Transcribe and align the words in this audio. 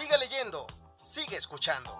Sigue 0.00 0.16
leyendo, 0.16 0.64
sigue 1.02 1.36
escuchando. 1.36 1.90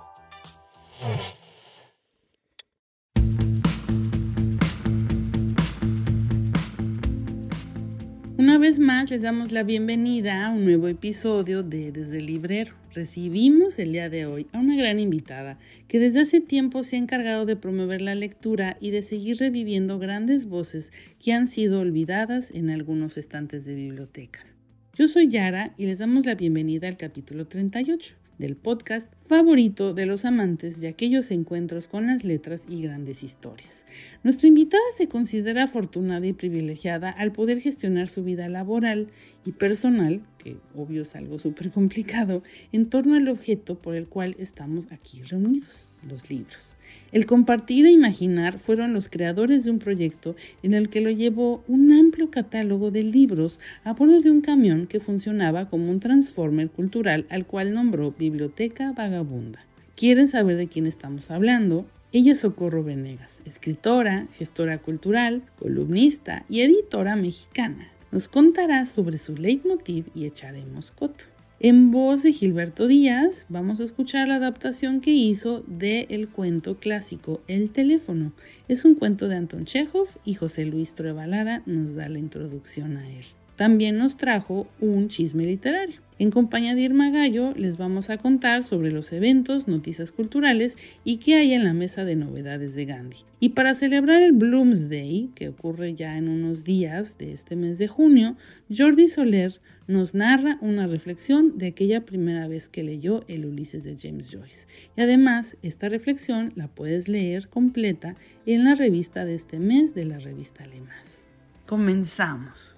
Una 8.36 8.58
vez 8.58 8.78
más 8.78 9.10
les 9.10 9.20
damos 9.20 9.50
la 9.50 9.64
bienvenida 9.64 10.46
a 10.46 10.50
un 10.50 10.64
nuevo 10.64 10.86
episodio 10.86 11.64
de 11.64 11.90
Desde 11.90 12.18
el 12.18 12.26
Librero. 12.26 12.72
Recibimos 12.92 13.80
el 13.80 13.90
día 13.90 14.08
de 14.08 14.26
hoy 14.26 14.46
a 14.52 14.58
una 14.58 14.76
gran 14.76 15.00
invitada 15.00 15.58
que 15.88 15.98
desde 15.98 16.20
hace 16.20 16.40
tiempo 16.40 16.84
se 16.84 16.94
ha 16.94 17.00
encargado 17.00 17.46
de 17.46 17.56
promover 17.56 18.00
la 18.00 18.14
lectura 18.14 18.76
y 18.80 18.92
de 18.92 19.02
seguir 19.02 19.38
reviviendo 19.38 19.98
grandes 19.98 20.46
voces 20.46 20.92
que 21.18 21.32
han 21.32 21.48
sido 21.48 21.80
olvidadas 21.80 22.52
en 22.52 22.70
algunos 22.70 23.16
estantes 23.16 23.64
de 23.64 23.74
bibliotecas. 23.74 24.57
Yo 24.98 25.06
soy 25.06 25.28
Yara 25.28 25.72
y 25.76 25.86
les 25.86 26.00
damos 26.00 26.26
la 26.26 26.34
bienvenida 26.34 26.88
al 26.88 26.96
capítulo 26.96 27.46
38 27.46 28.16
del 28.38 28.56
podcast 28.56 29.12
favorito 29.28 29.94
de 29.94 30.06
los 30.06 30.24
amantes 30.24 30.80
de 30.80 30.88
aquellos 30.88 31.30
encuentros 31.30 31.86
con 31.86 32.08
las 32.08 32.24
letras 32.24 32.64
y 32.68 32.82
grandes 32.82 33.22
historias. 33.22 33.84
Nuestra 34.24 34.48
invitada 34.48 34.82
se 34.96 35.06
considera 35.06 35.62
afortunada 35.62 36.26
y 36.26 36.32
privilegiada 36.32 37.10
al 37.10 37.30
poder 37.30 37.60
gestionar 37.60 38.08
su 38.08 38.24
vida 38.24 38.48
laboral 38.48 39.06
y 39.44 39.52
personal, 39.52 40.20
que 40.36 40.56
obvio 40.74 41.02
es 41.02 41.14
algo 41.14 41.38
súper 41.38 41.70
complicado, 41.70 42.42
en 42.72 42.90
torno 42.90 43.14
al 43.14 43.28
objeto 43.28 43.78
por 43.80 43.94
el 43.94 44.08
cual 44.08 44.34
estamos 44.40 44.90
aquí 44.90 45.22
reunidos, 45.22 45.87
los 46.06 46.30
libros. 46.30 46.74
El 47.10 47.24
compartir 47.24 47.86
e 47.86 47.90
imaginar 47.90 48.58
fueron 48.58 48.92
los 48.92 49.08
creadores 49.08 49.64
de 49.64 49.70
un 49.70 49.78
proyecto 49.78 50.36
en 50.62 50.74
el 50.74 50.90
que 50.90 51.00
lo 51.00 51.10
llevó 51.10 51.64
un 51.66 51.90
amplio 51.90 52.30
catálogo 52.30 52.90
de 52.90 53.02
libros 53.02 53.60
a 53.84 53.94
bordo 53.94 54.20
de 54.20 54.30
un 54.30 54.42
camión 54.42 54.86
que 54.86 55.00
funcionaba 55.00 55.70
como 55.70 55.90
un 55.90 56.00
transformer 56.00 56.68
cultural 56.68 57.24
al 57.30 57.46
cual 57.46 57.72
nombró 57.72 58.12
Biblioteca 58.12 58.92
Vagabunda. 58.92 59.64
¿Quieren 59.96 60.28
saber 60.28 60.56
de 60.56 60.68
quién 60.68 60.86
estamos 60.86 61.30
hablando? 61.30 61.86
Ella 62.12 62.32
es 62.32 62.40
Socorro 62.40 62.84
Venegas, 62.84 63.42
escritora, 63.46 64.28
gestora 64.34 64.78
cultural, 64.78 65.42
columnista 65.58 66.44
y 66.48 66.60
editora 66.60 67.16
mexicana. 67.16 67.88
Nos 68.10 68.28
contará 68.28 68.86
sobre 68.86 69.18
su 69.18 69.34
leitmotiv 69.34 70.06
y 70.14 70.26
echaremos 70.26 70.90
coto. 70.90 71.24
En 71.60 71.90
voz 71.90 72.22
de 72.22 72.32
Gilberto 72.32 72.86
Díaz, 72.86 73.46
vamos 73.48 73.80
a 73.80 73.84
escuchar 73.84 74.28
la 74.28 74.36
adaptación 74.36 75.00
que 75.00 75.10
hizo 75.10 75.64
de 75.66 76.06
el 76.08 76.28
cuento 76.28 76.78
clásico 76.78 77.40
El 77.48 77.70
teléfono. 77.70 78.30
Es 78.68 78.84
un 78.84 78.94
cuento 78.94 79.26
de 79.26 79.34
Anton 79.34 79.64
Chekhov 79.64 80.06
y 80.24 80.34
José 80.34 80.66
Luis 80.66 80.94
Truebalara 80.94 81.64
nos 81.66 81.96
da 81.96 82.08
la 82.08 82.20
introducción 82.20 82.96
a 82.96 83.10
él. 83.10 83.24
También 83.58 83.98
nos 83.98 84.16
trajo 84.16 84.68
un 84.78 85.08
chisme 85.08 85.44
literario. 85.44 86.00
En 86.20 86.30
compañía 86.30 86.76
de 86.76 86.82
Irma 86.82 87.10
Gallo 87.10 87.54
les 87.56 87.76
vamos 87.76 88.08
a 88.08 88.16
contar 88.16 88.62
sobre 88.62 88.92
los 88.92 89.12
eventos, 89.12 89.66
noticias 89.66 90.12
culturales 90.12 90.76
y 91.02 91.16
qué 91.16 91.34
hay 91.34 91.54
en 91.54 91.64
la 91.64 91.72
mesa 91.72 92.04
de 92.04 92.14
novedades 92.14 92.76
de 92.76 92.84
Gandhi. 92.84 93.16
Y 93.40 93.48
para 93.50 93.74
celebrar 93.74 94.22
el 94.22 94.30
Bloomsday, 94.30 95.30
que 95.34 95.48
ocurre 95.48 95.96
ya 95.96 96.16
en 96.16 96.28
unos 96.28 96.62
días 96.62 97.18
de 97.18 97.32
este 97.32 97.56
mes 97.56 97.78
de 97.78 97.88
junio, 97.88 98.36
Jordi 98.72 99.08
Soler 99.08 99.60
nos 99.88 100.14
narra 100.14 100.58
una 100.60 100.86
reflexión 100.86 101.58
de 101.58 101.66
aquella 101.66 102.04
primera 102.04 102.46
vez 102.46 102.68
que 102.68 102.84
leyó 102.84 103.24
el 103.26 103.44
Ulises 103.44 103.82
de 103.82 103.96
James 104.00 104.30
Joyce. 104.30 104.68
Y 104.96 105.00
además, 105.00 105.56
esta 105.62 105.88
reflexión 105.88 106.52
la 106.54 106.68
puedes 106.68 107.08
leer 107.08 107.48
completa 107.48 108.14
en 108.46 108.62
la 108.62 108.76
revista 108.76 109.24
de 109.24 109.34
este 109.34 109.58
mes 109.58 109.96
de 109.96 110.04
la 110.04 110.20
revista 110.20 110.64
Lemas. 110.64 111.24
Comenzamos. 111.66 112.77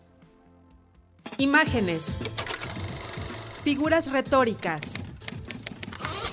Imágenes. 1.39 2.19
Figuras 3.65 4.11
retóricas. 4.11 4.95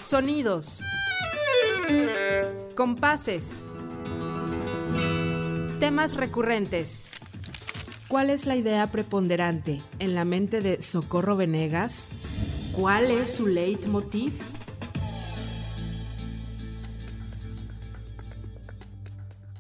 Sonidos. 0.06 0.82
Compases. 2.76 3.64
Temas 5.80 6.16
recurrentes. 6.16 7.10
¿Cuál 8.08 8.30
es 8.30 8.46
la 8.46 8.56
idea 8.56 8.90
preponderante 8.92 9.82
en 10.00 10.16
la 10.16 10.24
mente 10.24 10.62
de 10.62 10.82
Socorro 10.82 11.36
Venegas? 11.36 12.10
¿Cuál 12.72 13.12
es 13.12 13.36
su 13.36 13.48
leitmotiv? 13.48 14.34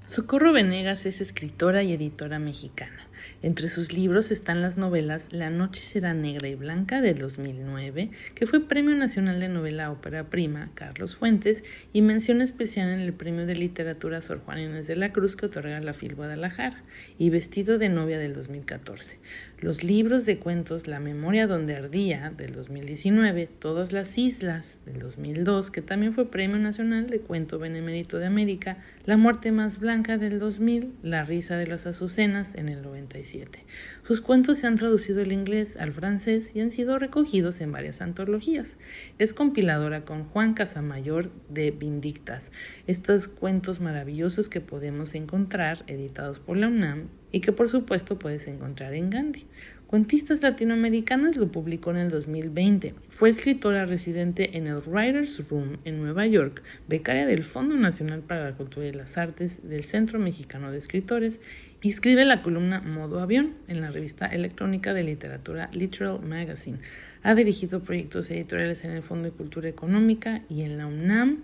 Socorro 0.06 0.53
Venegas 0.53 1.06
es 1.06 1.20
escritora 1.20 1.84
y 1.84 1.94
editora 1.94 2.40
mexicana. 2.40 3.06
Entre 3.44 3.70
sus 3.70 3.94
libros 3.94 4.31
están 4.31 4.64
las 4.64 4.78
novelas 4.78 5.31
La 5.31 5.52
noche 5.52 5.84
será 5.84 6.16
negra 6.16 6.48
y 6.48 6.56
blanca 6.56 7.02
de 7.02 7.14
2009, 7.14 8.09
que 8.34 8.48
fue 8.48 8.68
Premio 8.68 8.96
Nacional 8.96 9.40
de 9.40 9.48
Novela 9.48 9.92
Ópera 9.92 10.28
Prima 10.28 10.72
Carlos 10.74 11.16
Fuentes 11.16 11.64
y 11.94 12.02
mención 12.02 12.42
especial 12.42 12.90
en 12.90 13.00
el 13.00 13.14
Premio 13.14 13.46
de 13.46 13.56
Literatura 13.56 14.22
Sor 14.22 14.42
Juan 14.44 14.59
Inés 14.59 14.88
de 14.88 14.96
la 14.96 15.14
Cruz 15.14 15.36
que 15.36 15.46
otorga 15.46 15.80
la 15.81 15.94
FIL 15.94 16.16
Guadalajara 16.16 16.84
y 17.20 17.30
Vestido 17.30 17.78
de 17.78 17.90
novia 17.90 18.18
del 18.18 18.34
2014. 18.34 19.20
Los 19.59 19.84
libros 19.84 20.28
de 20.28 20.38
cuentos 20.38 20.85
La 20.85 21.00
memoria 21.00 21.47
donde 21.47 21.75
ardía 21.75 22.31
del 22.38 22.53
2019, 22.53 23.47
Todas 23.47 23.91
las 23.91 24.16
islas 24.19 24.81
del 24.85 25.00
2002, 25.00 25.72
que 25.72 25.81
también 25.81 26.13
fue 26.13 26.29
Premio 26.29 26.57
Nacional 26.57 27.07
de 27.07 27.22
Cuento 27.22 27.57
Benemérito 27.57 28.19
de 28.19 28.28
América, 28.28 28.78
La 29.07 29.17
muerte 29.17 29.51
más 29.51 29.79
blanca 29.79 30.19
del 30.19 30.38
2000, 30.38 30.94
La 31.01 31.25
risa 31.25 31.57
de 31.57 31.66
las 31.66 31.88
azucenas 31.88 32.53
en 32.53 32.69
el 32.69 32.84
97. 32.84 33.66
Sus 34.07 34.22
cuentos 34.22 34.59
se 34.59 34.68
han 34.68 34.78
traducido 34.78 35.22
al 35.22 35.34
inglés, 35.34 35.75
al 35.75 35.91
francés 35.91 36.51
y 36.53 36.62
han 36.62 36.72
sido 36.72 36.97
recogidos 36.97 37.59
en 37.59 37.73
varias 37.73 38.00
antologías. 38.00 38.78
Es 39.19 39.34
compiladora 39.34 40.06
con 40.06 40.23
Juan 40.23 40.53
Casamayor 40.53 41.29
de 41.50 41.72
Vindictas, 41.72 42.53
estos 42.88 43.28
cuentos 43.28 43.81
maravillosos 43.81 44.47
que 44.47 44.62
podemos 44.62 45.13
encontrar 45.13 45.84
editados 45.88 46.40
por 46.40 46.56
la 46.56 46.69
UNAM 46.69 47.09
y 47.34 47.41
que 47.41 47.51
por 47.51 47.67
supuesto 47.67 48.17
puedes 48.17 48.47
encontrar 48.47 48.94
en 48.94 49.09
Gandhi. 49.09 49.46
Cuentistas 49.88 50.42
Latinoamericanas 50.42 51.38
lo 51.38 51.50
publicó 51.50 51.92
en 51.92 51.98
el 51.98 52.09
2020. 52.09 52.94
Fue 53.08 53.30
escritora 53.30 53.86
residente 53.86 54.58
en 54.58 54.68
el 54.68 54.80
Writers 54.86 55.48
Room 55.50 55.78
en 55.86 56.02
Nueva 56.02 56.25
York, 56.28 56.62
becaria 56.90 57.25
del 57.25 57.42
Fondo 57.42 57.74
Nacional 57.75 58.20
para 58.20 58.50
la 58.50 58.58
Cultura 58.58 58.86
y 58.86 58.92
las 58.92 59.18
Artes 59.18 59.62
del 59.64 59.86
Centro 59.86 60.20
Mexicano 60.20 60.74
de 60.74 60.78
Escritores 60.78 61.40
y 61.81 61.90
escribe 61.90 62.26
la 62.26 62.42
columna 62.42 62.81
Modo 62.81 63.22
Avión 63.22 63.53
en 63.70 63.80
la 63.80 63.90
revista 63.90 64.26
electrónica 64.26 64.94
de 64.94 65.03
literatura 65.03 65.70
Literal 65.72 66.20
Magazine. 66.22 66.80
Ha 67.24 67.34
dirigido 67.34 67.80
proyectos 67.80 68.30
editoriales 68.30 68.84
en 68.84 68.92
el 68.92 69.03
Fondo 69.03 69.30
de 69.30 69.38
Cultura 69.38 69.70
Económica 69.70 70.42
y 70.50 70.64
en 70.64 70.78
la 70.78 70.88
UNAM 70.88 71.44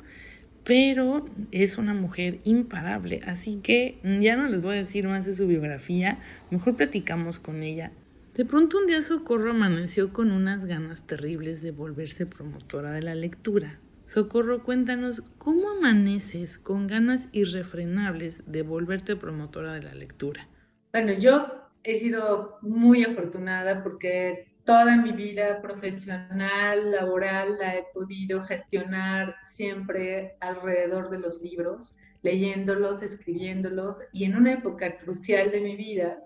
pero 0.65 1.29
es 1.51 1.77
una 1.77 1.93
mujer 1.93 2.39
imparable, 2.43 3.21
así 3.25 3.59
que 3.61 3.97
ya 4.03 4.35
no 4.37 4.47
les 4.47 4.61
voy 4.61 4.75
a 4.75 4.79
decir 4.79 5.05
más 5.07 5.25
de 5.25 5.33
su 5.33 5.45
biografía, 5.45 6.19
mejor 6.51 6.77
platicamos 6.77 7.39
con 7.39 7.63
ella. 7.63 7.91
De 8.35 8.45
pronto 8.45 8.79
un 8.79 8.87
día 8.87 9.03
Socorro 9.03 9.51
amaneció 9.51 10.11
con 10.11 10.31
unas 10.31 10.65
ganas 10.65 11.05
terribles 11.05 11.61
de 11.61 11.69
volverse 11.69 12.25
promotora 12.25 12.89
de 12.89 13.03
la 13.03 13.13
lectura. 13.13 13.79
Socorro, 14.05 14.63
cuéntanos, 14.63 15.21
¿cómo 15.37 15.69
amaneces 15.69 16.57
con 16.57 16.87
ganas 16.87 17.29
irrefrenables 17.31 18.51
de 18.51 18.63
volverte 18.63 19.15
promotora 19.15 19.73
de 19.73 19.83
la 19.83 19.93
lectura? 19.93 20.47
Bueno, 20.93 21.13
yo 21.13 21.45
he 21.83 21.99
sido 21.99 22.57
muy 22.63 23.03
afortunada 23.03 23.83
porque 23.83 24.55
toda 24.65 24.97
mi 24.97 25.11
vida 25.11 25.61
profesional, 25.61 26.89
laboral, 26.89 27.59
la 27.59 27.75
he 27.75 27.85
podido 27.93 28.43
gestionar 28.45 29.35
siempre 29.43 30.37
alrededor 30.39 31.11
de 31.11 31.19
los 31.19 31.39
libros, 31.39 31.95
leyéndolos, 32.23 33.03
escribiéndolos, 33.03 33.99
y 34.11 34.23
en 34.23 34.37
una 34.37 34.53
época 34.53 34.97
crucial 34.97 35.51
de 35.51 35.61
mi 35.61 35.75
vida 35.75 36.17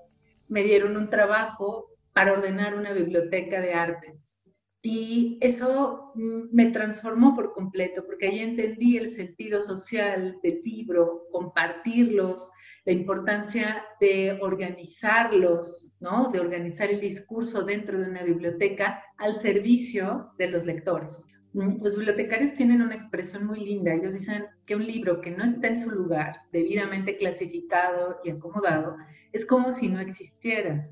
me 0.48 0.64
dieron 0.64 0.96
un 0.96 1.10
trabajo 1.10 1.97
para 2.18 2.34
ordenar 2.34 2.74
una 2.74 2.94
biblioteca 2.94 3.62
de 3.62 3.76
artes. 3.76 4.40
Y 4.82 5.38
eso 5.40 6.14
me 6.16 6.72
transformó 6.72 7.36
por 7.36 7.54
completo, 7.54 8.04
porque 8.08 8.26
ahí 8.26 8.40
entendí 8.40 8.98
el 8.98 9.12
sentido 9.12 9.62
social 9.62 10.40
del 10.42 10.62
libro, 10.64 11.28
compartirlos, 11.32 12.52
la 12.86 12.94
importancia 12.94 13.86
de 14.02 14.36
organizarlos, 14.42 15.96
¿no? 16.00 16.32
De 16.32 16.40
organizar 16.40 16.90
el 16.90 17.02
discurso 17.02 17.64
dentro 17.64 18.00
de 18.00 18.10
una 18.10 18.24
biblioteca 18.24 19.00
al 19.20 19.36
servicio 19.36 20.32
de 20.40 20.48
los 20.50 20.66
lectores. 20.66 21.24
Mm, 21.54 21.84
los 21.84 21.96
bibliotecarios 21.96 22.56
tienen 22.56 22.82
una 22.82 22.96
expresión 22.96 23.46
muy 23.46 23.60
linda. 23.60 23.94
Ellos 23.94 24.16
dicen 24.16 24.46
que 24.66 24.76
un 24.76 24.88
libro 24.88 25.22
que 25.22 25.30
no 25.30 25.44
está 25.44 25.68
en 25.68 25.78
su 25.78 25.92
lugar, 25.92 26.42
debidamente 26.52 27.16
clasificado 27.18 28.20
y 28.24 28.32
acomodado, 28.32 28.98
es 29.34 29.46
como 29.46 29.72
si 29.72 29.88
no 29.88 30.00
existiera. 30.00 30.90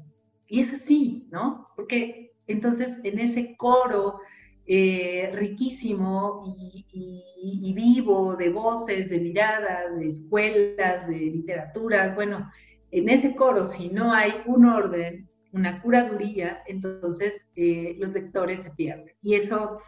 Y 0.47 0.61
es 0.61 0.73
así, 0.73 1.27
¿no? 1.31 1.67
Porque 1.75 2.31
entonces 2.47 2.97
en 3.03 3.19
ese 3.19 3.55
coro 3.57 4.19
eh, 4.67 5.29
riquísimo 5.35 6.55
y, 6.91 7.73
vivo 7.73 8.35
de 8.35 8.49
voces, 8.49 9.09
de 9.09 9.19
miradas, 9.19 9.99
de 9.99 10.07
escuelas, 10.07 11.07
de 11.07 11.17
literaturas. 11.17 12.15
Bueno, 12.15 12.49
en 12.91 13.09
ese 13.09 13.35
coro, 13.35 13.65
si 13.65 13.89
no 13.89 14.13
hay 14.13 14.33
un 14.45 14.65
orden, 14.65 15.27
una 15.51 15.81
curaduría, 15.81 16.63
entonces 16.67 17.45
eh, 17.55 17.95
los 17.99 18.13
lectores 18.13 18.61
se 18.61 18.71
pierden. 18.71 19.13
Y 19.21 19.35
eso 19.35 19.79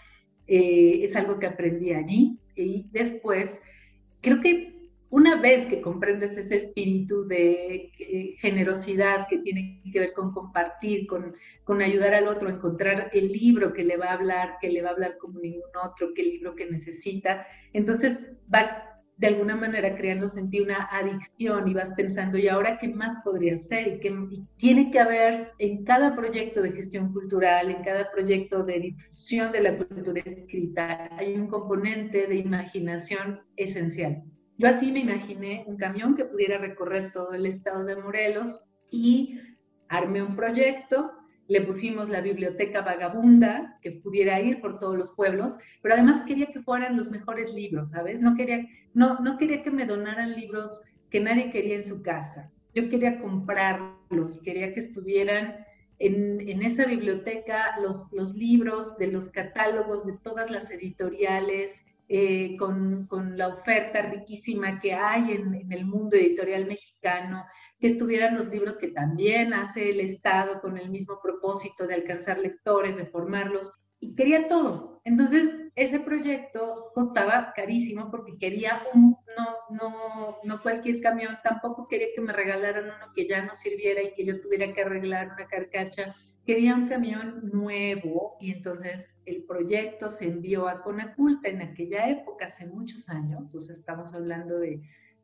eh, 0.48 1.00
es 1.04 1.16
algo 1.16 1.40
que 1.40 1.48
aprendí 1.48 1.94
allí. 1.94 2.40
Y 2.56 2.88
después, 2.92 3.60
creo 4.22 4.42
que 4.42 4.77
una 5.10 5.40
vez 5.40 5.66
que 5.66 5.82
comprendes 5.82 6.38
ese 6.38 6.56
espíritu 6.56 7.26
de 7.28 7.92
eh, 7.98 8.36
generosidad 8.40 9.28
que 9.30 9.38
tiene 9.40 9.82
que 9.92 10.00
ver 10.00 10.14
con 10.14 10.34
compartir, 10.34 11.08
con, 11.08 11.82
ayudar 11.82 12.14
al 12.14 12.28
otro 12.28 12.50
a 12.50 12.54
encontrar 12.54 13.10
el 13.14 13.32
libro 13.32 13.74
que 13.74 13.86
le 13.86 13.98
va 13.98 14.08
a 14.08 14.14
hablar, 14.14 14.58
que 14.60 14.70
le 14.70 14.82
va 14.82 14.90
a 14.90 14.94
hablar 14.94 15.18
como 15.18 15.40
ningún 15.40 15.62
otro, 15.84 16.14
que 16.14 16.24
el 16.24 16.30
libro 16.30 16.56
que 16.56 16.70
necesita, 16.70 17.46
entonces 17.74 18.32
va 18.54 18.84
de 19.18 19.28
alguna 19.28 19.56
manera 19.56 19.96
creando 19.96 20.28
en 20.36 20.64
una 20.64 20.90
adicción 20.92 21.68
y 21.68 21.74
vas 21.74 21.92
pensando, 21.96 22.38
¿y 22.38 22.48
ahora 22.48 22.78
qué 22.78 22.90
más 22.90 23.18
podría 23.24 23.58
ser? 23.58 23.88
Y, 23.88 24.00
que, 24.00 24.16
tiene 24.58 24.92
que 24.92 25.00
haber 25.00 25.54
en 25.58 25.84
cada 25.86 26.16
proyecto 26.16 26.62
de 26.62 26.72
gestión 26.72 27.12
cultural, 27.14 27.72
en 27.72 27.84
cada 27.84 28.12
proyecto 28.12 28.64
de 28.64 28.80
difusión 28.80 29.52
de 29.52 29.62
la 29.62 29.78
cultura 29.78 30.22
escrita, 30.24 31.10
hay 31.18 31.34
un 31.34 31.48
componente 31.48 32.28
de 32.28 32.36
imaginación 32.36 33.42
esencial. 33.56 34.24
Yo 34.58 34.68
así 34.68 34.92
me 34.92 35.02
imaginé 35.02 35.64
un 35.68 35.78
camión 35.78 36.16
que 36.16 36.26
pudiera 36.26 36.58
recorrer 36.58 37.12
todo 37.12 37.34
el 37.34 37.46
estado 37.46 37.84
de 37.84 37.96
Morelos 37.96 38.60
y 38.90 39.40
armé 39.88 40.24
un 40.24 40.36
proyecto, 40.36 41.12
le 41.48 41.62
pusimos 41.62 42.10
la 42.10 42.22
biblioteca 42.22 42.82
vagabunda 42.82 43.78
que 43.82 43.92
pudiera 43.92 44.42
ir 44.42 44.60
por 44.60 44.80
todos 44.80 44.98
los 44.98 45.12
pueblos, 45.12 45.58
pero 45.82 45.94
además 45.94 46.24
quería 46.26 46.48
que 46.48 46.62
fueran 46.62 46.98
los 46.98 47.12
mejores 47.12 47.54
libros, 47.54 47.92
¿sabes? 47.92 48.20
No 48.20 48.36
quería, 48.36 48.66
no, 48.94 49.20
no 49.20 49.38
quería 49.38 49.62
que 49.62 49.72
me 49.72 49.86
donaran 49.86 50.36
libros 50.36 50.82
que 51.12 51.20
nadie 51.20 51.52
quería 51.52 51.76
en 51.76 51.84
su 51.84 52.02
casa. 52.02 52.52
Yo 52.74 52.90
quería 52.90 53.22
comprarlos, 53.22 54.42
quería 54.42 54.74
que 54.74 54.82
estuvieran 54.82 55.56
en, 56.00 56.62
esa 56.64 56.86
biblioteca 56.86 57.80
los 57.80 58.36
libros 58.36 58.98
de 58.98 59.08
los 59.08 59.30
catálogos 59.30 60.06
de 60.06 60.18
todas 60.18 60.50
las 60.52 60.70
editoriales, 60.72 61.84
eh, 62.10 62.56
con, 62.58 63.08
la 63.36 63.50
oferta 63.50 64.02
riquísima 64.02 64.80
que 64.80 64.94
hay 64.94 65.32
en, 65.32 65.54
en, 65.54 65.72
el 65.72 65.86
mundo 65.86 66.16
editorial 66.16 66.66
mexicano, 66.66 67.46
que 67.80 67.88
estuvieran 67.88 68.38
los 68.38 68.50
libros 68.50 68.78
que 68.78 68.90
también 68.90 69.54
hace 69.54 69.90
el 69.90 70.00
Estado 70.00 70.62
con 70.62 70.78
el 70.78 70.90
mismo 70.90 71.20
propósito 71.22 71.86
de 71.86 71.96
alcanzar 71.96 72.40
lectores, 72.40 72.96
de 72.96 73.06
formarlos, 73.06 73.74
y 74.00 74.16
quería 74.16 74.48
todo. 74.48 75.02
Entonces, 75.06 75.54
ese 75.76 76.00
proyecto 76.00 76.92
costaba 76.94 77.54
carísimo 77.56 78.10
porque 78.10 78.38
quería 78.38 78.84
un, 78.94 79.16
no, 79.38 79.56
no, 79.70 80.38
no 80.44 80.62
cualquier 80.62 81.02
camión, 81.02 81.38
tampoco 81.44 81.88
quería 81.88 82.08
que 82.16 82.22
me 82.22 82.34
regalaran 82.34 82.86
uno 82.86 83.14
que 83.16 83.28
ya 83.28 83.44
no 83.44 83.54
sirviera 83.54 84.02
y 84.02 84.14
que 84.14 84.26
yo 84.26 84.42
tuviera 84.42 84.74
que 84.74 84.82
arreglar 84.82 85.34
una 85.34 85.48
carcacha, 85.48 86.16
quería 86.46 86.74
un 86.76 86.88
camión 86.88 87.50
nuevo 87.52 88.38
y 88.40 88.52
entonces 88.52 89.08
el 89.28 89.44
proyecto 89.44 90.10
se 90.10 90.26
envió 90.26 90.68
a 90.68 90.82
Conaculta 90.82 91.50
en 91.50 91.62
aquella 91.62 92.10
época, 92.10 92.48
hace 92.48 92.66
muchos 92.66 93.10
años, 93.10 93.54
o 93.54 93.60
sea, 93.60 93.76
estamos 93.76 94.14
hablando 94.14 94.58
de 94.58 94.82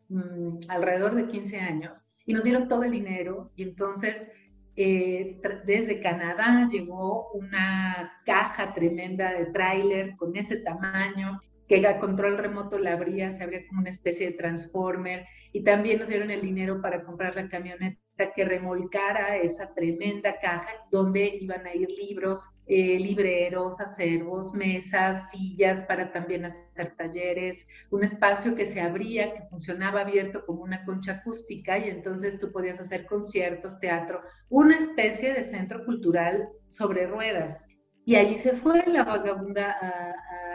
mm, 0.09 0.59
alrededor 0.67 1.15
de 1.15 1.27
15 1.27 1.59
años, 1.59 2.05
y 2.25 2.33
nos 2.33 2.43
dieron 2.43 2.67
todo 2.67 2.83
el 2.83 2.91
dinero 2.91 3.51
y 3.55 3.63
entonces 3.63 4.29
eh, 4.75 5.41
desde 5.65 6.01
Canadá 6.01 6.67
llegó 6.71 7.31
una 7.31 8.11
caja 8.25 8.73
tremenda 8.73 9.31
de 9.31 9.47
tráiler 9.47 10.15
con 10.17 10.35
ese 10.35 10.57
tamaño, 10.57 11.39
que 11.67 11.87
a 11.87 11.99
control 11.99 12.37
remoto 12.37 12.77
la 12.77 12.93
abría, 12.93 13.31
se 13.31 13.43
abría 13.43 13.65
como 13.67 13.81
una 13.81 13.89
especie 13.89 14.27
de 14.27 14.37
transformer, 14.37 15.25
y 15.53 15.63
también 15.63 15.99
nos 15.99 16.09
dieron 16.09 16.29
el 16.29 16.41
dinero 16.41 16.81
para 16.81 17.03
comprar 17.03 17.35
la 17.35 17.47
camioneta 17.47 18.02
que 18.35 18.45
remolcara 18.45 19.37
esa 19.37 19.73
tremenda 19.73 20.39
caja 20.39 20.69
donde 20.91 21.37
iban 21.41 21.65
a 21.65 21.73
ir 21.73 21.89
libros, 21.89 22.39
eh, 22.67 22.99
libreros, 22.99 23.79
acervos, 23.81 24.53
mesas, 24.53 25.31
sillas 25.31 25.81
para 25.81 26.11
también 26.13 26.45
hacer 26.45 26.95
talleres, 26.95 27.67
un 27.89 28.03
espacio 28.03 28.55
que 28.55 28.65
se 28.65 28.79
abría, 28.81 29.33
que 29.33 29.41
funcionaba 29.49 30.01
abierto 30.01 30.45
como 30.45 30.61
una 30.61 30.85
concha 30.85 31.13
acústica 31.13 31.77
y 31.77 31.89
entonces 31.89 32.39
tú 32.39 32.51
podías 32.51 32.79
hacer 32.79 33.05
conciertos, 33.05 33.79
teatro, 33.79 34.21
una 34.49 34.77
especie 34.77 35.33
de 35.33 35.45
centro 35.45 35.83
cultural 35.85 36.49
sobre 36.69 37.07
ruedas. 37.07 37.65
Y 38.05 38.15
allí 38.15 38.37
se 38.37 38.53
fue 38.57 38.83
la 38.85 39.05
vagabunda 39.05 39.71
a, 39.71 40.09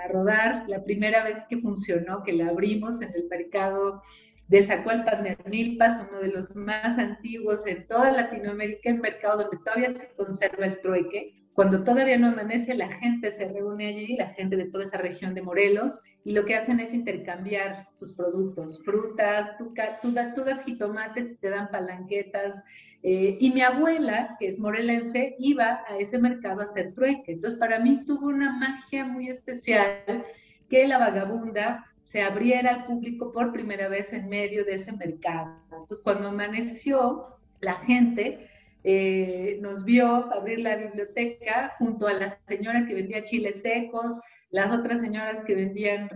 a 0.05 0.08
rodar 0.08 0.69
la 0.69 0.84
primera 0.84 1.25
vez 1.25 1.44
que 1.49 1.58
funcionó, 1.58 2.22
que 2.22 2.34
la 2.34 2.50
abrimos 2.50 3.00
en 3.00 3.12
el 3.14 3.26
mercado 3.28 4.02
de 4.49 4.62
Zacualpan 4.62 5.23
de 5.25 5.37
Milpas, 5.45 6.03
uno 6.09 6.21
de 6.21 6.29
los 6.29 6.55
más 6.56 6.99
antiguos 6.99 7.67
en 7.67 7.87
toda 7.87 8.11
Latinoamérica, 8.11 8.91
el 8.91 8.99
mercado 8.99 9.43
donde 9.43 9.59
todavía 9.59 9.91
se 9.91 10.09
conserva 10.17 10.67
el 10.67 10.81
trueque. 10.81 11.35
Cuando 11.53 11.85
todavía 11.85 12.17
no 12.17 12.29
amanece, 12.29 12.75
la 12.75 12.89
gente 12.89 13.31
se 13.33 13.49
reúne 13.49 13.89
allí, 13.89 14.17
la 14.17 14.29
gente 14.31 14.56
de 14.56 14.67
toda 14.67 14.85
esa 14.85 14.99
región 14.99 15.35
de 15.35 15.43
Morelos, 15.43 16.00
y 16.25 16.33
lo 16.33 16.45
que 16.45 16.55
hacen 16.55 16.81
es 16.81 16.95
intercambiar 16.95 17.89
sus 17.95 18.12
productos, 18.12 18.83
frutas, 18.85 19.56
tú, 19.59 19.75
tú, 20.03 20.15
tú 20.35 20.45
das 20.45 20.65
jitomates 20.65 21.33
y 21.33 21.37
te 21.37 21.51
dan 21.51 21.71
palanquetas. 21.71 22.62
Eh, 23.03 23.37
y 23.41 23.51
mi 23.51 23.61
abuela, 23.61 24.37
que 24.39 24.49
es 24.49 24.59
morelense, 24.59 25.37
iba 25.39 25.81
a 25.89 25.99
ese 25.99 26.19
mercado 26.19 26.62
a 26.62 26.65
hacer 26.65 26.94
trueque. 26.94 27.33
Entonces, 27.33 27.59
para 27.59 27.81
mí 27.81 28.03
tuvo 28.06 28.29
una 28.29 28.53
magia 28.59 29.05
muy 29.05 29.29
especial 29.29 30.25
que 30.69 30.87
la 30.87 30.99
vagabunda 30.99 31.85
se 32.08 32.22
abriera 32.22 32.70
al 32.70 32.87
público 32.87 33.32
por 33.32 33.52
primera 33.52 33.87
vez 33.87 34.14
en 34.14 34.31
medio 34.31 34.64
de 34.64 34.75
ese 34.76 34.93
mercado. 34.93 35.55
Entonces, 35.64 36.00
cuando 36.02 36.28
amaneció, 36.28 37.37
la 37.60 37.75
gente 37.75 38.49
eh, 38.82 39.58
nos 39.60 39.84
vio 39.84 40.32
abrir 40.32 40.60
la 40.60 40.76
biblioteca 40.76 41.75
junto 41.78 42.06
a 42.06 42.14
la 42.14 42.31
señora 42.49 42.87
que 42.87 42.94
vendía 42.94 43.25
chiles 43.25 43.60
secos, 43.60 44.19
las 44.49 44.72
otras 44.72 45.00
señoras 45.00 45.43
que 45.43 45.55
vendían 45.55 46.08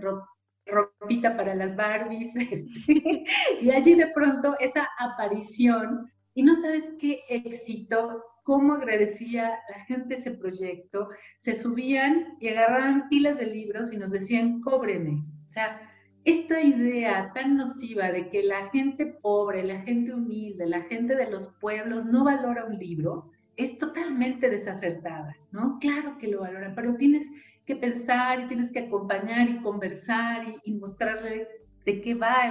ropita 0.65 1.37
para 1.37 1.55
las 1.55 1.77
Barbies, 1.77 2.33
y 3.61 3.71
allí 3.71 3.95
de 3.95 4.07
pronto 4.15 4.57
esa 4.61 4.89
aparición, 4.99 6.11
y 6.33 6.43
no 6.43 6.55
sabes 6.55 6.85
qué 6.99 7.21
éxito, 7.29 8.25
cómo 8.45 8.73
agradecía 8.73 9.59
la 9.69 9.85
gente 9.85 10.15
ese 10.15 10.31
proyecto, 10.31 11.11
se 11.43 11.55
subían 11.55 12.39
y 12.41 12.49
agarraban 12.49 13.11
pilas 13.11 13.37
de 13.37 13.47
libros 13.47 13.93
y 13.93 13.99
nos 13.99 14.11
decían, 14.11 14.63
cóbreme, 14.63 15.23
o 15.53 15.55
sea, 15.55 15.83
esta 16.25 16.63
idea 16.63 17.31
tan 17.35 17.59
nociva 17.59 18.11
de 18.11 18.31
que 18.31 18.43
la 18.43 18.71
gente 18.71 19.05
pobre, 19.05 19.63
la 19.63 19.81
gente 19.81 20.15
humilde, 20.15 20.67
la 20.67 20.81
gente 20.85 21.15
de 21.15 21.31
los 21.31 21.49
pueblos 21.61 22.07
no 22.07 22.25
valora 22.25 22.65
un 22.65 22.79
libro, 22.79 23.31
es 23.59 23.77
totalmente 23.77 24.49
desacertada, 24.49 25.37
¿no? 25.51 25.79
Claro 25.79 26.17
que 26.17 26.29
lo 26.29 26.41
valoran, 26.41 26.75
pero 26.75 26.97
tienes 26.97 27.27
que 27.67 27.77
pensar 27.77 28.41
y 28.41 28.49
tienes 28.49 28.73
que 28.73 28.79
acompañar 28.79 29.51
y 29.51 29.61
conversar 29.61 30.47
y, 30.65 30.73
mostrarle 30.73 31.47
de 31.85 32.01
qué 32.01 32.15
va 32.15 32.51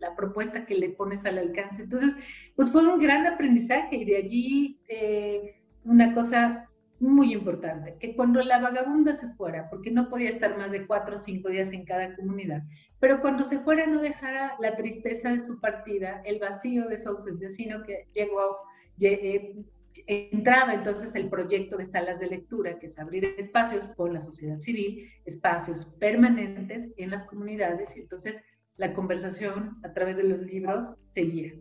la 0.00 0.16
propuesta 0.16 0.64
que 0.64 0.74
le 0.74 0.88
pones 0.88 1.26
al 1.26 1.36
alcance. 1.36 1.82
Entonces, 1.82 2.14
pues 2.56 2.72
fue 2.72 2.88
un 2.88 2.98
gran 2.98 3.26
aprendizaje 3.26 3.96
y 3.96 4.04
de 4.06 4.16
allí 4.16 4.80
eh, 4.88 5.60
una 5.84 6.14
cosa 6.14 6.67
muy 7.00 7.32
importante, 7.32 7.96
que 8.00 8.16
cuando 8.16 8.42
la 8.42 8.60
vagabunda 8.60 9.14
se 9.14 9.28
fuera, 9.34 9.68
porque 9.70 9.90
no 9.90 10.08
podía 10.08 10.30
estar 10.30 10.56
más 10.58 10.72
de 10.72 10.86
cuatro 10.86 11.16
o 11.16 11.18
cinco 11.18 11.48
días 11.48 11.72
en 11.72 11.84
cada 11.84 12.14
comunidad, 12.16 12.62
pero 13.00 13.20
cuando 13.20 13.44
se 13.44 13.60
fuera 13.60 13.86
no 13.86 14.00
dejara 14.00 14.56
la 14.60 14.76
tristeza 14.76 15.30
de 15.30 15.40
su 15.40 15.60
partida, 15.60 16.20
el 16.24 16.38
vacío 16.38 16.88
de 16.88 16.98
su 16.98 17.08
ausencia, 17.08 17.50
sino 17.50 17.82
que 17.84 18.06
llegó, 18.12 18.56
eh, 19.00 19.64
entraba 20.06 20.74
entonces 20.74 21.14
el 21.14 21.28
proyecto 21.28 21.76
de 21.76 21.86
salas 21.86 22.18
de 22.18 22.26
lectura, 22.26 22.78
que 22.78 22.86
es 22.86 22.98
abrir 22.98 23.24
espacios 23.38 23.90
con 23.96 24.12
la 24.12 24.20
sociedad 24.20 24.58
civil, 24.58 25.08
espacios 25.24 25.84
permanentes 26.00 26.92
en 26.96 27.10
las 27.10 27.22
comunidades, 27.24 27.96
y 27.96 28.00
entonces 28.00 28.42
la 28.76 28.94
conversación 28.94 29.76
a 29.84 29.92
través 29.92 30.16
de 30.16 30.24
los 30.24 30.40
libros 30.40 30.96
seguía. 31.14 31.52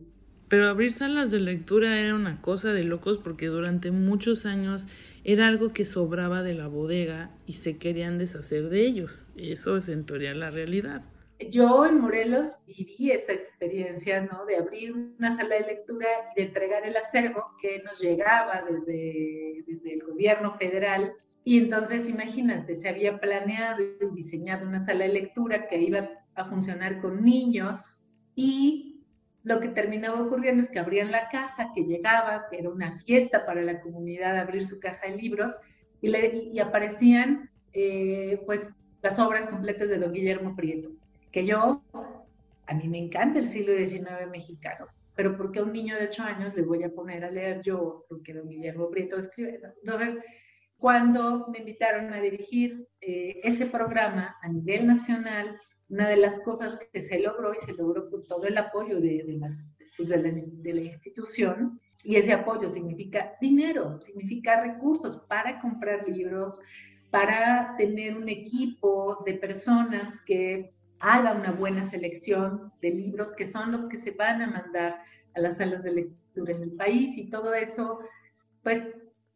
Pero 0.48 0.68
abrir 0.68 0.94
salas 0.94 1.30
de 1.30 1.42
lectura 1.42 2.00
era 2.00 2.16
una 2.16 2.42
cosa 2.42 2.72
de 2.72 2.86
locos 2.86 3.18
porque 3.18 3.48
durante 3.48 3.92
muchos 3.92 4.46
años 4.46 4.88
era 5.28 5.50
algo 5.50 5.74
que 5.74 5.84
sobraba 5.84 6.42
de 6.42 6.54
la 6.54 6.68
bodega 6.68 7.32
y 7.46 7.54
se 7.54 7.78
querían 7.78 8.18
deshacer 8.18 8.70
de 8.70 8.80
ellos. 8.80 9.26
Eso 9.36 9.76
es 9.76 9.90
en 9.90 10.06
teoría 10.06 10.34
la 10.34 10.52
realidad. 10.52 11.04
yo 11.52 11.86
en 11.86 12.00
Morelos 12.00 12.56
viví 12.66 13.12
esta 13.12 13.34
experiencia, 13.34 14.22
¿no? 14.22 14.46
De 14.46 14.56
abrir 14.56 14.94
una 14.94 15.36
sala 15.36 15.56
de 15.56 15.68
lectura 15.68 16.08
y 16.32 16.40
de 16.40 16.48
entregar 16.48 16.88
el 16.88 16.96
acervo 16.96 17.44
que 17.62 17.84
nos 17.84 18.00
llegaba 18.00 18.64
desde, 18.70 19.66
desde 19.68 19.96
el 19.96 20.04
gobierno 20.04 20.56
federal. 20.58 21.12
Y 21.44 21.58
entonces, 21.58 22.08
imagínate, 22.08 22.78
se 22.78 22.88
había 22.88 23.20
planeado 23.20 23.82
y 23.82 24.16
diseñado 24.16 24.66
una 24.66 24.80
sala 24.80 25.04
de 25.04 25.12
lectura 25.12 25.68
que 25.68 25.78
iba 25.78 26.10
a 26.36 26.46
funcionar 26.46 27.02
con 27.02 27.22
niños 27.22 28.00
y 28.34 28.87
lo 29.48 29.60
que 29.62 29.70
terminaba 29.70 30.22
ocurriendo 30.22 30.62
es 30.62 30.70
que 30.70 30.80
abrían 30.80 31.12
la 31.12 31.30
caja 31.30 31.72
que 31.74 31.84
llegaba, 31.84 32.48
que 32.50 32.60
era 32.60 32.70
una 32.70 33.00
fiesta 33.00 33.46
para 33.46 33.62
la 33.62 33.80
comunidad 33.82 34.38
abrir 34.38 34.64
su 34.64 34.80
caja 34.80 35.08
de 35.08 35.16
libros, 35.16 35.58
y, 36.02 36.60
aparecían 36.60 37.50
eh, 37.74 38.42
pues 38.46 38.68
las 39.02 39.18
obras 39.18 39.48
completas 39.48 39.90
de 39.90 39.98
don 39.98 40.14
Guillermo 40.14 40.56
Prieto 40.56 40.90
que 41.32 41.46
yo, 41.46 41.82
a 42.66 42.74
mí 42.74 42.88
me 42.88 42.98
encanta 42.98 43.40
el 43.40 43.48
siglo 43.48 43.74
XIX 43.74 44.30
mexicano, 44.32 44.88
pero 45.16 45.38
¿por 45.38 45.52
qué 45.52 45.60
a 45.60 45.64
un 45.64 45.74
niño 45.74 45.96
de 45.96 46.08
8 46.08 46.24
años 46.24 46.56
le 46.56 46.64
voy 46.64 46.84
a 46.84 46.90
poner 46.90 47.24
a 47.24 47.32
leer 47.32 47.62
yo 47.62 48.06
lo 48.10 48.22
que 48.24 48.34
don 48.34 48.50
Guillermo 48.50 48.90
Prieto 48.90 49.18
escribe? 49.18 49.60
Entonces, 49.84 50.20
cuando 50.78 51.48
me 51.50 51.60
invitaron 51.60 52.14
a 52.14 52.22
dirigir 52.22 52.88
eh, 53.02 53.40
ese 53.44 53.66
programa 53.66 54.36
a 54.42 54.48
nivel 54.48 54.88
nacional, 54.88 55.60
una 55.90 56.10
de 56.10 56.18
las 56.18 56.40
cosas 56.40 56.78
que 56.92 57.02
se 57.02 57.20
logró 57.20 57.54
y 57.54 57.58
se 57.58 57.74
logró 57.74 58.10
con 58.10 58.26
todo 58.28 58.46
el 58.46 58.58
apoyo 58.58 59.00
de, 59.00 59.24
de, 59.24 59.38
las, 59.38 59.58
pues 59.96 60.10
de, 60.10 60.18
la, 60.18 60.32
de 60.32 60.74
la 60.74 60.82
institución, 60.82 61.80
y 62.04 62.16
ese 62.16 62.34
apoyo 62.34 62.70
significa 62.70 63.34
dinero, 63.42 64.00
significa 64.02 64.62
recursos 64.62 65.18
para 65.28 65.60
comprar 65.60 66.08
libros, 66.08 66.60
para 67.10 67.76
tener 67.78 68.18
un 68.18 68.30
equipo 68.30 69.24
de 69.26 69.34
personas 69.36 70.20
que 70.22 70.74
haga 71.00 71.34
una 71.34 71.52
buena 71.52 71.86
selección 71.86 72.72
de 72.82 72.92
libros 72.92 73.34
que 73.34 73.48
son 73.48 73.72
los 73.72 73.86
que 73.86 73.98
se 73.98 74.12
van 74.12 74.42
a 74.42 74.48
mandar 74.48 75.00
a 75.36 75.40
las 75.40 75.58
salas 75.58 75.84
de 75.84 75.94
lectura 75.94 76.54
en 76.54 76.64
el 76.64 76.72
país 76.72 77.18
y 77.18 77.30
todo 77.30 77.54
eso, 77.54 78.00
pues 78.64 78.92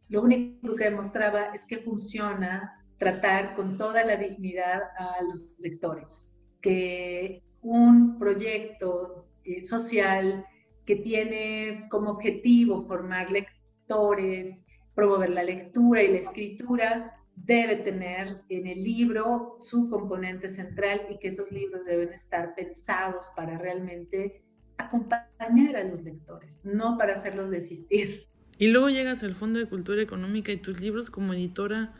lo 0.10 0.24
único 0.24 0.76
que 0.76 0.86
demostraba 0.86 1.54
es 1.54 1.66
que 1.66 1.78
funciona 1.78 2.84
tratar 2.98 3.56
con 3.56 3.78
toda 3.78 4.04
la 4.04 4.16
dignidad 4.16 4.82
a 4.98 5.24
los 5.24 5.50
lectores, 5.58 6.31
que 6.62 7.44
un 7.62 8.18
proyecto 8.18 9.28
eh, 9.44 9.66
social 9.66 10.46
que 10.86 10.96
tiene 10.98 11.88
como 11.90 12.12
objetivo 12.12 12.86
formar 12.88 13.32
lectores, 13.32 14.66
promover 14.96 15.30
la 15.30 15.44
lectura 15.44 16.04
y 16.04 16.12
la 16.14 16.20
escritura, 16.20 17.16
debe 17.36 17.78
tener 17.78 18.42
en 18.50 18.68
el 18.68 18.84
libro 18.84 19.56
su 19.60 19.90
componente 19.90 20.50
central 20.50 21.02
y 21.10 21.18
que 21.20 21.30
esos 21.30 21.52
libros 21.52 21.86
deben 21.86 22.14
estar 22.14 22.54
pensados 22.56 23.32
para 23.36 23.58
realmente 23.58 24.44
acompañar 24.78 25.76
a 25.76 25.84
los 25.84 26.04
lectores, 26.04 26.60
no 26.64 26.98
para 26.98 27.16
hacerlos 27.16 27.52
desistir. 27.52 28.28
Y 28.58 28.68
luego 28.68 28.90
llegas 28.90 29.24
al 29.24 29.34
Fondo 29.34 29.60
de 29.60 29.66
Cultura 29.66 30.02
Económica 30.02 30.52
y 30.52 30.58
tus 30.58 30.80
libros 30.80 31.10
como 31.10 31.34
editora, 31.34 31.94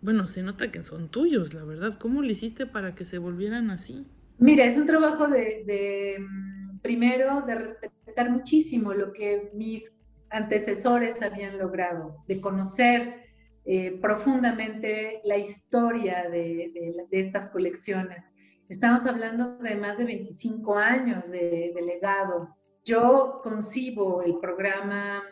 bueno, 0.00 0.26
se 0.26 0.42
nota 0.42 0.70
que 0.70 0.84
son 0.84 1.08
tuyos, 1.08 1.54
la 1.54 1.64
verdad. 1.64 1.98
¿Cómo 1.98 2.22
lo 2.22 2.28
hiciste 2.28 2.66
para 2.66 2.94
que 2.94 3.04
se 3.04 3.18
volvieran 3.18 3.70
así? 3.70 4.06
Mira, 4.38 4.64
es 4.64 4.76
un 4.76 4.86
trabajo 4.86 5.28
de, 5.28 5.64
de 5.66 6.16
mm, 6.20 6.78
primero, 6.80 7.42
de 7.42 7.54
respetar 7.54 8.30
muchísimo 8.30 8.94
lo 8.94 9.12
que 9.12 9.50
mis 9.54 9.92
antecesores 10.30 11.20
habían 11.22 11.58
logrado, 11.58 12.22
de 12.26 12.40
conocer 12.40 13.28
eh, 13.70 13.98
profundamente 14.00 15.20
la 15.24 15.36
historia 15.36 16.28
de, 16.30 16.72
estas 17.10 17.50
colecciones. 17.50 18.24
Estamos 18.70 19.04
hablando 19.04 19.58
de 19.58 19.76
más 19.76 19.98
de 19.98 20.06
25 20.06 20.74
años 20.76 21.30
de, 21.30 21.74
legado. 21.84 22.56
Yo 22.84 23.40
concibo 23.42 24.22
el 24.22 24.38
programa 24.38 25.22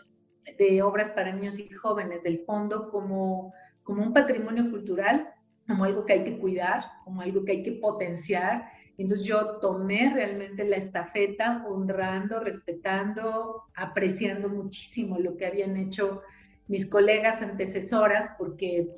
de 0.58 0.82
obras 0.82 1.10
para 1.12 1.32
niños 1.32 1.58
y 1.58 1.66
jóvenes 1.70 2.22
del 2.22 2.44
fondo 2.44 2.90
como, 2.90 3.54
como 3.86 4.02
un 4.02 4.12
patrimonio 4.12 4.68
cultural, 4.68 5.32
como 5.66 5.84
algo 5.84 6.04
que 6.04 6.14
hay 6.14 6.24
que 6.24 6.38
cuidar, 6.38 6.84
como 7.04 7.22
algo 7.22 7.44
que 7.44 7.52
hay 7.52 7.62
que 7.62 7.72
potenciar. 7.72 8.68
Entonces 8.98 9.26
yo 9.26 9.58
tomé 9.58 10.12
realmente 10.12 10.64
la 10.64 10.76
estafeta 10.76 11.64
honrando, 11.68 12.40
respetando, 12.40 13.62
apreciando 13.74 14.48
muchísimo 14.48 15.18
lo 15.18 15.36
que 15.36 15.46
habían 15.46 15.76
hecho 15.76 16.22
mis 16.66 16.84
colegas 16.86 17.40
antecesoras, 17.42 18.30
porque 18.38 18.88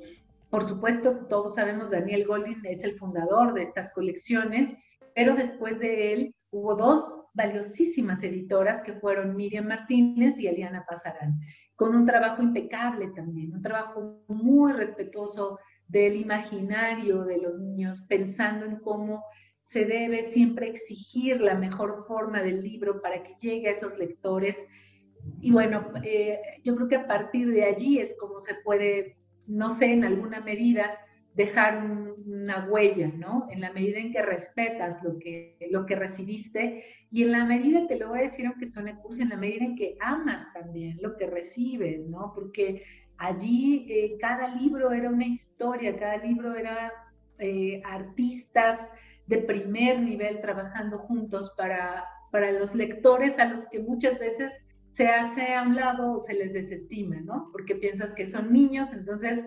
por 0.49 0.65
supuesto 0.65 1.27
todos 1.29 1.53
sabemos 1.55 1.91
Daniel 1.91 2.25
Goldin 2.25 2.65
es 2.65 2.83
el 2.83 2.97
fundador 2.97 3.53
de 3.53 3.63
estas 3.63 3.93
colecciones, 3.93 4.75
pero 5.13 5.35
después 5.35 5.79
de 5.79 6.13
él 6.13 6.35
hubo 6.49 6.75
dos 6.75 7.19
valiosísimas 7.35 8.23
editoras 8.23 8.81
que 8.81 8.93
fueron 8.93 9.35
Miriam 9.35 9.67
Martínez 9.67 10.39
y 10.39 10.47
Eliana 10.47 10.83
Pasarán, 10.89 11.39
con 11.79 11.95
un 11.95 12.05
trabajo 12.05 12.43
impecable 12.43 13.07
también, 13.15 13.53
un 13.53 13.61
trabajo 13.61 14.21
muy 14.27 14.73
respetuoso 14.73 15.59
del 15.87 16.17
imaginario 16.17 17.23
de 17.23 17.37
los 17.37 17.57
niños, 17.57 18.01
pensando 18.01 18.65
en 18.65 18.79
cómo 18.81 19.23
se 19.61 19.85
debe 19.85 20.27
siempre 20.27 20.67
exigir 20.67 21.39
la 21.39 21.55
mejor 21.55 22.03
forma 22.05 22.43
del 22.43 22.61
libro 22.63 23.01
para 23.01 23.23
que 23.23 23.37
llegue 23.39 23.69
a 23.69 23.71
esos 23.71 23.97
lectores 23.97 24.57
y 25.39 25.51
bueno, 25.51 25.93
eh, 26.03 26.39
yo 26.65 26.75
creo 26.75 26.89
que 26.89 26.95
a 26.97 27.07
partir 27.07 27.49
de 27.49 27.63
allí 27.63 27.99
es 27.99 28.13
como 28.19 28.41
se 28.41 28.55
puede, 28.55 29.15
no 29.47 29.69
sé, 29.69 29.93
en 29.93 30.03
alguna 30.03 30.41
medida 30.41 30.99
dejar 31.33 31.81
una 32.25 32.67
huella, 32.69 33.09
¿no? 33.15 33.47
En 33.51 33.61
la 33.61 33.71
medida 33.71 33.99
en 33.99 34.11
que 34.11 34.21
respetas 34.21 35.01
lo 35.01 35.17
que, 35.17 35.57
lo 35.71 35.85
que 35.85 35.95
recibiste 35.95 36.83
y 37.11 37.23
en 37.23 37.31
la 37.31 37.45
medida, 37.45 37.87
te 37.87 37.97
lo 37.97 38.09
voy 38.09 38.19
a 38.19 38.23
decir 38.23 38.45
aunque 38.45 38.67
suene 38.67 38.95
en 39.17 39.29
la 39.29 39.37
medida 39.37 39.65
en 39.65 39.75
que 39.75 39.97
amas 39.99 40.51
también 40.53 40.97
lo 41.01 41.17
que 41.17 41.27
recibes, 41.27 42.07
¿no? 42.07 42.31
Porque 42.35 42.83
allí 43.17 43.87
eh, 43.89 44.17
cada 44.19 44.55
libro 44.55 44.91
era 44.91 45.09
una 45.09 45.25
historia, 45.25 45.97
cada 45.97 46.17
libro 46.17 46.55
era 46.55 46.91
eh, 47.39 47.81
artistas 47.83 48.79
de 49.25 49.39
primer 49.39 50.01
nivel 50.01 50.39
trabajando 50.41 50.99
juntos 50.99 51.53
para, 51.57 52.05
para 52.31 52.51
los 52.51 52.75
lectores 52.75 53.39
a 53.39 53.45
los 53.45 53.65
que 53.67 53.79
muchas 53.79 54.19
veces 54.19 54.53
se 54.91 55.07
hace 55.07 55.53
a 55.53 55.63
un 55.63 55.75
lado 55.75 56.13
o 56.13 56.19
se 56.19 56.33
les 56.33 56.53
desestima, 56.53 57.17
¿no? 57.21 57.49
Porque 57.51 57.75
piensas 57.75 58.13
que 58.13 58.25
son 58.27 58.53
niños, 58.53 58.93
entonces 58.93 59.45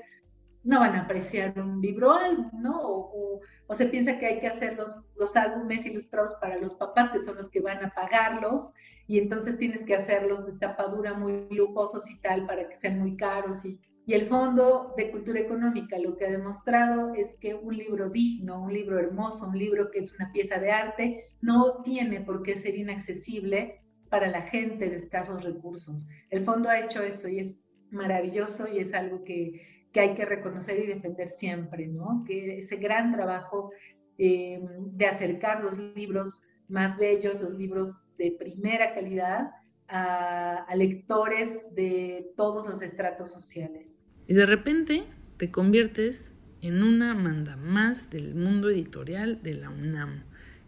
no 0.64 0.80
van 0.80 0.94
a 0.94 1.02
apreciar 1.02 1.58
un 1.58 1.80
libro 1.80 2.12
álbum, 2.12 2.50
¿no? 2.60 2.80
O, 2.82 3.40
se 3.72 3.86
piensa 3.86 4.18
que 4.18 4.26
hay 4.26 4.38
que 4.38 4.48
hacer 4.48 4.76
los, 4.76 5.06
los 5.16 5.34
álbumes 5.34 5.86
ilustrados 5.86 6.34
para 6.42 6.58
los 6.58 6.74
papás, 6.74 7.08
que 7.08 7.24
son 7.24 7.36
los 7.36 7.48
que 7.48 7.62
van 7.62 7.82
a 7.82 7.88
pagarlos, 7.94 8.74
y 9.06 9.18
entonces 9.18 9.56
tienes 9.56 9.82
que 9.86 9.94
hacerlos 9.94 10.44
de 10.44 10.58
tapadura 10.58 11.14
muy 11.14 11.46
lujosos 11.48 12.08
y 12.10 12.20
tal 12.20 12.44
para 12.46 12.68
que 12.68 12.76
sean 12.76 12.98
muy 12.98 13.16
caros. 13.16 13.64
Y, 13.64 13.80
y 14.04 14.12
el 14.12 14.28
Fondo 14.28 14.92
de 14.98 15.10
Cultura 15.10 15.40
Económica 15.40 15.98
lo 15.98 16.18
que 16.18 16.26
ha 16.26 16.30
demostrado 16.30 17.14
es 17.14 17.34
que 17.36 17.54
un 17.54 17.74
libro 17.74 18.10
digno, 18.10 18.62
un 18.62 18.74
libro 18.74 18.98
hermoso, 18.98 19.46
un 19.48 19.58
libro 19.58 19.90
que 19.90 20.00
es 20.00 20.14
una 20.14 20.30
pieza 20.32 20.58
de 20.58 20.70
arte, 20.70 21.30
no 21.40 21.82
tiene 21.82 22.20
por 22.20 22.42
qué 22.42 22.54
ser 22.54 22.76
inaccesible 22.76 23.80
para 24.10 24.28
la 24.28 24.42
gente 24.42 24.90
de 24.90 24.96
escasos 24.96 25.42
recursos. 25.42 26.06
El 26.28 26.44
fondo 26.44 26.68
ha 26.68 26.80
hecho 26.80 27.02
eso 27.02 27.26
y 27.26 27.38
es 27.38 27.62
maravilloso 27.90 28.68
y 28.68 28.80
es 28.80 28.92
algo 28.92 29.24
que, 29.24 29.71
hay 30.00 30.14
que 30.14 30.24
reconocer 30.24 30.78
y 30.78 30.86
defender 30.86 31.28
siempre, 31.28 31.86
¿no? 31.86 32.24
Que 32.26 32.58
ese 32.58 32.76
gran 32.76 33.12
trabajo 33.12 33.70
eh, 34.18 34.60
de 34.92 35.06
acercar 35.06 35.62
los 35.62 35.78
libros 35.94 36.42
más 36.68 36.98
bellos, 36.98 37.40
los 37.40 37.54
libros 37.54 37.94
de 38.18 38.32
primera 38.32 38.94
calidad 38.94 39.50
a, 39.88 40.64
a 40.64 40.76
lectores 40.76 41.62
de 41.74 42.32
todos 42.36 42.66
los 42.68 42.82
estratos 42.82 43.30
sociales. 43.30 44.04
Y 44.26 44.34
de 44.34 44.46
repente 44.46 45.04
te 45.36 45.50
conviertes 45.50 46.30
en 46.60 46.82
una 46.82 47.14
manda 47.14 47.56
más 47.56 48.08
del 48.10 48.34
mundo 48.34 48.70
editorial 48.70 49.42
de 49.42 49.54
la 49.54 49.70
UNAM 49.70 50.22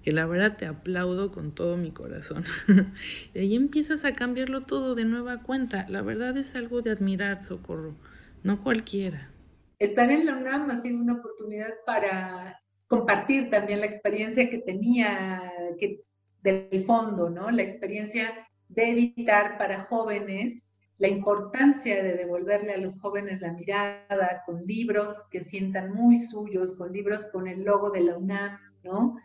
que 0.05 0.13
la 0.13 0.27
verdad 0.27 0.59
te 0.59 0.67
aplaudo 0.67 1.33
con 1.33 1.53
todo 1.53 1.79
mi 1.79 1.91
corazón. 1.91 2.45
y 3.35 3.39
ahí 3.39 3.57
empiezas 3.57 4.05
a 4.05 4.13
cambiarlo 4.13 4.61
todo 4.61 4.95
de 4.95 5.07
nueva 5.07 5.41
cuenta. 5.43 5.87
La 5.89 6.03
verdad 6.03 6.37
es 6.37 6.55
algo 6.55 6.83
de 6.83 6.91
admirar, 6.91 7.43
Socorro, 7.43 7.97
no 8.45 8.63
cualquiera. 8.63 9.31
Estar 9.81 10.09
en 10.11 10.27
la 10.27 10.37
UNAM 10.37 10.71
ha 10.71 10.81
sido 10.81 11.01
una 11.01 11.15
oportunidad 11.15 11.75
para 11.85 12.61
compartir 12.87 13.51
también 13.51 13.81
la 13.81 13.87
experiencia 13.87 14.49
que 14.49 14.59
tenía 14.59 15.53
que, 15.81 16.03
del 16.43 16.85
fondo, 16.87 17.29
¿no? 17.29 17.51
La 17.51 17.63
experiencia 17.63 18.33
de 18.69 18.91
editar 18.91 19.59
para 19.59 19.85
jóvenes, 19.85 20.77
la 20.99 21.09
importancia 21.09 22.03
de 22.03 22.15
devolverle 22.15 22.75
a 22.75 22.79
los 22.79 23.01
jóvenes 23.01 23.41
la 23.41 23.53
mirada 23.53 24.43
con 24.47 24.65
libros 24.65 25.27
que 25.31 25.45
sientan 25.45 25.93
muy 25.93 26.19
suyos, 26.19 26.77
con 26.77 26.93
libros 26.93 27.25
con 27.33 27.49
el 27.49 27.65
logo 27.65 27.91
de 27.91 28.01
la 28.03 28.17
UNAM, 28.17 28.59
¿no? 28.85 29.17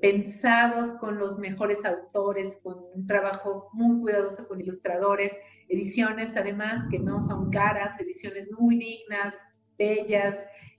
Pensados 0.00 0.94
con 0.98 1.18
los 1.18 1.38
mejores 1.38 1.84
autores, 1.84 2.58
con 2.62 2.76
un 2.94 3.06
trabajo 3.06 3.68
muy 3.72 4.00
cuidadoso 4.00 4.46
con 4.48 4.60
ilustradores, 4.60 5.36
ediciones 5.68 6.36
además 6.36 6.84
que 6.90 6.98
no 6.98 7.20
son 7.20 7.50
caras, 7.50 7.98
ediciones 8.00 8.50
muy 8.52 8.78
dignas, 8.78 9.36
bellas, 9.78 10.36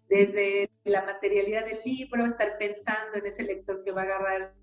desde 0.10 0.69
la 0.84 1.03
materialidad 1.05 1.65
del 1.65 1.79
libro, 1.84 2.25
estar 2.25 2.57
pensando 2.57 3.17
en 3.17 3.25
ese 3.25 3.43
lector 3.43 3.84
que 3.84 3.91
va 3.91 4.01
a 4.01 4.05
agarrar 4.05 4.53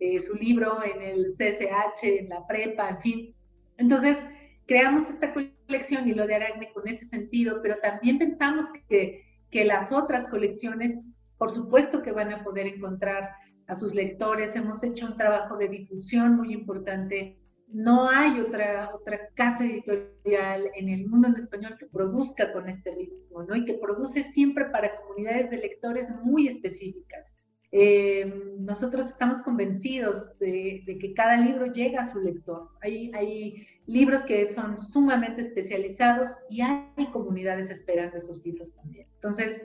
eh, 0.00 0.20
su 0.20 0.34
libro 0.34 0.82
en 0.82 1.02
el 1.02 1.26
CSH, 1.36 2.04
en 2.04 2.28
la 2.28 2.46
prepa, 2.46 2.88
en 2.88 3.00
fin. 3.00 3.34
Entonces, 3.78 4.26
creamos 4.66 5.08
esta 5.10 5.32
colección 5.32 6.08
y 6.08 6.14
lo 6.14 6.26
de 6.26 6.34
Aragne 6.34 6.72
con 6.72 6.88
ese 6.88 7.06
sentido, 7.06 7.60
pero 7.62 7.78
también 7.80 8.18
pensamos 8.18 8.66
que, 8.88 9.22
que 9.50 9.64
las 9.64 9.92
otras 9.92 10.26
colecciones, 10.28 10.98
por 11.38 11.50
supuesto 11.50 12.02
que 12.02 12.12
van 12.12 12.32
a 12.32 12.42
poder 12.42 12.66
encontrar 12.66 13.30
a 13.66 13.74
sus 13.74 13.94
lectores. 13.94 14.54
Hemos 14.56 14.82
hecho 14.82 15.06
un 15.06 15.16
trabajo 15.16 15.56
de 15.56 15.68
difusión 15.68 16.36
muy 16.36 16.52
importante. 16.52 17.38
No 17.68 18.08
hay 18.08 18.40
otra, 18.40 18.90
otra 18.94 19.28
casa 19.34 19.64
editorial 19.64 20.70
en 20.74 20.88
el 20.88 21.08
mundo 21.08 21.28
en 21.28 21.36
español 21.36 21.76
que 21.78 21.86
produzca 21.86 22.52
con 22.52 22.68
este 22.68 22.94
ritmo, 22.94 23.42
¿no? 23.42 23.56
Y 23.56 23.64
que 23.64 23.74
produce 23.74 24.22
siempre 24.22 24.66
para 24.66 24.96
comunidades 24.96 25.50
de 25.50 25.58
lectores 25.58 26.10
muy 26.22 26.48
específicas. 26.48 27.36
Eh, 27.72 28.32
nosotros 28.58 29.08
estamos 29.08 29.40
convencidos 29.42 30.38
de, 30.38 30.84
que 30.86 31.12
cada 31.14 31.36
libro 31.36 31.66
llega 31.66 32.00
a 32.02 32.06
su 32.06 32.20
lector. 32.20 32.68
Hay, 32.80 33.10
hay 33.12 33.66
libros 33.86 34.22
que 34.22 34.46
son 34.46 34.78
sumamente 34.78 35.42
especializados 35.42 36.28
y 36.48 36.60
hay 36.62 37.06
comunidades 37.12 37.68
esperando 37.70 38.16
esos 38.16 38.44
libros 38.44 38.72
también. 38.74 39.08
Entonces, 39.14 39.62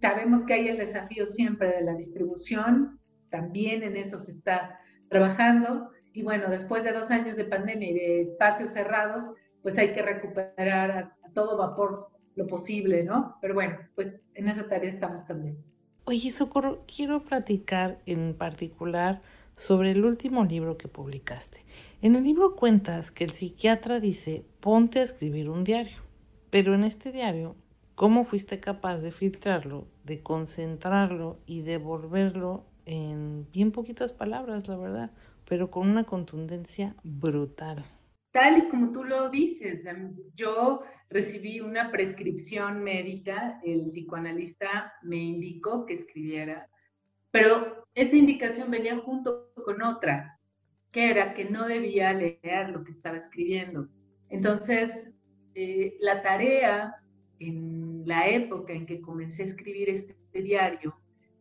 sabemos 0.00 0.42
que 0.44 0.54
hay 0.54 0.68
el 0.68 0.78
desafío 0.78 1.26
siempre 1.26 1.72
de 1.72 1.82
la 1.82 1.94
distribución, 1.94 2.98
también 3.30 3.82
en 3.82 3.96
eso 3.96 4.18
se 4.18 4.32
está 4.32 4.78
trabajando. 5.08 5.90
Y 6.12 6.22
bueno, 6.22 6.48
después 6.48 6.84
de 6.84 6.92
dos 6.92 7.10
años 7.10 7.36
de 7.36 7.44
pandemia 7.44 7.90
y 7.90 7.94
de 7.94 8.20
espacios 8.22 8.70
cerrados, 8.70 9.30
pues 9.62 9.76
hay 9.78 9.92
que 9.92 10.02
recuperar 10.02 10.90
a, 10.90 11.16
todo 11.34 11.58
vapor 11.58 12.08
lo 12.34 12.46
posible, 12.46 13.04
¿no? 13.04 13.36
Pero 13.42 13.54
bueno, 13.54 13.76
pues 13.94 14.16
en 14.34 14.48
esa 14.48 14.66
tarea 14.68 14.90
estamos 14.90 15.26
también. 15.26 15.58
Oye, 16.04 16.30
Socorro, 16.30 16.84
quiero 16.86 17.22
platicar 17.24 17.98
en 18.06 18.34
particular 18.34 19.20
sobre 19.56 19.90
el 19.90 20.04
último 20.04 20.44
libro 20.44 20.78
que 20.78 20.88
publicaste. 20.88 21.64
En 22.00 22.14
el 22.14 22.24
libro 22.24 22.56
cuentas 22.56 23.10
que 23.10 23.24
el 23.24 23.32
psiquiatra 23.32 24.00
dice, 24.00 24.44
ponte 24.60 25.00
a 25.00 25.04
escribir 25.04 25.48
un 25.48 25.64
diario, 25.64 25.98
pero 26.50 26.74
en 26.74 26.84
este 26.84 27.10
diario, 27.10 27.56
¿cómo 27.94 28.24
fuiste 28.24 28.60
capaz 28.60 28.98
de 28.98 29.12
filtrarlo, 29.12 29.88
de 30.04 30.22
concentrarlo 30.22 31.40
y 31.46 31.62
devolverlo 31.62 32.64
en 32.86 33.50
bien 33.50 33.72
poquitas 33.72 34.12
palabras, 34.12 34.66
la 34.68 34.76
verdad, 34.76 35.10
pero 35.48 35.70
con 35.70 35.88
una 35.88 36.04
contundencia 36.04 36.96
brutal? 37.02 37.84
Tal 38.30 38.58
y 38.58 38.68
como 38.68 38.92
tú 38.92 39.04
lo 39.04 39.28
dices, 39.30 39.84
em, 39.86 40.14
yo 40.34 40.82
recibí 41.10 41.60
una 41.60 41.90
prescripción 41.90 42.82
médica, 42.82 43.60
el 43.64 43.86
psicoanalista 43.86 44.92
me 45.02 45.16
indicó 45.16 45.86
que 45.86 45.94
escribiera, 45.94 46.68
pero 47.30 47.86
esa 47.94 48.16
indicación 48.16 48.70
venía 48.70 48.98
junto 48.98 49.52
con 49.64 49.82
otra, 49.82 50.38
que 50.90 51.10
era 51.10 51.34
que 51.34 51.44
no 51.44 51.66
debía 51.66 52.12
leer 52.12 52.70
lo 52.70 52.84
que 52.84 52.92
estaba 52.92 53.16
escribiendo. 53.16 53.88
Entonces, 54.28 55.10
eh, 55.54 55.96
la 56.00 56.22
tarea 56.22 56.94
en 57.38 58.02
la 58.06 58.28
época 58.28 58.72
en 58.72 58.86
que 58.86 59.00
comencé 59.00 59.42
a 59.42 59.46
escribir 59.46 59.88
este 59.90 60.16
diario, 60.32 60.94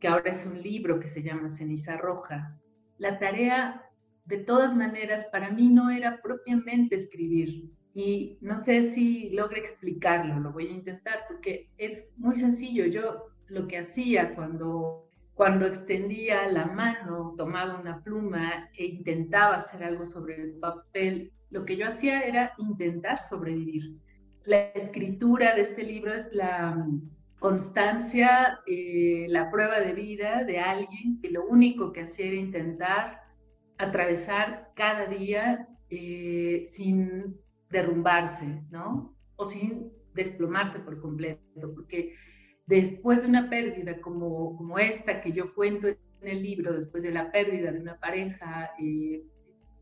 que 0.06 0.12
ahora 0.12 0.30
es 0.30 0.46
un 0.46 0.62
libro 0.62 1.00
que 1.00 1.10
se 1.10 1.24
llama 1.24 1.50
Ceniza 1.50 1.98
Roja, 1.98 2.56
la 3.00 3.18
tarea 3.18 3.90
de 4.26 4.38
todas 4.38 4.76
maneras, 4.76 5.26
para 5.32 5.50
mí 5.50 5.68
no 5.68 5.90
era 5.90 6.22
propiamente 6.22 6.96
escribir. 6.96 7.72
Y 7.96 8.38
no 8.40 8.60
sé 8.60 8.92
si 8.92 9.32
logro 9.32 9.58
explicarlo, 9.58 10.40
lo 10.40 10.52
voy 10.52 10.68
a 10.68 10.74
intentar, 10.74 11.22
porque 11.28 11.72
es 11.80 12.06
muy 12.18 12.36
sencillo. 12.36 12.86
Yo 12.86 13.30
lo 13.48 13.68
que 13.68 13.80
hacía 13.80 14.36
cuando, 14.36 15.10
cuando 15.34 15.66
extendía 15.66 16.52
la 16.52 16.68
mano, 16.68 17.34
tomaba 17.36 17.80
una 17.80 18.04
pluma 18.04 18.70
e 18.78 18.86
intentaba 18.86 19.56
hacer 19.56 19.84
algo 19.84 20.06
sobre 20.06 20.40
el 20.40 20.60
papel, 20.60 21.32
lo 21.50 21.66
que 21.66 21.78
yo 21.78 21.88
hacía 21.88 22.22
era 22.22 22.54
intentar 22.60 23.18
sobrevivir. 23.24 23.96
La 24.44 24.68
escritura 24.70 25.56
de 25.56 25.62
este 25.62 25.82
libro 25.82 26.14
es 26.14 26.32
la 26.32 26.78
constancia, 27.46 28.60
eh, 28.66 29.28
la 29.30 29.52
prueba 29.52 29.80
de 29.80 29.94
vida 29.94 30.44
de 30.46 30.58
alguien 30.58 31.22
que 31.22 31.30
lo 31.30 31.46
único 31.46 31.94
que 31.94 32.02
hacía 32.02 32.26
era 32.26 32.38
intentar 32.38 33.22
atravesar 33.78 34.72
cada 34.76 35.06
día 35.06 35.68
eh, 35.92 36.70
sin 36.72 37.38
derrumbarse, 37.70 38.64
¿no? 38.72 39.16
O 39.36 39.46
sin 39.46 39.92
desplomarse 40.16 40.80
por 40.80 41.00
completo, 41.00 41.72
porque 41.76 42.16
después 42.66 43.22
de 43.22 43.28
una 43.28 43.48
pérdida 43.48 44.02
como, 44.02 44.58
como 44.58 44.80
esta 44.80 45.22
que 45.22 45.32
yo 45.32 45.54
cuento 45.54 45.88
en 45.88 45.98
el 46.24 46.42
libro, 46.42 46.74
después 46.74 47.04
de 47.04 47.12
la 47.12 47.32
pérdida 47.32 47.72
de 47.72 47.80
una 47.80 48.00
pareja, 48.00 48.72
eh, 48.80 49.22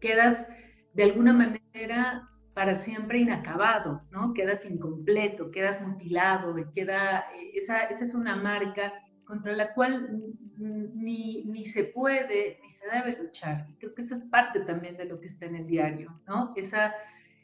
quedas 0.01 0.49
de 0.95 1.03
alguna 1.03 1.31
manera 1.31 2.27
para 2.53 2.75
siempre 2.75 3.19
inacabado, 3.19 4.01
¿no? 4.11 4.33
Quedas 4.33 4.65
incompleto, 4.65 5.51
quedas 5.51 5.81
mutilado, 5.81 6.55
queda, 6.73 7.25
eh, 7.35 7.51
esa, 7.55 7.85
esa 7.85 8.03
es 8.03 8.13
una 8.13 8.35
marca 8.35 8.93
contra 9.25 9.53
la 9.53 9.73
cual 9.73 10.21
ni, 10.57 11.43
ni, 11.45 11.65
se 11.65 11.85
puede 11.85 12.59
ni 12.61 12.69
se 12.69 12.85
debe 12.87 13.21
luchar. 13.21 13.67
Creo 13.79 13.95
que 13.95 14.03
eso 14.03 14.15
es 14.15 14.23
parte 14.23 14.59
también 14.61 14.97
de 14.97 15.05
lo 15.05 15.19
que 15.19 15.27
está 15.27 15.45
en 15.45 15.55
el 15.55 15.67
diario, 15.67 16.19
¿no? 16.27 16.53
Esa, 16.55 16.93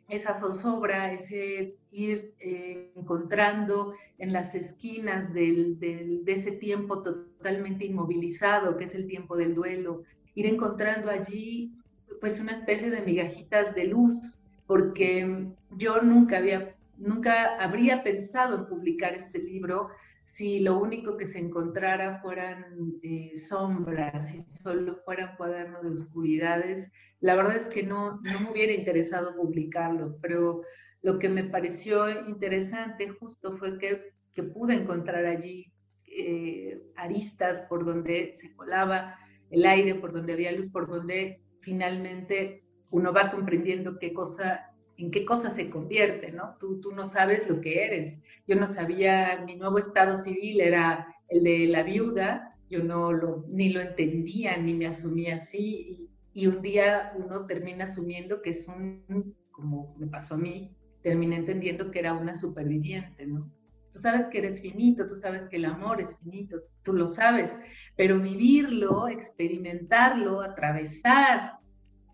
esa 0.10 0.34
zozobra, 0.36 1.12
ese 1.12 1.78
ir 1.91 2.36
eh, 2.39 2.91
encontrando 2.95 3.95
en 4.19 4.34
las 4.34 4.54
esquinas 4.54 5.34
del, 5.34 5.80
del, 5.80 6.24
de 6.26 6.34
ese 6.34 6.52
tiempo 6.52 7.02
totalmente 7.02 7.86
inmovilizado, 7.86 8.78
que 8.78 8.86
es 8.86 8.93
el 8.93 9.08
tiempo 9.08 9.38
del 9.38 9.56
duelo, 9.56 10.04
ir 10.36 10.45
encontrando 10.45 11.10
allí 11.10 11.74
pues 12.19 12.39
una 12.39 12.52
especie 12.52 12.89
de 12.89 13.02
migajitas 13.02 13.74
de 13.76 13.86
luz, 13.86 14.38
porque 14.70 15.48
yo 15.78 16.00
nunca 16.04 16.38
había, 16.38 16.76
nunca 16.96 17.56
habría 17.60 18.04
pensado 18.04 18.56
en 18.56 18.68
publicar 18.68 19.16
este 19.16 19.40
libro 19.40 19.90
si 20.26 20.60
lo 20.60 20.80
único 20.80 21.18
que 21.18 21.26
se 21.26 21.40
encontrara 21.40 22.20
fueran 22.22 22.78
eh, 23.02 23.36
sombras, 23.40 24.30
si 24.30 24.42
solo 24.62 24.98
fuera 25.04 25.32
un 25.32 25.38
cuaderno 25.38 25.82
de 25.82 25.90
oscuridades, 25.90 26.92
la 27.20 27.34
verdad 27.34 27.56
es 27.56 27.68
que 27.68 27.82
no, 27.82 28.22
no 28.22 28.42
me 28.42 28.52
hubiera 28.52 28.72
interesado 28.72 29.36
publicarlo, 29.36 30.20
pero 30.22 30.62
lo 31.02 31.18
que 31.18 31.30
me 31.30 31.46
pareció 31.46 32.28
interesante 32.28 33.10
justo 33.10 33.58
fue 33.58 33.80
que, 33.80 34.14
que 34.36 34.44
pude 34.44 34.76
encontrar 34.76 35.26
allí 35.26 35.74
eh, 36.06 36.80
aristas 36.96 37.64
por 37.64 37.86
donde 37.86 38.36
se 38.38 38.56
colaba 38.56 39.18
el 39.50 39.66
aire, 39.66 39.96
por 39.96 40.14
donde 40.14 40.34
había 40.34 40.52
luz, 40.52 40.70
por 40.70 40.88
donde 40.88 41.42
finalmente 41.62 42.69
uno 42.91 43.13
va 43.13 43.32
comprendiendo 43.32 43.99
qué 43.99 44.13
cosa 44.13 44.69
en 44.99 45.12
qué 45.12 45.25
cosa 45.25 45.49
se 45.49 45.69
convierte, 45.69 46.32
¿no? 46.32 46.58
Tú, 46.60 46.82
tú 46.82 46.91
no 46.91 47.06
sabes 47.06 47.47
lo 47.47 47.62
que 47.62 47.86
eres. 47.86 48.21
Yo 48.45 48.58
no 48.58 48.67
sabía, 48.67 49.41
mi 49.45 49.56
nuevo 49.56 49.78
estado 49.78 50.15
civil 50.15 50.60
era 50.60 51.08
el 51.30 51.43
de 51.43 51.67
la 51.67 51.84
viuda, 51.84 52.54
yo 52.69 52.84
no 52.84 53.13
lo, 53.13 53.45
ni 53.47 53.69
lo 53.69 53.80
entendía, 53.80 54.58
ni 54.58 54.73
me 54.73 54.88
asumía 54.88 55.38
así, 55.38 56.10
y, 56.34 56.47
un 56.47 56.62
día 56.62 57.13
uno 57.15 57.45
termina 57.45 57.86
asumiendo 57.86 58.41
que 58.41 58.52
es 58.52 58.67
un, 58.67 59.36
como 59.52 59.95
me 59.97 60.08
pasó 60.08 60.36
a 60.36 60.38
mí, 60.38 60.75
terminé 61.02 61.38
entendiendo 61.38 61.91
que 61.91 61.99
era 61.99 62.13
una 62.13 62.36
superviviente, 62.36 63.25
¿no? 63.25 63.49
Tú 63.93 63.99
sabes 63.99 64.28
que 64.28 64.38
eres 64.39 64.62
finito, 64.62 65.08
tú 65.08 65.15
sabes 65.15 65.45
que 65.47 65.56
el 65.56 65.65
amor 65.65 65.99
es 65.99 66.15
finito, 66.17 66.58
tú 66.84 66.93
lo 66.93 67.08
sabes, 67.08 67.56
pero 67.95 68.19
vivirlo, 68.19 69.08
experimentarlo, 69.08 70.41
atravesar 70.41 71.59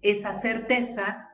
esa 0.01 0.33
certeza, 0.33 1.29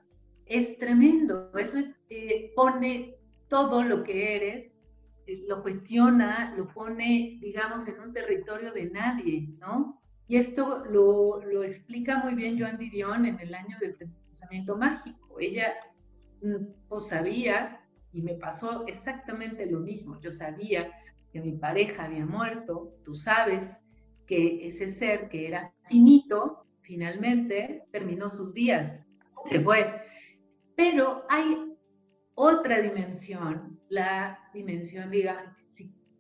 es 0.46 0.78
tremendo. 0.78 1.52
Eso 1.58 1.78
es, 1.78 1.92
eh, 2.10 2.52
pone 2.56 3.16
todo 3.48 3.84
lo 3.84 4.04
que 4.04 4.36
eres, 4.36 4.82
eh, 5.28 5.44
lo 5.48 5.62
cuestiona, 5.62 6.54
lo 6.58 6.68
pone, 6.68 7.38
digamos, 7.42 7.88
en 7.88 8.00
un 8.00 8.14
territorio 8.14 8.72
de 8.74 8.90
nadie, 8.90 9.48
¿no? 9.60 10.02
Y 10.28 10.38
esto 10.38 10.84
lo, 10.90 11.44
lo 11.44 11.64
explica 11.64 12.18
muy 12.18 12.36
bien 12.36 12.58
Joan 12.60 12.78
Didion 12.78 13.26
en 13.26 13.40
el 13.40 13.54
año 13.54 13.78
del 13.80 13.96
pensamiento 13.96 14.78
mágico. 14.78 15.40
Ella 15.40 15.74
mm, 16.42 16.88
pues, 16.88 17.08
sabía, 17.08 17.82
y 18.14 18.22
me 18.22 18.36
pasó 18.36 18.86
exactamente 18.88 19.66
lo 19.66 19.80
mismo, 19.80 20.20
yo 20.22 20.32
sabía 20.32 20.80
que 21.32 21.42
mi 21.42 21.54
pareja 21.54 22.06
había 22.06 22.26
muerto, 22.26 22.94
tú 23.04 23.16
sabes 23.16 23.80
que 24.28 24.68
ese 24.68 24.92
ser 24.92 25.30
que 25.30 25.48
era 25.48 25.74
finito, 25.88 26.66
finalmente 26.82 27.84
terminó 27.92 28.30
sus 28.30 28.54
días, 28.54 29.08
se 29.50 29.60
fue. 29.62 30.02
Pero 30.76 31.24
hay 31.30 31.76
otra 32.36 32.80
dimensión, 32.82 33.80
la 33.90 34.40
dimensión, 34.54 35.12
diga, 35.12 35.56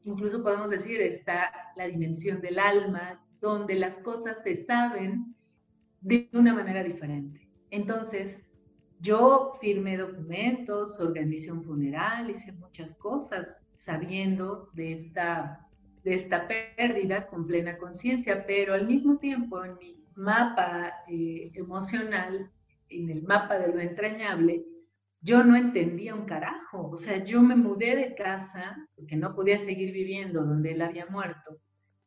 incluso 0.03 0.43
podemos 0.43 0.69
decir, 0.69 1.01
está 1.01 1.51
la 1.75 1.87
dimensión 1.87 2.41
del 2.41 2.59
alma, 2.59 3.23
donde 3.39 3.75
las 3.75 3.97
cosas 3.99 4.37
se 4.43 4.55
saben 4.55 5.35
de 6.01 6.29
una 6.33 6.53
manera 6.53 6.83
diferente. 6.83 7.49
Entonces, 7.71 8.43
yo 8.99 9.57
firmé 9.61 9.97
documentos, 9.97 10.99
organicé 10.99 11.51
un 11.51 11.63
funeral, 11.63 12.29
hice 12.29 12.51
muchas 12.51 12.93
cosas 12.95 13.57
sabiendo 13.75 14.69
de 14.73 14.93
esta 14.93 15.67
de 16.03 16.15
esta 16.15 16.47
pérdida 16.47 17.27
con 17.27 17.45
plena 17.45 17.77
conciencia, 17.77 18.45
pero 18.47 18.73
al 18.73 18.87
mismo 18.87 19.17
tiempo 19.17 19.63
en 19.63 19.77
mi 19.77 20.00
mapa 20.15 20.93
eh, 21.07 21.51
emocional, 21.53 22.51
en 22.89 23.09
el 23.09 23.23
mapa 23.23 23.57
de 23.57 23.73
lo 23.73 23.79
entrañable, 23.79 24.65
yo 25.21 25.43
no 25.43 25.55
entendía 25.55 26.15
un 26.15 26.25
carajo. 26.25 26.89
O 26.89 26.97
sea, 26.97 27.23
yo 27.23 27.41
me 27.41 27.55
mudé 27.55 27.95
de 27.95 28.15
casa 28.15 28.75
porque 28.95 29.15
no 29.15 29.35
podía 29.35 29.59
seguir 29.59 29.93
viviendo 29.93 30.43
donde 30.43 30.73
él 30.73 30.81
había 30.81 31.05
muerto 31.05 31.59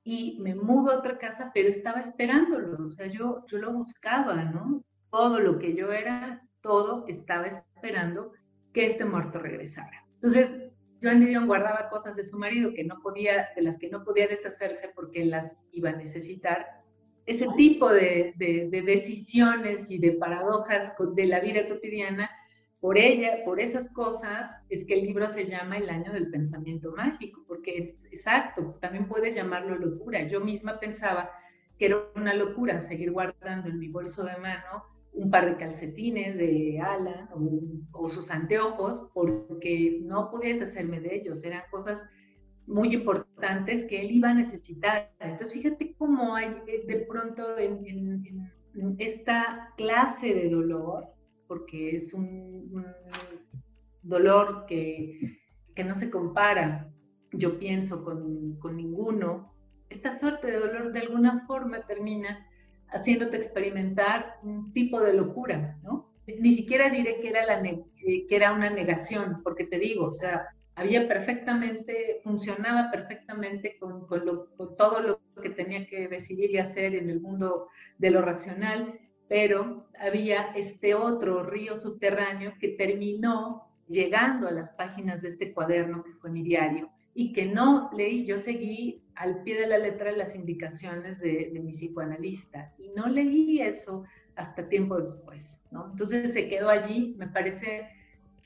y 0.05 0.39
me 0.41 0.55
mudo 0.55 0.93
a 0.93 0.99
otra 0.99 1.19
casa, 1.19 1.51
pero 1.55 1.69
estaba 1.69 2.01
esperándolo. 2.01 2.85
O 2.85 2.91
sea, 2.91 3.07
yo, 3.07 3.45
yo 3.47 3.59
lo 3.59 3.73
buscaba, 3.73 4.45
¿no? 4.45 4.85
Todo 5.11 5.41
lo 5.41 5.59
que 5.59 5.75
yo 5.75 5.93
era, 5.93 6.43
todo 6.61 7.07
estaba 7.09 7.47
esperando 7.47 8.33
que 8.73 8.85
este 8.85 9.05
muerto 9.05 9.39
regresara. 9.39 10.05
Entonces, 10.17 10.59
Joan 11.03 11.21
Didion 11.21 11.47
guardaba 11.47 11.89
cosas 11.89 12.17
de 12.17 12.25
su 12.25 12.39
marido 12.39 12.73
que 12.75 12.85
no 12.85 13.01
podía, 13.03 13.49
de 13.57 13.63
las 13.63 13.79
que 13.79 13.89
no 13.89 14.05
podía 14.05 14.27
deshacerse 14.27 14.91
porque 14.95 15.25
las 15.25 15.59
iba 15.73 15.91
a 15.91 15.97
necesitar. 15.97 16.67
Ese 17.27 17.47
tipo 17.57 17.91
de, 17.91 18.35
de, 18.37 18.69
de 18.71 18.83
decisiones 18.83 19.91
y 19.91 19.99
de 19.99 20.13
paradojas 20.13 20.93
de 21.15 21.27
la 21.27 21.41
vida 21.41 21.67
cotidiana 21.69 22.31
por 22.85 22.99
ella, 22.99 23.39
por 23.47 23.61
esas 23.61 23.89
cosas, 23.93 24.51
es 24.69 24.85
que 24.85 24.93
el 24.93 25.07
libro 25.07 25.27
se 25.27 25.47
llama 25.47 25.79
El 25.79 25.89
año 25.89 26.13
del 26.13 26.31
pensamiento 26.31 26.93
mágico, 26.93 27.43
porque 27.49 27.97
exacto, 28.13 28.77
también 28.83 29.09
puedes 29.09 29.35
llamarlo 29.35 29.79
locura. 29.79 30.29
Yo 30.29 30.43
misma 30.43 30.79
pensaba 30.79 31.31
que 31.79 31.87
era 31.87 32.03
una 32.15 32.35
locura 32.35 32.81
seguir 32.81 33.11
guardando 33.11 33.71
en 33.71 33.79
mi 33.79 33.89
bolso 33.89 34.23
de 34.25 34.37
mano 34.37 34.85
un 35.15 35.31
par 35.31 35.47
de 35.47 35.57
calcetines 35.57 36.37
de 36.37 36.79
ala 36.79 37.31
o, 37.93 38.09
sus 38.11 38.31
anteojos, 38.31 39.09
porque 39.15 40.01
no 40.03 40.31
podía 40.31 40.53
deshacerme 40.53 41.01
de 41.01 41.17
ellos, 41.17 41.43
eran 41.43 41.63
cosas 41.71 42.07
muy 42.67 42.95
importantes 42.95 43.85
que 43.85 44.01
él 44.01 44.13
iba 44.13 44.31
a 44.31 44.35
necesitar. 44.35 45.13
Entonces, 45.21 45.53
fíjate 45.53 45.95
cómo 45.97 46.35
hay 46.35 46.49
de 46.87 47.07
pronto 47.09 47.59
en 47.59 48.97
esta 48.99 49.73
clase 49.77 50.35
de 50.35 50.51
dolor, 50.51 51.07
porque 51.47 51.97
es 51.97 52.13
un, 52.15 52.85
dolor 54.03 54.67
que, 54.67 55.39
no 55.85 55.95
se 55.95 56.11
compara, 56.11 56.91
yo 57.33 57.59
pienso, 57.59 58.05
con, 58.05 58.59
con, 58.59 58.77
ninguno. 58.77 59.53
Esta 59.89 60.17
suerte 60.17 60.47
de 60.47 60.59
dolor 60.59 60.93
de 60.93 61.01
alguna 61.01 61.45
forma 61.47 61.87
termina 61.87 62.47
haciéndote 62.89 63.37
experimentar 63.37 64.37
un 64.43 64.73
tipo 64.73 65.01
de 65.01 65.15
locura, 65.15 65.79
¿no? 65.83 66.13
Ni 66.27 66.55
siquiera 66.55 66.89
diré 66.89 67.21
que 67.21 67.29
era, 67.29 67.45
la 67.45 67.61
eh, 67.69 68.27
que 68.27 68.37
era 68.37 68.53
una 68.53 68.71
negación, 68.71 69.43
porque 69.43 69.65
te 69.65 69.79
digo, 69.79 70.07
o 70.07 70.15
sea, 70.15 70.47
había 70.77 71.07
perfectamente, 71.07 72.21
funcionaba 72.25 72.91
perfectamente 72.91 73.77
con, 73.79 74.07
con, 74.07 74.77
todo 74.77 75.01
lo 75.01 75.21
que 75.43 75.51
tenía 75.51 75.87
que 75.87 76.09
decidir 76.09 76.51
y 76.51 76.59
hacer 76.59 76.95
en 76.95 77.11
el 77.11 77.21
mundo 77.21 77.69
de 77.99 78.11
lo 78.11 78.23
racional, 78.23 78.99
pero 79.29 79.89
había 79.99 80.53
este 80.55 80.95
otro 80.95 81.43
río 81.45 81.77
subterráneo 81.77 82.55
que 82.59 82.69
terminó 82.69 83.69
llegando 83.89 84.49
a 84.49 84.53
las 84.53 84.71
páginas 84.71 85.23
de 85.23 85.29
este 85.29 85.53
cuaderno 85.53 86.03
que 86.03 86.13
fue 86.15 86.31
mi 86.31 86.43
diario 86.43 86.91
y 87.15 87.33
que 87.33 87.47
no 87.47 87.91
leí, 87.97 88.27
yo 88.27 88.39
seguí 88.39 89.03
al 89.15 89.43
pie 89.43 89.61
de 89.61 89.69
la 89.69 89.79
letra 89.79 90.11
las 90.13 90.35
indicaciones 90.35 91.21
de, 91.21 91.51
mi 91.63 91.73
psicoanalista 91.73 92.73
y 92.79 92.89
no 92.91 93.07
leí 93.07 93.61
eso 93.61 94.05
hasta 94.35 94.69
tiempo 94.69 95.01
después, 95.01 95.63
¿no? 95.71 95.91
Entonces 95.93 96.33
se 96.33 96.49
quedó 96.49 96.69
allí, 96.69 97.15
me 97.17 97.29
parece, 97.29 97.89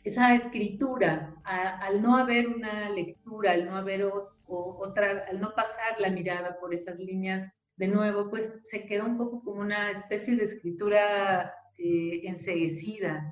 esa 0.05 0.35
escritura, 0.35 1.35
al 1.45 2.03
no 2.03 2.17
haber 2.17 2.49
una 2.49 2.89
lectura, 2.91 3.53
al 3.53 3.67
no 3.67 3.77
haber 3.77 4.11
otra, 4.47 5.25
al 5.29 5.41
no 5.41 5.53
pasar 5.55 5.99
la 5.99 6.11
mirada 6.11 6.59
por 6.61 6.73
esas 6.73 6.99
líneas 6.99 7.53
de 7.77 7.89
nuevo, 7.89 8.29
pues 8.31 8.61
se 8.69 8.87
queda 8.87 9.05
un 9.05 9.17
poco 9.17 9.43
como 9.43 9.61
una 9.61 9.91
especie 9.91 10.37
de 10.37 10.45
escritura 10.45 11.53
eh, 11.79 12.23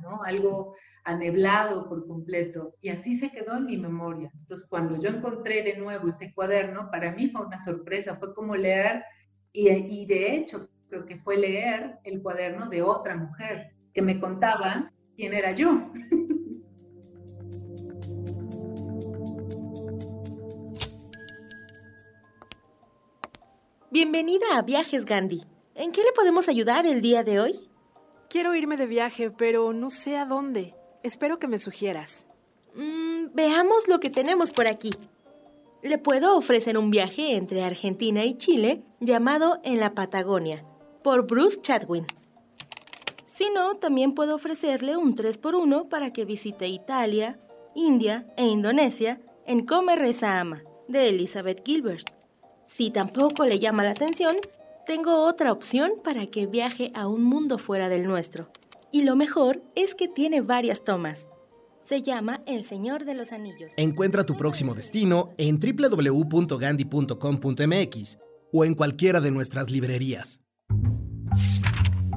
¿no? 0.03 0.23
Algo 0.23 0.77
aneblado 1.05 1.89
por 1.89 2.07
completo. 2.07 2.75
Y 2.81 2.91
así 2.91 3.17
se 3.17 3.31
quedó 3.31 3.57
en 3.57 3.67
mi 3.67 3.77
memoria. 3.77 4.31
Entonces, 4.35 4.67
cuando 4.69 5.01
yo 5.01 5.09
encontré 5.09 5.63
de 5.63 5.77
nuevo 5.77 6.09
ese 6.09 6.33
cuaderno, 6.33 6.91
para 6.91 7.13
mí 7.13 7.29
fue 7.29 7.47
una 7.47 7.61
sorpresa, 7.61 8.17
fue 8.17 8.35
como 8.35 8.55
leer, 8.57 9.05
y, 9.53 9.69
y 9.71 10.07
de 10.07 10.37
hecho, 10.37 10.69
creo 10.89 11.07
que 11.07 11.17
fue 11.19 11.37
leer 11.37 11.99
el 12.05 12.23
cuaderno 12.23 12.69
de 12.69 12.83
otra 12.83 13.17
mujer 13.17 13.71
que 13.93 14.03
me 14.03 14.21
contaba 14.21 14.93
quién 15.17 15.35
era 15.35 15.53
yo. 15.53 15.91
Bienvenida 23.99 24.45
a 24.53 24.61
Viajes 24.61 25.07
Gandhi. 25.07 25.43
¿En 25.75 25.91
qué 25.91 26.03
le 26.03 26.13
podemos 26.13 26.51
ayudar 26.51 26.85
el 26.85 27.01
día 27.01 27.25
de 27.25 27.41
hoy? 27.41 27.71
Quiero 28.29 28.55
irme 28.55 28.77
de 28.77 28.87
viaje, 28.87 29.31
pero 29.31 29.73
no 29.73 29.89
sé 29.89 30.19
a 30.19 30.27
dónde. 30.27 30.75
Espero 31.03 31.39
que 31.39 31.49
me 31.49 31.59
sugieras. 31.59 32.29
Mm, 32.75 33.29
veamos 33.33 33.89
lo 33.89 33.99
que 33.99 34.11
tenemos 34.11 34.53
por 34.53 34.67
aquí. 34.67 34.91
Le 35.83 35.97
puedo 35.97 36.37
ofrecer 36.37 36.77
un 36.77 36.91
viaje 36.91 37.37
entre 37.37 37.65
Argentina 37.65 38.27
y 38.27 38.35
Chile 38.35 38.83
llamado 39.01 39.61
En 39.65 39.81
la 39.81 39.95
Patagonia, 39.95 40.63
por 41.03 41.27
Bruce 41.27 41.63
Chadwin. 41.63 42.05
Si 43.25 43.49
no, 43.49 43.77
también 43.77 44.13
puedo 44.13 44.35
ofrecerle 44.35 44.99
un 44.99 45.17
3x1 45.17 45.89
para 45.89 46.13
que 46.13 46.27
visite 46.27 46.69
Italia, 46.69 47.39
India 47.75 48.27
e 48.37 48.45
Indonesia 48.45 49.23
en 49.47 49.65
Come 49.65 49.97
Reza 49.97 50.39
Ama, 50.39 50.63
de 50.87 51.09
Elizabeth 51.09 51.63
Gilbert. 51.65 52.16
Si 52.67 52.91
tampoco 52.91 53.45
le 53.45 53.59
llama 53.59 53.85
la 53.85 53.91
atención, 53.91 54.37
tengo 54.87 55.27
otra 55.27 55.53
opción 55.53 55.93
para 56.05 56.27
que 56.27 56.47
viaje 56.47 56.93
a 56.95 57.09
un 57.09 57.23
mundo 57.23 57.59
fuera 57.59 57.89
del 57.89 58.05
nuestro. 58.05 58.51
Y 58.93 59.03
lo 59.03 59.17
mejor 59.17 59.63
es 59.75 59.95
que 59.95 60.09
tiene 60.09 60.41
varias 60.41 60.85
tomas. 60.85 61.27
Se 61.85 62.03
llama 62.03 62.43
El 62.47 62.65
Señor 62.65 63.05
de 63.05 63.15
los 63.15 63.33
Anillos. 63.33 63.73
Encuentra 63.77 64.25
tu 64.25 64.37
próximo 64.37 64.75
destino 64.75 65.31
en 65.39 65.61
www.gandhi.com.mx 65.61 68.19
o 68.53 68.65
en 68.65 68.75
cualquiera 68.75 69.21
de 69.21 69.31
nuestras 69.31 69.71
librerías. 69.71 70.41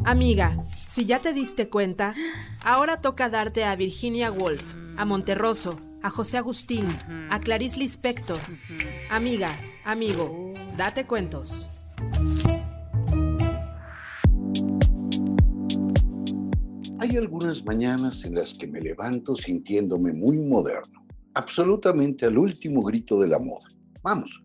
Amiga, 0.06 0.64
si 0.90 1.06
ya 1.06 1.20
te 1.20 1.34
diste 1.34 1.70
cuenta, 1.70 2.16
ahora 2.64 3.02
toca 3.02 3.30
darte 3.30 3.64
a 3.64 3.76
Virginia 3.76 4.32
Woolf, 4.32 4.74
a 4.98 5.06
Monterroso, 5.06 5.80
a 6.02 6.10
José 6.10 6.38
Agustín, 6.38 6.86
a 7.30 7.40
Clarice 7.40 7.78
Lispector. 7.78 8.40
Amiga, 9.10 9.58
amigo, 9.84 10.54
date 10.78 11.06
cuentos. 11.06 11.70
Hay 17.00 17.16
algunas 17.18 17.64
mañanas 17.66 18.24
en 18.26 18.36
las 18.36 18.54
que 18.54 18.68
me 18.68 18.82
levanto 18.82 19.36
sintiéndome 19.36 20.14
muy 20.14 20.38
moderno, 20.38 21.06
absolutamente 21.34 22.26
al 22.26 22.38
último 22.38 22.84
grito 22.84 23.20
de 23.20 23.28
la 23.28 23.40
moda. 23.40 23.68
Vamos, 24.02 24.44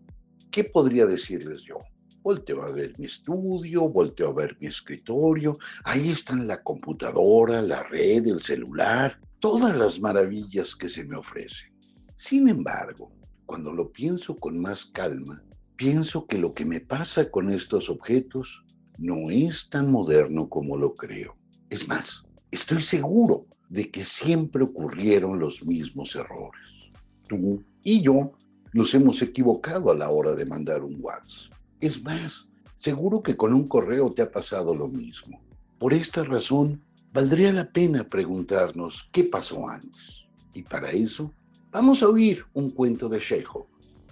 ¿qué 0.51 0.63
podría 0.63 1.05
decirles 1.05 1.61
yo? 1.63 1.77
Volteo 2.23 2.63
a 2.63 2.71
ver 2.71 2.93
mi 2.97 3.05
estudio, 3.05 3.87
volteo 3.87 4.29
a 4.29 4.33
ver 4.33 4.57
mi 4.59 4.67
escritorio, 4.67 5.57
ahí 5.83 6.09
están 6.09 6.47
la 6.47 6.63
computadora, 6.63 7.61
la 7.61 7.83
red, 7.83 8.25
el 8.25 8.41
celular, 8.41 9.19
todas 9.39 9.75
las 9.77 9.99
maravillas 9.99 10.75
que 10.75 10.89
se 10.89 11.03
me 11.05 11.15
ofrecen. 11.15 11.73
Sin 12.17 12.47
embargo, 12.47 13.11
cuando 13.45 13.71
lo 13.73 13.91
pienso 13.91 14.35
con 14.35 14.59
más 14.59 14.85
calma, 14.85 15.43
pienso 15.75 16.25
que 16.25 16.37
lo 16.37 16.53
que 16.53 16.65
me 16.65 16.79
pasa 16.79 17.29
con 17.29 17.51
estos 17.51 17.89
objetos 17.89 18.63
no 18.97 19.29
es 19.29 19.69
tan 19.69 19.91
moderno 19.91 20.49
como 20.49 20.77
lo 20.77 20.95
creo. 20.95 21.35
Es 21.69 21.87
más, 21.87 22.23
estoy 22.51 22.81
seguro 22.81 23.45
de 23.69 23.91
que 23.91 24.05
siempre 24.05 24.63
ocurrieron 24.63 25.39
los 25.39 25.65
mismos 25.65 26.15
errores. 26.15 26.91
Tú 27.27 27.63
y 27.83 28.01
yo 28.01 28.31
nos 28.73 28.93
hemos 28.93 29.21
equivocado 29.21 29.91
a 29.91 29.95
la 29.95 30.09
hora 30.09 30.35
de 30.35 30.45
mandar 30.45 30.83
un 30.83 30.97
WhatsApp. 30.99 31.53
Es 31.79 32.01
más, 32.03 32.47
seguro 32.75 33.21
que 33.21 33.35
con 33.35 33.53
un 33.53 33.67
correo 33.67 34.09
te 34.09 34.21
ha 34.21 34.31
pasado 34.31 34.73
lo 34.73 34.87
mismo. 34.87 35.41
Por 35.79 35.93
esta 35.93 36.23
razón, 36.23 36.83
valdría 37.15 37.53
la 37.53 37.63
pena 37.63 38.03
preguntarnos 38.03 39.07
qué 39.13 39.23
pasó 39.23 39.69
antes. 39.69 40.27
Y 40.53 40.63
para 40.63 40.91
eso, 40.91 41.33
vamos 41.71 42.03
a 42.03 42.09
oír 42.09 42.45
un 42.53 42.69
cuento 42.71 43.07
de 43.07 43.19
Chekhov, 43.19 43.67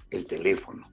El 0.09 0.23
teléfono, 0.23 0.85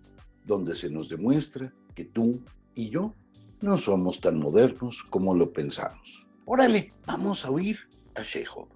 donde 0.44 0.74
se 0.74 0.90
nos 0.90 1.08
demuestra 1.08 1.72
que 1.94 2.06
tú 2.06 2.42
y 2.74 2.90
yo 2.90 3.14
no 3.60 3.78
somos 3.78 4.20
tan 4.20 4.40
modernos 4.40 5.04
como 5.04 5.36
lo 5.36 5.52
pensamos. 5.52 6.26
Órale, 6.46 6.92
vamos 7.06 7.44
a 7.44 7.50
oír 7.52 7.78
a 8.16 8.22
Chekhov. 8.24 8.66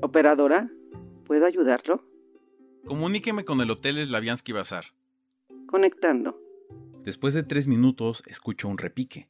Operadora, 0.00 0.70
¿puedo 1.26 1.44
ayudarlo? 1.44 2.02
Comuníqueme 2.86 3.44
con 3.44 3.60
el 3.60 3.70
Hotel 3.70 4.02
Slaviansky 4.02 4.52
Bazar. 4.52 4.84
Conectando. 5.66 6.49
Después 7.04 7.34
de 7.34 7.42
tres 7.42 7.66
minutos 7.66 8.22
escucho 8.26 8.68
un 8.68 8.78
repique. 8.78 9.28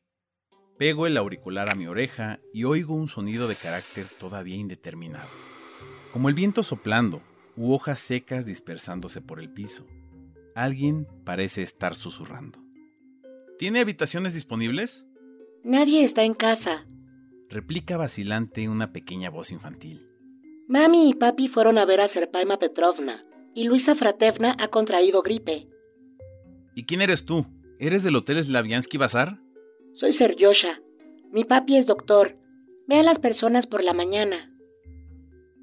Pego 0.79 1.07
el 1.07 1.17
auricular 1.17 1.69
a 1.69 1.75
mi 1.75 1.87
oreja 1.87 2.41
y 2.53 2.65
oigo 2.65 2.95
un 2.95 3.07
sonido 3.09 3.47
de 3.49 3.57
carácter 3.57 4.09
todavía 4.19 4.57
indeterminado. 4.57 5.29
como 6.13 6.29
el 6.29 6.35
viento 6.35 6.65
soplando 6.65 7.23
u 7.57 7.73
hojas 7.73 8.01
secas 8.01 8.45
dispersándose 8.45 9.21
por 9.21 9.39
el 9.39 9.49
piso. 9.53 9.87
Alguien 10.57 11.07
parece 11.25 11.63
estar 11.63 11.95
susurrando. 11.95 12.59
¿Tiene 13.59 13.79
habitaciones 13.79 14.35
disponibles? 14.35 15.07
Nadie 15.63 16.07
está 16.07 16.25
en 16.25 16.35
casa. 16.35 16.85
Replica 17.49 17.97
vacilante 17.97 18.69
una 18.69 18.93
pequeña 18.93 19.31
voz 19.31 19.53
infantil. 19.53 20.05
Mami 20.67 21.11
y 21.11 21.15
papi 21.15 21.49
fueron 21.51 21.79
a 21.79 21.85
ver 21.85 22.01
a 22.01 22.13
Serpaima 22.13 22.59
Petrovna 22.59 23.25
y 23.55 23.65
Luisa 23.65 23.95
Fratevna 23.95 24.57
ha 24.59 24.69
contraído 24.69 25.23
gripe. 25.23 25.69
¿Y 26.75 26.87
quién 26.87 27.03
eres 27.03 27.25
tú? 27.25 27.47
¿Eres 27.83 28.03
del 28.03 28.15
Hotel 28.15 28.37
Slaviansky 28.43 28.99
Bazar? 28.99 29.39
Soy 29.99 30.15
Serjosha. 30.19 30.79
Mi 31.33 31.45
papi 31.45 31.79
es 31.79 31.87
doctor. 31.87 32.37
Ve 32.87 33.01
a 33.01 33.03
las 33.03 33.19
personas 33.21 33.67
por 33.69 33.83
la 33.83 33.95
mañana. 33.95 34.55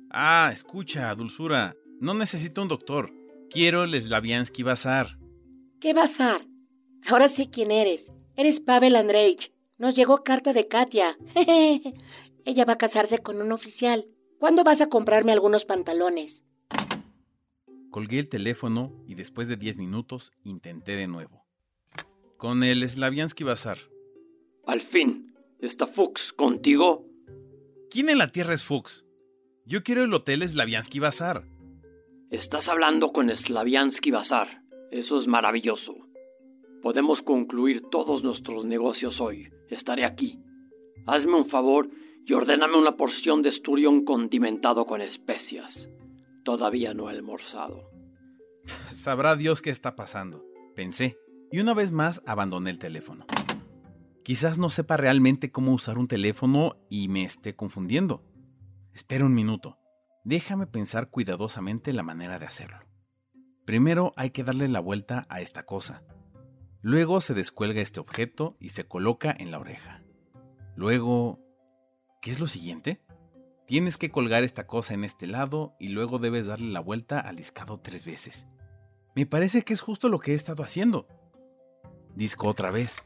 Ah, 0.09 0.49
escucha, 0.51 1.13
dulzura. 1.13 1.75
No 2.01 2.15
necesito 2.15 2.63
un 2.63 2.69
doctor. 2.69 3.11
Quiero 3.51 3.83
el 3.83 3.93
Slaviansky 3.93 4.63
Bazar. 4.63 5.19
¿Qué 5.79 5.93
bazar? 5.93 6.41
Ahora 7.07 7.31
sé 7.35 7.51
quién 7.51 7.69
eres. 7.69 8.01
Eres 8.35 8.61
Pavel 8.61 8.95
Andreich. 8.95 9.51
Nos 9.77 9.95
llegó 9.95 10.23
carta 10.23 10.53
de 10.53 10.67
Katia. 10.67 11.15
Ella 12.45 12.65
va 12.65 12.73
a 12.73 12.77
casarse 12.77 13.19
con 13.19 13.39
un 13.43 13.51
oficial. 13.51 14.05
¿Cuándo 14.39 14.63
vas 14.63 14.81
a 14.81 14.87
comprarme 14.87 15.33
algunos 15.33 15.65
pantalones? 15.65 16.33
Colgué 17.91 18.17
el 18.17 18.27
teléfono 18.27 18.91
y 19.05 19.13
después 19.13 19.47
de 19.47 19.55
diez 19.55 19.77
minutos 19.77 20.31
intenté 20.43 20.95
de 20.95 21.05
nuevo. 21.05 21.46
Con 22.37 22.63
el 22.63 22.87
Slaviansky 22.87 23.43
Bazar. 23.43 23.77
Al 24.67 24.81
fin, 24.89 25.33
¿está 25.59 25.87
Fuchs 25.87 26.21
contigo? 26.35 27.03
¿Quién 27.89 28.09
en 28.09 28.19
la 28.19 28.27
Tierra 28.27 28.53
es 28.53 28.63
Fuchs? 28.63 29.07
Yo 29.65 29.81
quiero 29.81 30.03
el 30.03 30.13
hotel 30.13 30.47
Slaviansky 30.47 30.99
Bazar. 30.99 31.45
Estás 32.29 32.67
hablando 32.67 33.11
con 33.11 33.29
Slaviansky 33.29 34.11
Bazar. 34.11 34.61
Eso 34.91 35.19
es 35.19 35.27
maravilloso. 35.27 35.95
Podemos 36.83 37.19
concluir 37.25 37.81
todos 37.89 38.23
nuestros 38.23 38.65
negocios 38.65 39.19
hoy. 39.19 39.49
Estaré 39.71 40.05
aquí. 40.05 40.39
Hazme 41.07 41.37
un 41.37 41.49
favor 41.49 41.89
y 42.23 42.33
ordéname 42.33 42.77
una 42.77 42.95
porción 42.97 43.41
de 43.41 43.49
esturión 43.49 44.05
condimentado 44.05 44.85
con 44.85 45.01
especias. 45.01 45.73
Todavía 46.45 46.93
no 46.93 47.09
he 47.09 47.13
almorzado. 47.13 47.89
Sabrá 48.89 49.35
Dios 49.35 49.63
qué 49.63 49.71
está 49.71 49.95
pasando, 49.95 50.43
pensé, 50.75 51.17
y 51.51 51.59
una 51.59 51.73
vez 51.73 51.91
más 51.91 52.21
abandoné 52.25 52.69
el 52.69 52.79
teléfono. 52.79 53.25
Quizás 54.23 54.57
no 54.57 54.69
sepa 54.69 54.97
realmente 54.97 55.51
cómo 55.51 55.71
usar 55.73 55.97
un 55.97 56.07
teléfono 56.07 56.75
y 56.89 57.07
me 57.07 57.23
esté 57.23 57.55
confundiendo. 57.55 58.25
Espera 58.93 59.25
un 59.25 59.33
minuto. 59.33 59.79
Déjame 60.25 60.67
pensar 60.67 61.09
cuidadosamente 61.09 61.93
la 61.93 62.03
manera 62.03 62.37
de 62.37 62.45
hacerlo. 62.45 62.79
Primero 63.65 64.11
hay 64.17 64.31
que 64.31 64.43
darle 64.43 64.67
la 64.67 64.81
vuelta 64.81 65.25
a 65.29 65.39
esta 65.39 65.65
cosa. 65.65 66.03
Luego 66.81 67.21
se 67.21 67.33
descuelga 67.33 67.81
este 67.81 67.99
objeto 67.99 68.57
y 68.59 68.69
se 68.69 68.85
coloca 68.85 69.35
en 69.37 69.51
la 69.51 69.59
oreja. 69.59 70.03
Luego... 70.75 71.39
¿Qué 72.21 72.31
es 72.31 72.39
lo 72.39 72.47
siguiente? 72.47 73.01
Tienes 73.67 73.97
que 73.97 74.09
colgar 74.09 74.43
esta 74.43 74.67
cosa 74.67 74.93
en 74.93 75.03
este 75.03 75.27
lado 75.27 75.75
y 75.79 75.89
luego 75.89 76.19
debes 76.19 76.47
darle 76.47 76.71
la 76.71 76.79
vuelta 76.79 77.19
al 77.19 77.35
discado 77.35 77.79
tres 77.79 78.05
veces. 78.05 78.47
Me 79.15 79.25
parece 79.25 79.63
que 79.63 79.73
es 79.73 79.81
justo 79.81 80.09
lo 80.09 80.19
que 80.19 80.31
he 80.31 80.35
estado 80.35 80.63
haciendo. 80.63 81.07
Disco 82.17 82.47
otra 82.47 82.71
vez. 82.71 83.03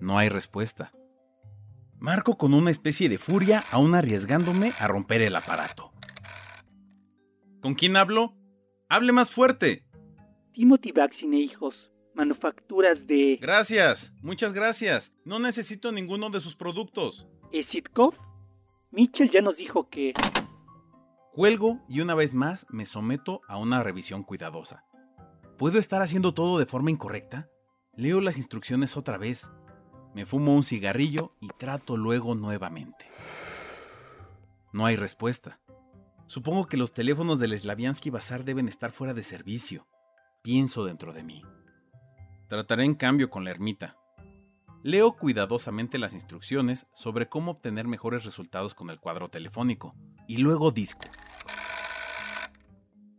No 0.00 0.16
hay 0.16 0.30
respuesta. 0.30 0.92
Marco 1.98 2.38
con 2.38 2.54
una 2.54 2.70
especie 2.70 3.10
de 3.10 3.18
furia, 3.18 3.64
aún 3.70 3.94
arriesgándome 3.94 4.72
a 4.78 4.88
romper 4.88 5.20
el 5.20 5.36
aparato. 5.36 5.92
¿Con 7.60 7.74
quién 7.74 7.98
hablo? 7.98 8.32
¡Hable 8.88 9.12
más 9.12 9.30
fuerte! 9.30 9.84
Timothy 10.54 10.92
Vaccine 10.92 11.38
Hijos, 11.38 11.74
manufacturas 12.14 12.96
de... 13.06 13.36
Gracias, 13.42 14.14
muchas 14.22 14.54
gracias. 14.54 15.14
No 15.26 15.38
necesito 15.38 15.92
ninguno 15.92 16.30
de 16.30 16.40
sus 16.40 16.56
productos. 16.56 17.28
¿Esitkov? 17.52 18.14
Mitchell 18.90 19.30
ya 19.30 19.42
nos 19.42 19.54
dijo 19.58 19.90
que... 19.90 20.14
Cuelgo 21.34 21.84
y 21.90 22.00
una 22.00 22.14
vez 22.14 22.32
más 22.32 22.66
me 22.70 22.86
someto 22.86 23.42
a 23.48 23.58
una 23.58 23.82
revisión 23.82 24.22
cuidadosa. 24.22 24.86
¿Puedo 25.58 25.78
estar 25.78 26.00
haciendo 26.00 26.32
todo 26.32 26.58
de 26.58 26.64
forma 26.64 26.90
incorrecta? 26.90 27.50
Leo 27.96 28.20
las 28.20 28.36
instrucciones 28.36 28.96
otra 28.98 29.16
vez. 29.16 29.50
Me 30.14 30.26
fumo 30.26 30.54
un 30.54 30.64
cigarrillo 30.64 31.30
y 31.40 31.48
trato 31.48 31.96
luego 31.96 32.34
nuevamente. 32.34 33.06
No 34.72 34.84
hay 34.84 34.96
respuesta. 34.96 35.58
Supongo 36.26 36.66
que 36.66 36.76
los 36.76 36.92
teléfonos 36.92 37.38
del 37.38 37.58
Slaviansky 37.58 38.10
Bazar 38.10 38.44
deben 38.44 38.68
estar 38.68 38.92
fuera 38.92 39.14
de 39.14 39.22
servicio. 39.22 39.86
Pienso 40.42 40.84
dentro 40.84 41.14
de 41.14 41.22
mí. 41.22 41.42
Trataré 42.48 42.84
en 42.84 42.94
cambio 42.94 43.30
con 43.30 43.44
la 43.44 43.50
ermita. 43.50 43.96
Leo 44.82 45.16
cuidadosamente 45.16 45.98
las 45.98 46.12
instrucciones 46.12 46.86
sobre 46.92 47.28
cómo 47.28 47.52
obtener 47.52 47.88
mejores 47.88 48.24
resultados 48.26 48.74
con 48.74 48.90
el 48.90 49.00
cuadro 49.00 49.30
telefónico 49.30 49.94
y 50.28 50.36
luego 50.36 50.70
disco. 50.70 51.06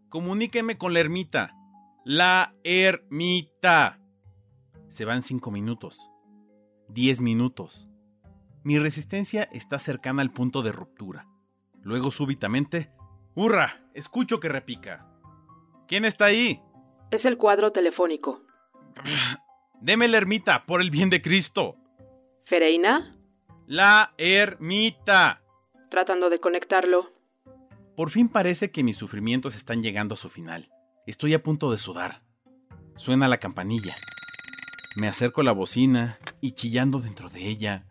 Comuníqueme 0.10 0.78
con 0.78 0.94
la 0.94 1.00
ermita. 1.00 1.56
La 2.06 2.54
ermita. 2.63 4.00
Se 4.89 5.06
van 5.06 5.21
cinco 5.21 5.52
minutos. 5.52 6.10
Diez 6.88 7.21
minutos. 7.21 7.88
Mi 8.63 8.80
resistencia 8.80 9.43
está 9.52 9.80
cercana 9.80 10.21
al 10.21 10.32
punto 10.32 10.62
de 10.62 10.71
ruptura. 10.71 11.28
Luego 11.82 12.12
súbitamente... 12.12 12.91
¡Hurra! 13.36 13.82
Escucho 13.93 14.39
que 14.39 14.50
repica. 14.50 15.08
¿Quién 15.88 16.06
está 16.06 16.26
ahí? 16.26 16.62
Es 17.12 17.23
el 17.23 17.38
cuadro 17.38 17.71
telefónico. 17.71 18.41
Deme 19.80 20.08
la 20.08 20.17
ermita, 20.17 20.65
por 20.65 20.82
el 20.82 20.89
bien 20.89 21.10
de 21.10 21.21
Cristo. 21.21 21.78
¿Fereina? 22.45 23.15
La 23.67 24.13
ermita. 24.17 25.43
Tratando 25.91 26.30
de 26.30 26.39
conectarlo. 26.39 27.12
Por 27.95 28.10
fin 28.10 28.30
parece 28.30 28.71
que 28.71 28.84
mis 28.84 28.97
sufrimientos 28.97 29.56
están 29.56 29.82
llegando 29.82 30.13
a 30.13 30.17
su 30.17 30.30
final. 30.30 30.69
Estoy 31.06 31.34
a 31.34 31.43
punto 31.43 31.71
de 31.71 31.78
sudar. 31.78 32.21
Suena 32.95 33.28
la 33.28 33.38
campanilla. 33.38 33.95
Me 35.00 35.08
acerco 35.08 35.42
a 35.42 35.44
la 35.44 35.52
bocina 35.52 36.18
y 36.42 36.54
chillando 36.54 36.98
dentro 36.98 37.30
de 37.30 37.48
ella. 37.48 37.84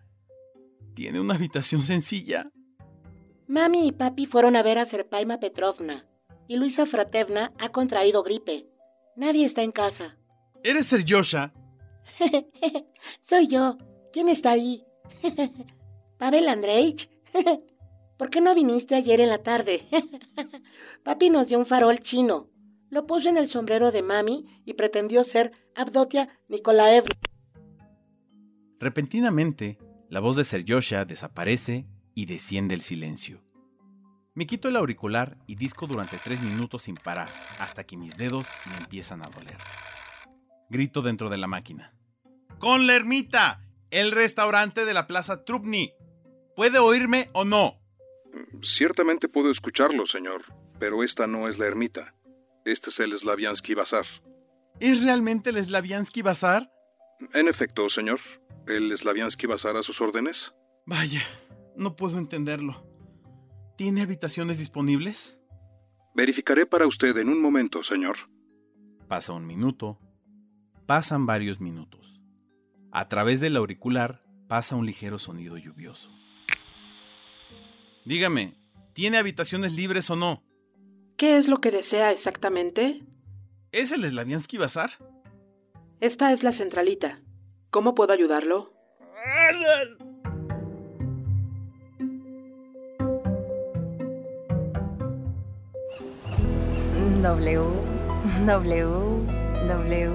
¿Tiene 0.97 1.21
una 1.21 1.35
habitación 1.35 1.81
sencilla? 1.81 2.51
Mami 3.47 3.87
y 3.87 3.92
papi 3.92 4.27
fueron 4.27 4.57
a 4.57 4.64
ver 4.64 4.79
a 4.79 4.90
Serpaima 4.90 5.38
Petrovna 5.38 6.05
y 6.49 6.57
Luisa 6.57 6.85
Fratevna 6.87 7.53
ha 7.61 7.69
contraído 7.69 8.25
gripe. 8.25 8.66
Nadie 9.14 9.47
está 9.47 9.62
en 9.62 9.71
casa. 9.71 10.16
¿Eres 10.64 10.87
Serjosha? 10.87 11.53
Soy 13.29 13.47
yo. 13.47 13.79
¿Quién 14.12 14.29
está 14.29 14.51
ahí? 14.51 14.83
Pavel 16.19 16.49
Andreich. 16.49 17.09
¿Por 18.19 18.31
qué 18.31 18.40
no 18.40 18.53
viniste 18.53 18.97
ayer 18.97 19.21
en 19.21 19.29
la 19.29 19.45
tarde? 19.45 19.87
Papi 21.05 21.31
nos 21.31 21.47
dio 21.47 21.61
un 21.61 21.66
farol 21.66 22.03
chino. 22.03 22.49
Lo 22.90 23.07
puso 23.07 23.29
en 23.29 23.37
el 23.37 23.53
sombrero 23.53 23.92
de 23.92 24.03
mami 24.03 24.45
y 24.64 24.75
pretendió 24.75 25.23
ser 25.27 25.53
Abdotia 25.76 26.28
Nikolaevna. 26.48 27.14
Repentinamente, 28.80 29.78
la 30.08 30.20
voz 30.20 30.36
de 30.36 30.44
Serjosha 30.44 31.04
desaparece 31.04 31.86
y 32.14 32.26
desciende 32.26 32.74
el 32.74 32.80
silencio. 32.80 33.42
Me 34.34 34.46
quito 34.46 34.68
el 34.68 34.76
auricular 34.76 35.36
y 35.46 35.54
disco 35.54 35.86
durante 35.86 36.18
tres 36.18 36.42
minutos 36.42 36.82
sin 36.82 36.94
parar, 36.94 37.28
hasta 37.58 37.84
que 37.84 37.96
mis 37.96 38.16
dedos 38.16 38.46
me 38.70 38.76
empiezan 38.76 39.22
a 39.22 39.28
doler. 39.28 39.56
Grito 40.68 41.00
dentro 41.00 41.30
de 41.30 41.38
la 41.38 41.46
máquina. 41.46 41.92
¡Con 42.58 42.86
la 42.86 42.96
ermita! 42.96 43.60
El 43.90 44.12
restaurante 44.12 44.84
de 44.84 44.94
la 44.94 45.06
Plaza 45.06 45.44
Trupni. 45.44 45.92
¿Puede 46.54 46.78
oírme 46.78 47.28
o 47.32 47.44
no? 47.44 47.74
Ciertamente 48.76 49.28
puedo 49.28 49.50
escucharlo, 49.50 50.06
señor, 50.06 50.42
pero 50.78 51.02
esta 51.02 51.26
no 51.26 51.48
es 51.48 51.58
la 51.58 51.66
ermita. 51.66 52.14
Este 52.64 52.90
es 52.90 52.98
el 52.98 53.18
Slaviansky 53.18 53.74
Bazar. 53.74 54.04
¿Es 54.80 55.02
realmente 55.02 55.50
el 55.50 55.56
Slaviansky 55.56 56.22
Bazar? 56.22 56.70
En 57.32 57.48
efecto, 57.48 57.88
señor. 57.90 58.20
¿El 58.66 58.96
Slaviansky 58.98 59.46
Bazar 59.46 59.76
a 59.76 59.82
sus 59.82 59.98
órdenes? 60.00 60.36
Vaya, 60.84 61.20
no 61.76 61.96
puedo 61.96 62.18
entenderlo. 62.18 62.84
¿Tiene 63.76 64.02
habitaciones 64.02 64.58
disponibles? 64.58 65.38
Verificaré 66.14 66.66
para 66.66 66.86
usted 66.86 67.16
en 67.16 67.28
un 67.28 67.40
momento, 67.40 67.82
señor. 67.84 68.16
Pasa 69.08 69.32
un 69.32 69.46
minuto. 69.46 69.98
Pasan 70.86 71.26
varios 71.26 71.60
minutos. 71.60 72.20
A 72.92 73.08
través 73.08 73.40
del 73.40 73.56
auricular 73.56 74.22
pasa 74.48 74.76
un 74.76 74.86
ligero 74.86 75.18
sonido 75.18 75.56
lluvioso. 75.58 76.10
Dígame, 78.04 78.52
¿tiene 78.94 79.18
habitaciones 79.18 79.74
libres 79.74 80.10
o 80.10 80.16
no? 80.16 80.42
¿Qué 81.18 81.38
es 81.38 81.46
lo 81.46 81.60
que 81.60 81.70
desea 81.70 82.12
exactamente? 82.12 83.02
¿Es 83.72 83.92
el 83.92 84.05
Slaviansky 84.05 84.59
Bazar? 84.59 84.90
Esta 86.00 86.33
es 86.33 86.42
la 86.42 86.57
centralita. 86.57 87.20
¿Cómo 87.70 87.94
puedo 87.94 88.12
ayudarlo? 88.12 88.72
W, 97.22 97.61
W, 98.46 98.87
W. 99.68 100.11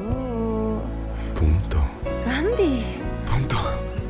Punto. 1.35 1.79
Gandhi. 2.25 2.83
Punto. 3.25 3.57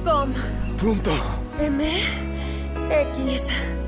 Com. 0.04 0.34
Punto. 0.78 1.12
M. 1.60 1.84
X. 2.90 3.81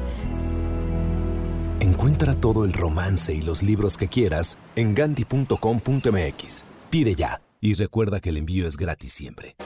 Encuentra 1.84 2.34
todo 2.34 2.63
el 2.63 2.72
romance 2.72 3.36
y 3.36 3.41
los 3.41 3.62
libros 3.62 3.98
que 3.98 4.08
quieras 4.08 4.58
en 4.78 4.96
gandhi.com.mx. 4.96 6.63
Pide 6.89 7.13
ya 7.13 7.41
y 7.60 7.74
recuerda 7.74 8.22
que 8.22 8.30
el 8.30 8.38
envío 8.38 8.65
es 8.65 8.78
gratis 8.78 9.12
siempre. 9.12 9.58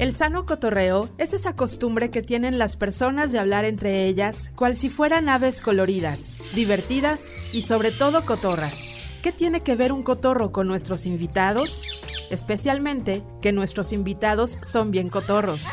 El 0.00 0.16
sano 0.16 0.46
cotorreo 0.46 1.08
es 1.16 1.32
esa 1.32 1.54
costumbre 1.54 2.10
que 2.10 2.22
tienen 2.22 2.58
las 2.58 2.76
personas 2.76 3.30
de 3.30 3.38
hablar 3.38 3.64
entre 3.64 4.06
ellas, 4.06 4.50
cual 4.56 4.74
si 4.74 4.88
fueran 4.88 5.28
aves 5.28 5.60
coloridas, 5.60 6.34
divertidas 6.56 7.30
y 7.52 7.62
sobre 7.62 7.92
todo 7.92 8.26
cotorras. 8.26 8.92
¿Qué 9.22 9.30
tiene 9.30 9.60
que 9.60 9.76
ver 9.76 9.92
un 9.92 10.02
cotorro 10.02 10.50
con 10.50 10.66
nuestros 10.66 11.06
invitados? 11.06 12.02
Especialmente 12.32 13.22
que 13.40 13.52
nuestros 13.52 13.92
invitados 13.92 14.58
son 14.60 14.90
bien 14.90 15.08
cotorros. 15.08 15.66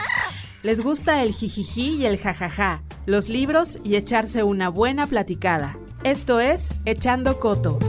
Les 0.64 0.82
gusta 0.82 1.24
el 1.24 1.34
jijiji 1.34 1.98
y 1.98 2.06
el 2.06 2.18
jajaja, 2.18 2.84
los 3.06 3.28
libros 3.28 3.80
y 3.84 3.98
echarse 3.98 4.44
una 4.44 4.70
buena 4.70 5.08
platicada. 5.08 5.78
Esto 6.06 6.40
es 6.40 6.74
Echando 6.86 7.38
Coto. 7.42 7.80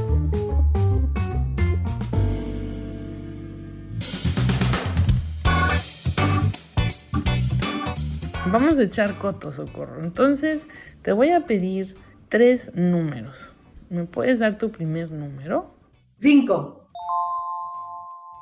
Vamos 8.51 8.79
a 8.81 8.83
echar 8.83 9.19
coto, 9.19 9.53
socorro. 9.53 10.03
Entonces, 10.03 10.69
te 11.03 11.13
voy 11.13 11.31
a 11.31 11.47
pedir 11.47 11.95
tres 12.29 12.75
números. 12.75 13.55
¿Me 13.89 14.05
puedes 14.07 14.41
dar 14.41 14.59
tu 14.59 14.73
primer 14.73 15.13
número? 15.13 15.77
Cinco. 16.21 16.89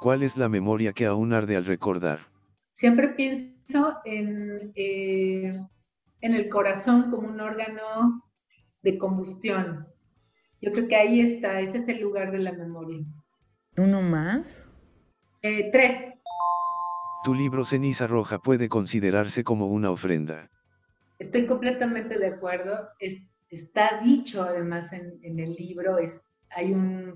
¿Cuál 0.01 0.23
es 0.23 0.39
la 0.39 0.49
memoria 0.49 0.95
que 0.95 1.05
aún 1.05 1.35
arde 1.35 1.57
al 1.57 1.67
recordar? 1.67 2.21
Siempre 2.73 3.09
pienso 3.09 3.52
en, 4.05 4.73
eh, 4.75 5.61
en 6.21 6.35
el 6.35 6.49
corazón 6.49 7.11
como 7.11 7.29
un 7.29 7.41
órgano 7.41 8.23
de 8.83 8.99
combustión. 8.99 9.87
Yo 10.61 10.73
creo 10.73 10.89
que 10.89 10.97
ahí 10.97 11.21
está, 11.21 11.61
ese 11.61 11.79
es 11.79 11.89
el 11.89 12.01
lugar 12.01 12.31
de 12.33 12.39
la 12.39 12.53
memoria. 12.53 13.05
¿Uno 13.77 14.03
más? 14.03 14.69
Eh, 15.43 15.71
tres. 15.73 16.13
Tu 17.25 17.35
libro 17.35 17.65
Ceniza 17.65 18.07
Roja 18.07 18.39
puede 18.39 18.69
considerarse 18.69 19.45
como 19.45 19.69
una 19.69 19.91
ofrenda. 19.91 20.51
Estoy 21.19 21.47
completamente 21.47 22.19
de 22.19 22.27
acuerdo. 22.27 22.89
Es- 22.99 23.23
está 23.49 24.01
dicho 24.03 24.43
además 24.43 24.93
en, 24.93 25.19
en 25.23 25.39
el 25.39 25.55
libro, 25.55 25.99
es, 25.99 26.21
hay, 26.51 26.73
un, 26.73 27.15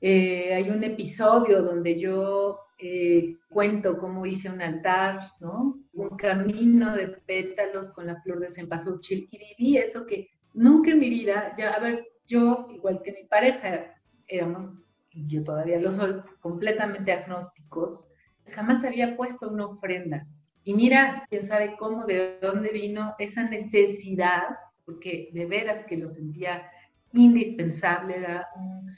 eh, 0.00 0.54
hay 0.54 0.70
un 0.70 0.82
episodio 0.82 1.62
donde 1.62 1.98
yo 2.00 2.58
eh, 2.82 3.36
cuento 3.48 3.98
cómo 3.98 4.26
hice 4.26 4.50
un 4.50 4.62
altar, 4.62 5.20
¿no? 5.40 5.78
Un 5.92 6.10
camino 6.16 6.94
de 6.96 7.08
pétalos 7.08 7.90
con 7.92 8.06
la 8.06 8.20
flor 8.22 8.40
de 8.40 8.50
cempasúchil 8.50 9.28
y 9.30 9.38
viví 9.38 9.76
eso 9.76 10.06
que 10.06 10.28
nunca 10.54 10.90
en 10.92 10.98
mi 11.00 11.10
vida, 11.10 11.54
ya, 11.58 11.70
a 11.74 11.80
ver, 11.80 12.06
yo, 12.26 12.68
igual 12.70 13.02
que 13.02 13.12
mi 13.12 13.24
pareja, 13.24 13.94
éramos, 14.28 14.68
yo 15.12 15.42
todavía 15.44 15.78
lo 15.80 15.92
soy, 15.92 16.14
completamente 16.40 17.12
agnósticos, 17.12 18.10
jamás 18.46 18.84
había 18.84 19.16
puesto 19.16 19.48
una 19.48 19.66
ofrenda. 19.66 20.26
Y 20.64 20.74
mira, 20.74 21.24
quién 21.28 21.44
sabe 21.44 21.76
cómo, 21.78 22.04
de 22.04 22.38
dónde 22.40 22.70
vino 22.70 23.14
esa 23.18 23.44
necesidad, 23.44 24.42
porque 24.84 25.30
de 25.32 25.46
veras 25.46 25.84
que 25.84 25.96
lo 25.96 26.08
sentía 26.08 26.70
indispensable, 27.12 28.16
era 28.16 28.46
un- 28.56 28.90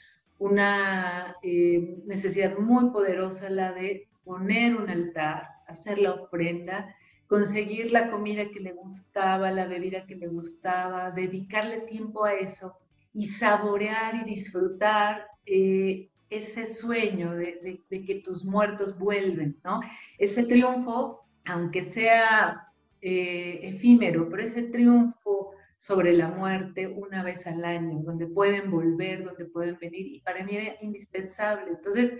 una 0.47 1.35
eh, 1.43 1.97
necesidad 2.05 2.57
muy 2.57 2.89
poderosa 2.91 3.49
la 3.49 3.71
de 3.73 4.07
poner 4.23 4.75
un 4.75 4.89
altar, 4.89 5.47
hacer 5.67 5.97
la 5.99 6.13
ofrenda, 6.13 6.93
conseguir 7.27 7.91
la 7.91 8.09
comida 8.11 8.49
que 8.51 8.59
le 8.59 8.73
gustaba, 8.73 9.51
la 9.51 9.67
bebida 9.67 10.05
que 10.05 10.15
le 10.15 10.27
gustaba, 10.27 11.11
dedicarle 11.11 11.81
tiempo 11.81 12.25
a 12.25 12.33
eso 12.33 12.75
y 13.13 13.27
saborear 13.27 14.15
y 14.15 14.23
disfrutar 14.35 15.27
eh, 15.45 16.09
ese 16.29 16.67
sueño 16.67 17.31
de, 17.35 17.59
de- 17.63 17.81
de 17.89 18.05
que 18.05 18.15
tus 18.25 18.43
muertos 18.43 18.97
vuelven, 18.97 19.57
¿no? 19.63 19.79
Ese 20.17 20.43
triunfo, 20.43 21.25
aunque 21.45 21.83
sea 21.85 22.67
eh, 23.01 23.59
efímero, 23.63 24.27
pero 24.29 24.43
ese 24.43 24.63
triunfo 24.63 25.51
sobre 25.83 26.13
la 26.13 26.29
muerte 26.29 26.87
una 26.87 27.23
vez 27.23 27.45
al 27.45 27.65
año, 27.65 27.99
donde 28.03 28.25
pueden 28.25 28.71
volver, 28.71 29.25
donde 29.25 29.43
pueden 29.43 29.77
venir, 29.79 30.07
y 30.07 30.21
para 30.21 30.41
mí 30.45 30.55
era 30.55 30.77
indispensable. 30.81 31.71
Entonces, 31.71 32.17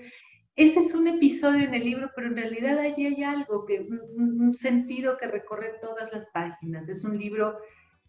ese 0.57 0.79
es 0.81 0.93
un 0.93 1.07
episodio 1.07 1.63
en 1.63 1.73
el 1.73 1.85
libro, 1.85 2.11
pero 2.13 2.27
en 2.27 2.35
realidad 2.35 2.77
allí 2.77 3.05
hay 3.05 3.23
algo, 3.23 3.65
que, 3.65 3.79
un, 3.79 4.53
sentido 4.53 5.17
que 5.17 5.27
recorre 5.27 5.75
todas 5.81 6.11
las 6.11 6.27
páginas. 6.33 6.89
Es 6.89 7.05
un 7.05 7.17
libro 7.17 7.57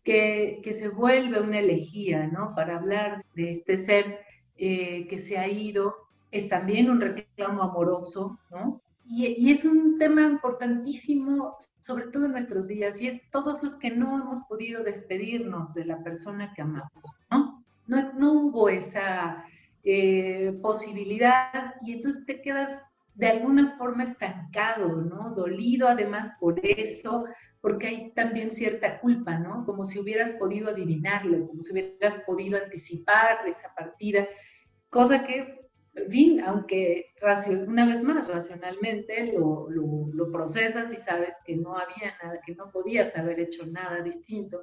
que, 0.03 0.61
que 0.65 0.75
se 0.75 0.89
vuelve 0.89 1.41
una 1.41 1.61
elegía, 1.61 2.27
¿no? 2.27 2.53
Para 2.57 2.79
hablar 2.79 3.25
de 3.37 3.53
este 3.53 3.79
ser 3.79 4.19
eh, 4.57 5.07
que 5.07 5.21
se 5.21 5.39
ha 5.39 5.47
ido, 5.47 6.09
es 6.33 6.49
también 6.49 6.91
un 6.91 7.01
reclamo 7.01 7.63
amoroso, 7.63 8.41
¿no? 8.51 8.83
Y, 9.07 9.27
y 9.27 9.53
es 9.53 9.65
un 9.65 9.99
tema 9.99 10.23
importantísimo, 10.23 11.57
sobre 11.81 12.07
todo 12.07 12.25
en 12.25 12.33
nuestros 12.33 12.69
días, 12.69 13.01
y 13.01 13.09
es 13.09 13.21
todos 13.31 13.63
los 13.63 13.77
que 13.77 13.91
no 13.91 14.19
hemos 14.19 14.43
podido 14.45 14.83
despedirnos 14.83 15.75
de 15.75 15.85
la 15.85 16.03
persona 16.03 16.53
que 16.55 16.63
amamos, 16.63 16.91
¿no? 17.31 17.65
No, 17.87 18.13
no 18.15 18.33
hubo 18.33 18.69
esa 18.71 19.45
eh, 19.83 20.59
posibilidad 20.63 21.75
y 21.83 21.93
entonces 21.93 22.25
te 22.25 22.41
quedas 22.41 22.83
de 23.15 23.29
alguna 23.29 23.77
forma 23.77 24.05
estancado, 24.05 24.89
¿no? 25.03 25.35
Dolido 25.35 25.89
además 25.89 26.33
por 26.41 26.59
eso, 26.65 27.27
porque 27.61 27.87
hay 27.89 28.13
también 28.13 28.51
cierta 28.51 28.99
culpa, 29.01 29.39
¿no? 29.39 29.65
Como 29.65 29.85
si 29.85 29.99
hubieras 29.99 30.33
podido 30.33 30.71
adivinarlo, 30.71 31.47
como 31.47 31.63
si 31.63 31.73
hubieras 31.73 32.19
podido 32.27 32.59
anticipar 32.63 33.47
esa 33.47 33.73
partida, 33.75 34.27
cosa 34.89 35.25
que, 35.25 35.64
en 35.97 36.11
fin, 36.11 36.41
aunque 36.41 37.13
una 37.67 37.87
vez 37.87 38.03
más 38.03 38.27
racionalmente 38.29 39.33
lo, 39.33 39.69
procesas 40.33 40.93
y 40.93 40.97
sabes 40.97 41.35
que 41.45 41.55
no 41.55 41.77
había 41.77 42.17
nada, 42.23 42.41
que 42.45 42.55
no 42.55 42.71
podías 42.73 43.17
haber 43.17 43.39
hecho 43.39 43.65
nada 43.67 44.01
distinto, 44.01 44.63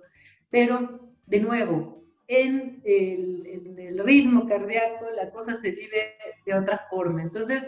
pero 0.49 1.13
de 1.27 1.39
nuevo, 1.39 2.03
en 2.27 2.81
el, 2.83 3.45
en 3.47 3.79
el 3.79 3.99
ritmo 3.99 4.47
cardíaco 4.47 5.09
la 5.15 5.29
cosa 5.31 5.55
se 5.55 5.71
vive 5.71 6.15
de 6.45 6.53
otra 6.53 6.87
forma. 6.89 7.21
Entonces, 7.21 7.63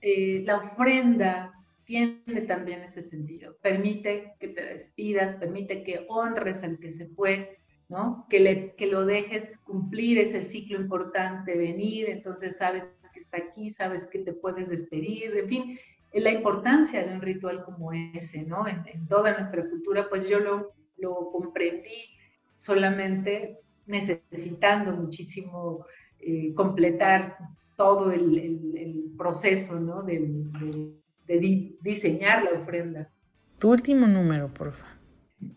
eh, 0.00 0.42
la 0.44 0.58
ofrenda 0.58 1.52
tiene 1.84 2.42
también 2.42 2.82
ese 2.82 3.02
sentido. 3.02 3.56
Permite 3.62 4.34
que 4.38 4.48
te 4.48 4.62
despidas, 4.62 5.34
permite 5.34 5.82
que 5.82 6.06
honres 6.08 6.62
al 6.62 6.78
que 6.78 6.92
se 6.92 7.06
fue, 7.08 7.58
¿no? 7.88 8.26
Que, 8.30 8.40
le, 8.40 8.74
que 8.74 8.86
lo 8.86 9.04
dejes 9.06 9.58
cumplir 9.58 10.18
ese 10.18 10.42
ciclo 10.42 10.80
importante, 10.80 11.56
venir, 11.56 12.08
entonces 12.08 12.56
sabes 12.56 12.88
que 13.12 13.20
está 13.20 13.38
aquí, 13.38 13.70
sabes 13.70 14.06
que 14.06 14.18
te 14.20 14.32
puedes 14.32 14.68
despedir, 14.68 15.36
en 15.36 15.48
fin, 15.48 15.78
la 16.12 16.30
importancia 16.30 17.04
de 17.04 17.12
un 17.14 17.20
ritual 17.22 17.64
como 17.64 17.92
ese, 17.92 18.42
¿no? 18.42 18.66
En, 18.68 18.82
en 18.86 19.06
toda 19.08 19.32
nuestra 19.34 19.68
cultura, 19.68 20.08
pues 20.08 20.28
yo 20.28 20.38
lo, 20.40 20.72
lo 20.98 21.30
comprendí 21.32 22.16
solamente 22.56 23.58
necesitando 23.86 24.92
muchísimo 24.92 25.84
eh, 26.20 26.54
completar 26.54 27.36
todo 27.76 28.10
el, 28.12 28.38
el- 28.38 28.76
el 28.78 29.04
proceso, 29.18 29.78
¿no? 29.78 30.02
Del- 30.02 30.50
del- 30.52 31.00
de 31.26 31.38
di- 31.38 31.78
diseñar 31.82 32.44
la 32.44 32.60
ofrenda. 32.60 33.10
Tu 33.58 33.70
último 33.70 34.06
número, 34.06 34.52
porfa. 34.52 34.86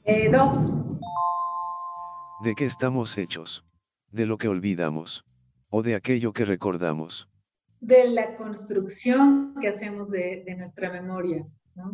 Eh, 0.06 0.30
dos, 0.32 0.70
¿De 2.44 2.56
qué 2.56 2.66
estamos 2.66 3.18
hechos? 3.18 3.66
¿De 4.12 4.26
lo 4.26 4.38
que 4.38 4.48
olvidamos? 4.48 5.26
¿O 5.70 5.84
de 5.84 5.96
aquello 5.96 6.34
que 6.34 6.46
recordamos? 6.46 7.30
de 7.80 8.10
la 8.10 8.36
construcción 8.38 9.56
que 9.62 9.68
hacemos 9.70 10.12
de, 10.12 10.44
nuestra 10.58 10.92
memoria, 10.92 11.46
¿no? 11.76 11.94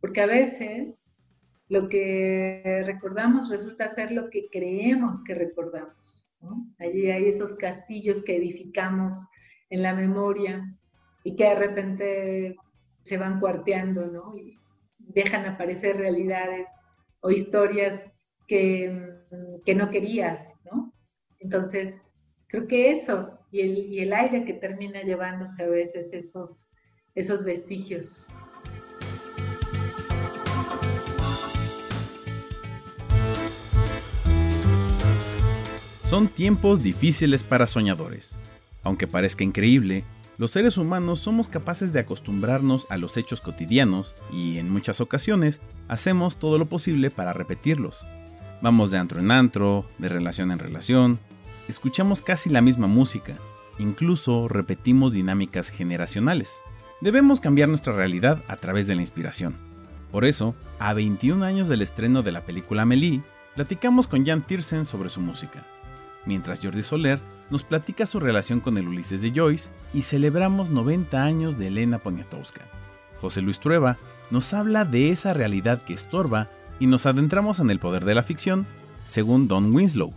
Porque 0.00 0.20
a 0.20 0.26
veces 0.26 1.16
lo 1.68 1.88
que 1.88 2.82
recordamos 2.84 3.48
resulta 3.48 3.94
ser 3.94 4.12
lo 4.12 4.28
que 4.30 4.48
creemos 4.50 5.22
que 5.24 5.34
recordamos, 5.34 6.24
¿no? 6.40 6.66
Allí 6.78 7.10
hay 7.10 7.26
esos 7.26 7.54
castillos 7.54 8.22
que 8.22 8.36
edificamos 8.36 9.14
en 9.70 9.82
la 9.82 9.94
memoria 9.94 10.64
y 11.24 11.36
que 11.36 11.44
de 11.44 11.54
repente 11.54 12.56
se 13.04 13.16
van 13.16 13.40
cuarteando, 13.40 14.06
¿no? 14.06 14.36
Y 14.36 14.58
dejan 14.98 15.46
aparecer 15.46 15.96
realidades 15.96 16.68
o 17.20 17.30
historias 17.30 18.12
que, 18.50 18.90
mm, 19.30 19.62
que 19.64 19.76
no 19.76 19.90
querías, 19.90 20.54
¿no? 20.64 20.92
Entonces, 21.38 22.02
creo 22.48 22.66
que 22.66 22.90
eso 22.90 23.38
y 23.52 23.60
el, 23.60 23.78
y 23.78 24.00
el 24.00 24.12
aire 24.12 24.44
que 24.44 24.54
termina 24.54 25.02
llevándose 25.02 25.62
a 25.62 25.68
veces 25.68 26.12
esos, 26.12 26.68
esos 27.14 27.44
vestigios. 27.44 28.26
Son 36.02 36.26
tiempos 36.26 36.82
difíciles 36.82 37.44
para 37.44 37.68
soñadores. 37.68 38.36
Aunque 38.82 39.06
parezca 39.06 39.44
increíble, 39.44 40.02
los 40.38 40.50
seres 40.50 40.76
humanos 40.76 41.20
somos 41.20 41.46
capaces 41.46 41.92
de 41.92 42.00
acostumbrarnos 42.00 42.88
a 42.90 42.96
los 42.96 43.16
hechos 43.16 43.40
cotidianos 43.40 44.16
y 44.32 44.58
en 44.58 44.72
muchas 44.72 45.00
ocasiones 45.00 45.60
hacemos 45.86 46.36
todo 46.36 46.58
lo 46.58 46.66
posible 46.66 47.12
para 47.12 47.32
repetirlos. 47.32 48.04
Vamos 48.62 48.90
de 48.90 48.98
antro 48.98 49.20
en 49.20 49.30
antro, 49.30 49.86
de 49.98 50.08
relación 50.08 50.50
en 50.50 50.58
relación, 50.58 51.18
escuchamos 51.68 52.22
casi 52.22 52.50
la 52.50 52.60
misma 52.60 52.86
música, 52.86 53.36
incluso 53.78 54.48
repetimos 54.48 55.12
dinámicas 55.12 55.70
generacionales. 55.70 56.60
Debemos 57.00 57.40
cambiar 57.40 57.68
nuestra 57.68 57.94
realidad 57.94 58.42
a 58.48 58.56
través 58.56 58.86
de 58.86 58.94
la 58.94 59.02
inspiración. 59.02 59.56
Por 60.12 60.24
eso, 60.24 60.54
a 60.78 60.92
21 60.92 61.44
años 61.44 61.68
del 61.68 61.82
estreno 61.82 62.22
de 62.22 62.32
la 62.32 62.42
película 62.42 62.82
Amélie, 62.82 63.22
platicamos 63.54 64.08
con 64.08 64.26
Jan 64.26 64.42
Tiersen 64.42 64.84
sobre 64.84 65.08
su 65.08 65.20
música 65.20 65.64
mientras 66.26 66.60
Jordi 66.62 66.82
Soler 66.82 67.20
nos 67.50 67.64
platica 67.64 68.06
su 68.06 68.20
relación 68.20 68.60
con 68.60 68.78
el 68.78 68.88
Ulises 68.88 69.22
de 69.22 69.32
Joyce 69.34 69.70
y 69.92 70.02
celebramos 70.02 70.70
90 70.70 71.22
años 71.22 71.58
de 71.58 71.68
Elena 71.68 71.98
Poniatowska. 71.98 72.62
José 73.20 73.42
Luis 73.42 73.58
Trueba 73.58 73.96
nos 74.30 74.54
habla 74.54 74.84
de 74.84 75.10
esa 75.10 75.34
realidad 75.34 75.82
que 75.82 75.94
estorba 75.94 76.48
y 76.80 76.88
nos 76.88 77.06
adentramos 77.06 77.60
en 77.60 77.70
el 77.70 77.78
poder 77.78 78.04
de 78.04 78.16
la 78.16 78.24
ficción, 78.24 78.66
según 79.04 79.46
Don 79.46 79.72
Winslow. 79.72 80.12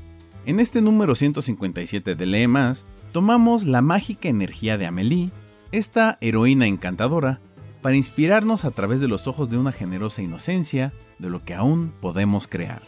En 0.46 0.60
este 0.60 0.82
número 0.82 1.14
157 1.14 2.16
de 2.16 2.26
Lee 2.26 2.48
Más, 2.48 2.86
tomamos 3.12 3.66
la 3.66 3.82
mágica 3.82 4.30
energía 4.30 4.78
de 4.78 4.88
Amélie, 4.88 5.30
esta 5.72 6.18
heroína 6.22 6.66
encantadora, 6.66 7.40
para 7.82 7.96
inspirarnos 7.98 8.66
a 8.66 8.72
través 8.72 9.02
de 9.02 9.08
los 9.08 9.28
ojos 9.28 9.50
de 9.50 9.58
una 9.58 9.72
generosa 9.72 10.22
inocencia 10.22 10.94
de 11.20 11.30
lo 11.30 11.44
que 11.44 11.54
aún 11.54 11.94
podemos 12.02 12.48
crear. 12.48 12.82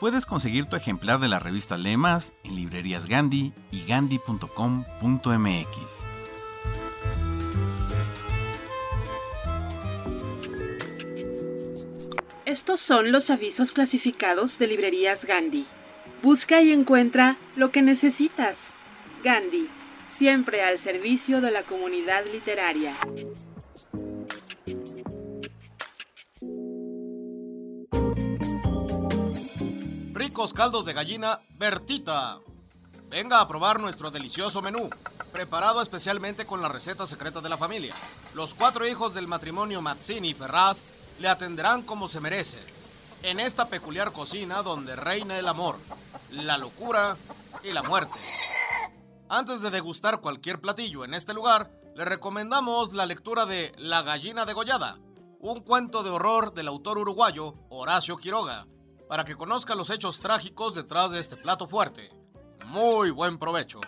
Puedes 0.00 0.24
conseguir 0.24 0.64
tu 0.66 0.76
ejemplar 0.76 1.20
de 1.20 1.28
la 1.28 1.38
revista 1.38 1.76
Lee 1.76 1.98
Más 1.98 2.32
en 2.42 2.56
librerías 2.56 3.06
Gandhi 3.06 3.52
y 3.70 3.84
gandhi.com.mx. 3.86 4.50
Estos 12.50 12.80
son 12.80 13.12
los 13.12 13.30
avisos 13.30 13.70
clasificados 13.70 14.58
de 14.58 14.66
librerías 14.66 15.24
Gandhi. 15.24 15.68
Busca 16.20 16.60
y 16.60 16.72
encuentra 16.72 17.38
lo 17.54 17.70
que 17.70 17.80
necesitas. 17.80 18.74
Gandhi, 19.22 19.70
siempre 20.08 20.64
al 20.64 20.80
servicio 20.80 21.40
de 21.40 21.52
la 21.52 21.62
comunidad 21.62 22.24
literaria. 22.26 22.96
ricos 30.12 30.52
caldos 30.52 30.84
de 30.84 30.92
gallina 30.92 31.38
Bertita. 31.56 32.40
Venga 33.08 33.40
a 33.40 33.46
probar 33.46 33.78
nuestro 33.78 34.10
delicioso 34.10 34.60
menú, 34.60 34.90
preparado 35.32 35.80
especialmente 35.82 36.46
con 36.46 36.60
la 36.60 36.68
receta 36.68 37.06
secreta 37.06 37.40
de 37.40 37.48
la 37.48 37.56
familia. 37.56 37.94
Los 38.34 38.54
cuatro 38.54 38.86
hijos 38.88 39.14
del 39.14 39.28
matrimonio 39.28 39.80
Mazzini 39.80 40.34
Ferraz 40.34 40.84
le 41.20 41.28
atenderán 41.28 41.82
como 41.82 42.08
se 42.08 42.20
merece, 42.20 42.58
en 43.22 43.40
esta 43.40 43.68
peculiar 43.68 44.12
cocina 44.12 44.62
donde 44.62 44.96
reina 44.96 45.38
el 45.38 45.48
amor, 45.48 45.76
la 46.30 46.56
locura 46.56 47.16
y 47.62 47.72
la 47.72 47.82
muerte. 47.82 48.18
Antes 49.28 49.60
de 49.60 49.70
degustar 49.70 50.20
cualquier 50.20 50.60
platillo 50.60 51.04
en 51.04 51.12
este 51.12 51.34
lugar, 51.34 51.70
le 51.94 52.04
recomendamos 52.06 52.94
la 52.94 53.04
lectura 53.04 53.44
de 53.44 53.72
La 53.76 54.02
gallina 54.02 54.46
degollada, 54.46 54.98
un 55.40 55.60
cuento 55.60 56.02
de 56.02 56.10
horror 56.10 56.54
del 56.54 56.68
autor 56.68 56.98
uruguayo 56.98 57.54
Horacio 57.68 58.16
Quiroga, 58.16 58.66
para 59.06 59.24
que 59.24 59.36
conozca 59.36 59.74
los 59.74 59.90
hechos 59.90 60.20
trágicos 60.20 60.74
detrás 60.74 61.10
de 61.10 61.20
este 61.20 61.36
plato 61.36 61.66
fuerte. 61.66 62.10
Muy 62.66 63.10
buen 63.10 63.38
provecho. 63.38 63.80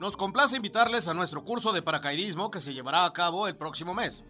Nos 0.00 0.16
complace 0.16 0.56
invitarles 0.56 1.06
a 1.06 1.14
nuestro 1.14 1.44
curso 1.44 1.72
de 1.72 1.82
paracaidismo 1.82 2.50
que 2.50 2.60
se 2.60 2.74
llevará 2.74 3.04
a 3.04 3.12
cabo 3.12 3.46
el 3.46 3.56
próximo 3.56 3.94
mes, 3.94 4.24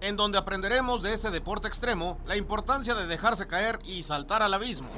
en 0.00 0.16
donde 0.16 0.38
aprenderemos 0.38 1.02
de 1.02 1.12
este 1.12 1.30
deporte 1.30 1.68
extremo 1.68 2.18
la 2.26 2.36
importancia 2.36 2.94
de 2.94 3.06
dejarse 3.06 3.46
caer 3.46 3.78
y 3.84 4.02
saltar 4.02 4.42
al 4.42 4.54
abismo. 4.54 4.88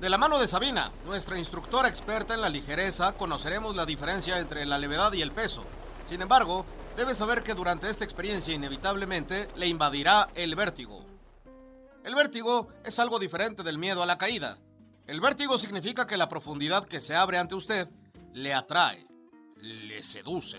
De 0.00 0.10
la 0.10 0.18
mano 0.18 0.38
de 0.38 0.48
Sabina, 0.48 0.90
nuestra 1.04 1.38
instructora 1.38 1.88
experta 1.88 2.34
en 2.34 2.40
la 2.40 2.48
ligereza, 2.48 3.12
conoceremos 3.12 3.76
la 3.76 3.86
diferencia 3.86 4.38
entre 4.40 4.66
la 4.66 4.78
levedad 4.78 5.12
y 5.12 5.22
el 5.22 5.30
peso. 5.30 5.64
Sin 6.04 6.20
embargo, 6.20 6.66
debe 6.96 7.14
saber 7.14 7.42
que 7.42 7.54
durante 7.54 7.88
esta 7.88 8.04
experiencia 8.04 8.52
inevitablemente 8.52 9.48
le 9.54 9.68
invadirá 9.68 10.28
el 10.34 10.56
vértigo. 10.56 11.04
El 12.04 12.16
vértigo 12.16 12.68
es 12.84 12.98
algo 12.98 13.20
diferente 13.20 13.62
del 13.62 13.78
miedo 13.78 14.02
a 14.02 14.06
la 14.06 14.18
caída. 14.18 14.58
El 15.06 15.20
vértigo 15.20 15.56
significa 15.56 16.06
que 16.06 16.16
la 16.16 16.28
profundidad 16.28 16.84
que 16.84 17.00
se 17.00 17.14
abre 17.14 17.38
ante 17.38 17.54
usted 17.54 17.88
le 18.32 18.54
atrae, 18.54 19.06
le 19.56 20.02
seduce 20.02 20.58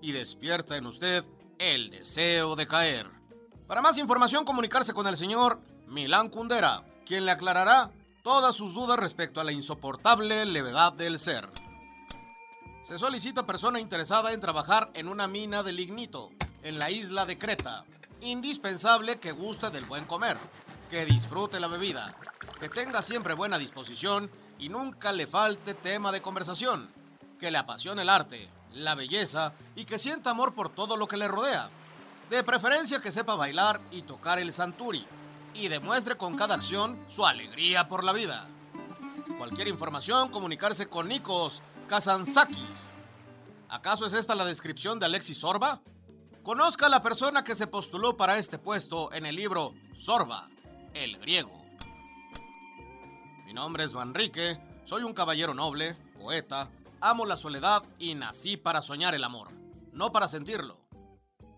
y 0.00 0.12
despierta 0.12 0.76
en 0.76 0.86
usted 0.86 1.24
el 1.58 1.90
deseo 1.90 2.56
de 2.56 2.66
caer. 2.66 3.10
Para 3.66 3.82
más 3.82 3.98
información, 3.98 4.44
comunicarse 4.44 4.92
con 4.92 5.06
el 5.06 5.16
señor 5.16 5.60
Milán 5.86 6.28
Kundera, 6.28 6.84
quien 7.06 7.24
le 7.24 7.32
aclarará 7.32 7.90
todas 8.22 8.54
sus 8.54 8.74
dudas 8.74 8.98
respecto 8.98 9.40
a 9.40 9.44
la 9.44 9.52
insoportable 9.52 10.44
levedad 10.46 10.92
del 10.92 11.18
ser. 11.18 11.48
Se 12.86 12.98
solicita 12.98 13.46
persona 13.46 13.80
interesada 13.80 14.32
en 14.32 14.40
trabajar 14.40 14.90
en 14.94 15.08
una 15.08 15.26
mina 15.26 15.62
de 15.62 15.72
lignito 15.72 16.30
en 16.62 16.78
la 16.78 16.90
isla 16.90 17.26
de 17.26 17.38
Creta. 17.38 17.84
Indispensable 18.20 19.18
que 19.18 19.32
guste 19.32 19.70
del 19.70 19.84
buen 19.84 20.04
comer, 20.04 20.36
que 20.90 21.04
disfrute 21.04 21.58
la 21.58 21.68
bebida, 21.68 22.14
que 22.60 22.68
tenga 22.68 23.02
siempre 23.02 23.34
buena 23.34 23.58
disposición 23.58 24.30
y 24.58 24.68
nunca 24.68 25.12
le 25.12 25.26
falte 25.26 25.74
tema 25.74 26.12
de 26.12 26.22
conversación, 26.22 26.92
que 27.40 27.50
le 27.50 27.58
apasione 27.58 28.02
el 28.02 28.08
arte, 28.08 28.48
la 28.74 28.94
belleza 28.94 29.52
y 29.76 29.84
que 29.84 29.98
sienta 29.98 30.30
amor 30.30 30.54
por 30.54 30.68
todo 30.68 30.96
lo 30.96 31.06
que 31.06 31.16
le 31.16 31.28
rodea. 31.28 31.70
De 32.30 32.42
preferencia 32.44 33.00
que 33.00 33.12
sepa 33.12 33.34
bailar 33.34 33.80
y 33.90 34.02
tocar 34.02 34.38
el 34.38 34.52
santuri 34.52 35.06
y 35.54 35.68
demuestre 35.68 36.16
con 36.16 36.36
cada 36.36 36.54
acción 36.54 36.98
su 37.08 37.26
alegría 37.26 37.88
por 37.88 38.04
la 38.04 38.12
vida. 38.12 38.46
Cualquier 39.38 39.68
información, 39.68 40.30
comunicarse 40.30 40.88
con 40.88 41.08
Nikos 41.08 41.62
Kazantzakis. 41.88 42.90
¿Acaso 43.68 44.06
es 44.06 44.12
esta 44.12 44.34
la 44.34 44.44
descripción 44.44 44.98
de 44.98 45.06
Alexis 45.06 45.38
Sorba? 45.38 45.80
Conozca 46.42 46.86
a 46.86 46.90
la 46.90 47.02
persona 47.02 47.44
que 47.44 47.54
se 47.54 47.66
postuló 47.66 48.16
para 48.16 48.38
este 48.38 48.58
puesto 48.58 49.12
en 49.12 49.26
el 49.26 49.36
libro 49.36 49.74
Sorba, 49.96 50.48
el 50.92 51.18
griego. 51.18 51.62
Mi 53.46 53.52
nombre 53.52 53.84
es 53.84 53.92
Manrique, 53.92 54.58
soy 54.84 55.02
un 55.02 55.12
caballero 55.12 55.54
noble, 55.54 55.96
poeta, 56.18 56.68
amo 57.02 57.26
la 57.26 57.36
soledad 57.36 57.82
y 57.98 58.14
nací 58.14 58.56
para 58.56 58.80
soñar 58.80 59.14
el 59.14 59.24
amor, 59.24 59.48
no 59.92 60.12
para 60.12 60.28
sentirlo. 60.28 60.78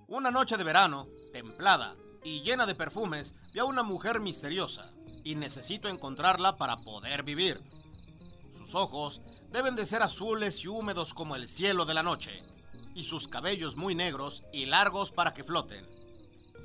Una 0.08 0.30
noche 0.30 0.56
de 0.56 0.64
verano, 0.64 1.06
templada 1.32 1.94
y 2.24 2.40
llena 2.40 2.64
de 2.64 2.74
perfumes, 2.74 3.34
vi 3.52 3.60
a 3.60 3.66
una 3.66 3.82
mujer 3.82 4.20
misteriosa 4.20 4.90
y 5.22 5.34
necesito 5.34 5.88
encontrarla 5.88 6.56
para 6.56 6.78
poder 6.78 7.24
vivir. 7.24 7.60
Sus 8.56 8.74
ojos 8.74 9.20
deben 9.52 9.76
de 9.76 9.84
ser 9.84 10.02
azules 10.02 10.64
y 10.64 10.68
húmedos 10.68 11.12
como 11.12 11.36
el 11.36 11.46
cielo 11.46 11.84
de 11.84 11.94
la 11.94 12.02
noche 12.02 12.42
y 12.94 13.04
sus 13.04 13.28
cabellos 13.28 13.76
muy 13.76 13.94
negros 13.94 14.42
y 14.50 14.64
largos 14.64 15.10
para 15.10 15.34
que 15.34 15.44
floten. 15.44 15.86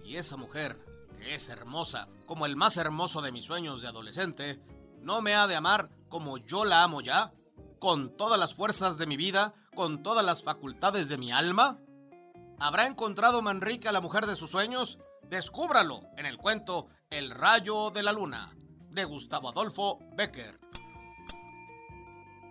Y 0.05 0.15
esa 0.15 0.37
mujer, 0.37 0.77
que 1.19 1.35
es 1.35 1.49
hermosa 1.49 2.07
como 2.25 2.45
el 2.45 2.55
más 2.55 2.77
hermoso 2.77 3.21
de 3.21 3.33
mis 3.33 3.45
sueños 3.45 3.81
de 3.81 3.89
adolescente, 3.89 4.61
no 5.01 5.21
me 5.21 5.35
ha 5.35 5.47
de 5.47 5.57
amar 5.57 5.89
como 6.07 6.37
yo 6.37 6.63
la 6.63 6.83
amo 6.83 7.01
ya, 7.01 7.33
con 7.79 8.15
todas 8.17 8.39
las 8.39 8.53
fuerzas 8.53 8.97
de 8.97 9.07
mi 9.07 9.17
vida, 9.17 9.53
con 9.75 10.03
todas 10.03 10.25
las 10.25 10.43
facultades 10.43 11.09
de 11.09 11.17
mi 11.17 11.31
alma. 11.31 11.79
¿Habrá 12.59 12.87
encontrado 12.87 13.41
Manrique 13.41 13.87
a 13.87 13.93
la 13.93 14.01
mujer 14.01 14.25
de 14.25 14.35
sus 14.35 14.51
sueños? 14.51 14.99
Descúbralo 15.23 16.01
en 16.17 16.25
el 16.25 16.37
cuento 16.37 16.87
El 17.09 17.31
rayo 17.31 17.89
de 17.91 18.03
la 18.03 18.11
luna, 18.11 18.55
de 18.91 19.05
Gustavo 19.05 19.49
Adolfo 19.49 19.99
Becker 20.15 20.59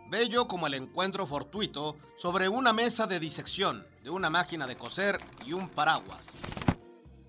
bello 0.09 0.49
como 0.49 0.67
el 0.67 0.75
encuentro 0.75 1.27
fortuito 1.27 1.97
sobre 2.17 2.49
una 2.49 2.73
mesa 2.73 3.07
de 3.07 3.21
disección 3.21 3.87
de 4.03 4.11
una 4.11 4.31
máquina 4.31 4.67
de 4.67 4.77
coser 4.77 5.19
y 5.45 5.53
un 5.53 5.69
paraguas. 5.69 6.39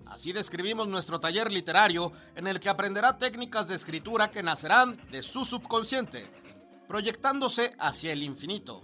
Así 0.06 0.32
describimos 0.32 0.88
nuestro 0.88 1.20
taller 1.20 1.52
literario 1.52 2.12
en 2.34 2.46
el 2.46 2.58
que 2.58 2.68
aprenderá 2.68 3.18
técnicas 3.18 3.68
de 3.68 3.76
escritura 3.76 4.30
que 4.30 4.42
nacerán 4.42 4.96
de 5.10 5.22
su 5.22 5.44
subconsciente, 5.44 6.28
proyectándose 6.90 7.72
hacia 7.78 8.12
el 8.12 8.24
infinito. 8.24 8.82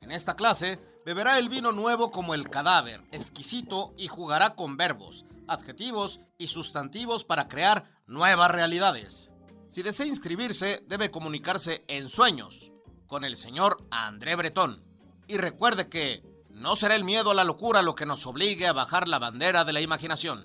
En 0.00 0.10
esta 0.10 0.34
clase 0.34 0.80
beberá 1.06 1.38
el 1.38 1.48
vino 1.48 1.70
nuevo 1.70 2.10
como 2.10 2.34
el 2.34 2.50
cadáver, 2.50 3.00
exquisito 3.12 3.94
y 3.96 4.08
jugará 4.08 4.56
con 4.56 4.76
verbos, 4.76 5.24
adjetivos 5.46 6.18
y 6.36 6.48
sustantivos 6.48 7.22
para 7.22 7.46
crear 7.46 7.84
nuevas 8.08 8.50
realidades. 8.50 9.30
Si 9.68 9.84
desea 9.84 10.06
inscribirse, 10.06 10.82
debe 10.88 11.12
comunicarse 11.12 11.84
en 11.86 12.08
sueños 12.08 12.72
con 13.06 13.22
el 13.22 13.36
señor 13.36 13.84
André 13.92 14.34
Bretón. 14.34 14.82
Y 15.28 15.36
recuerde 15.36 15.88
que 15.88 16.24
no 16.50 16.74
será 16.74 16.96
el 16.96 17.04
miedo 17.04 17.30
a 17.30 17.34
la 17.34 17.44
locura 17.44 17.82
lo 17.82 17.94
que 17.94 18.04
nos 18.04 18.26
obligue 18.26 18.66
a 18.66 18.72
bajar 18.72 19.06
la 19.06 19.20
bandera 19.20 19.64
de 19.64 19.74
la 19.74 19.80
imaginación. 19.80 20.44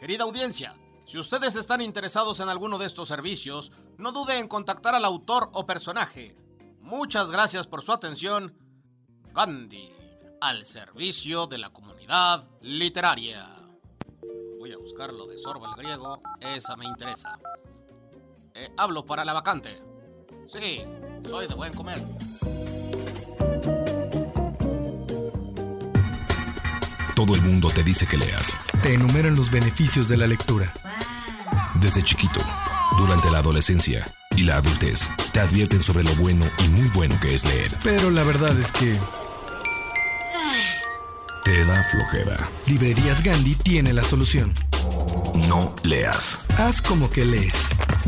Querida 0.00 0.24
audiencia, 0.24 0.74
si 1.06 1.18
ustedes 1.18 1.56
están 1.56 1.82
interesados 1.82 2.40
en 2.40 2.48
alguno 2.48 2.78
de 2.78 2.86
estos 2.86 3.08
servicios, 3.08 3.72
no 4.00 4.12
dude 4.12 4.38
en 4.38 4.48
contactar 4.48 4.94
al 4.94 5.04
autor 5.04 5.50
o 5.52 5.66
personaje. 5.66 6.36
Muchas 6.80 7.30
gracias 7.30 7.66
por 7.66 7.82
su 7.82 7.92
atención. 7.92 8.54
Gandhi, 9.32 9.92
al 10.40 10.64
servicio 10.64 11.46
de 11.46 11.58
la 11.58 11.70
comunidad 11.70 12.48
literaria. 12.62 13.56
Voy 14.58 14.72
a 14.72 14.78
buscar 14.78 15.12
lo 15.12 15.26
de 15.26 15.38
sorba 15.38 15.70
el 15.70 15.76
griego, 15.76 16.20
esa 16.40 16.76
me 16.76 16.86
interesa. 16.86 17.38
Eh, 18.54 18.68
hablo 18.76 19.04
para 19.04 19.24
la 19.24 19.32
vacante. 19.32 19.80
Sí, 20.48 20.82
soy 21.28 21.46
de 21.46 21.54
buen 21.54 21.72
comer. 21.72 21.98
Todo 27.14 27.34
el 27.34 27.42
mundo 27.42 27.70
te 27.70 27.82
dice 27.82 28.06
que 28.06 28.16
leas. 28.16 28.58
Te 28.82 28.94
enumeran 28.94 29.36
los 29.36 29.50
beneficios 29.50 30.08
de 30.08 30.16
la 30.16 30.26
lectura. 30.26 30.72
Desde 31.74 32.02
chiquito, 32.02 32.40
durante 33.00 33.30
la 33.30 33.38
adolescencia 33.38 34.06
y 34.36 34.42
la 34.42 34.56
adultez, 34.56 35.10
te 35.32 35.40
advierten 35.40 35.82
sobre 35.82 36.04
lo 36.04 36.14
bueno 36.16 36.46
y 36.58 36.68
muy 36.68 36.88
bueno 36.88 37.18
que 37.20 37.34
es 37.34 37.44
leer. 37.44 37.74
Pero 37.82 38.10
la 38.10 38.22
verdad 38.22 38.58
es 38.58 38.70
que... 38.70 38.98
Te 41.44 41.64
da 41.64 41.82
flojera. 41.84 42.48
Librerías 42.66 43.22
Gandhi 43.22 43.54
tiene 43.54 43.94
la 43.94 44.04
solución. 44.04 44.52
No 45.48 45.74
leas. 45.82 46.44
Haz 46.58 46.82
como 46.82 47.10
que 47.10 47.24
lees. 47.24 47.54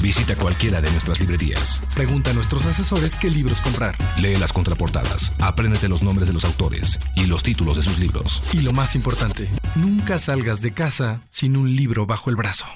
Visita 0.03 0.37
cualquiera 0.37 0.83
de 0.83 0.91
nuestras 0.91 1.19
librerías. 1.21 1.81
Pregunta 1.95 2.31
a 2.31 2.35
nuestros 2.35 2.67
asesores 2.67 3.17
qué 3.17 3.31
libros 3.31 3.61
comprar. 3.63 3.97
Lee 4.19 4.37
las 4.37 4.53
contraportadas, 4.53 5.33
apréndete 5.41 5.89
los 5.89 6.03
nombres 6.03 6.29
de 6.29 6.35
los 6.35 6.45
autores 6.45 6.99
y 7.17 7.27
los 7.27 7.43
títulos 7.43 7.77
de 7.77 7.83
sus 7.83 7.99
libros. 7.99 8.43
Y 8.53 8.61
lo 8.61 8.73
más 8.73 8.95
importante, 8.95 9.49
nunca 9.75 10.19
salgas 10.19 10.61
de 10.61 10.75
casa 10.75 11.23
sin 11.31 11.57
un 11.57 11.75
libro 11.75 12.05
bajo 12.05 12.29
el 12.31 12.37
brazo. 12.37 12.67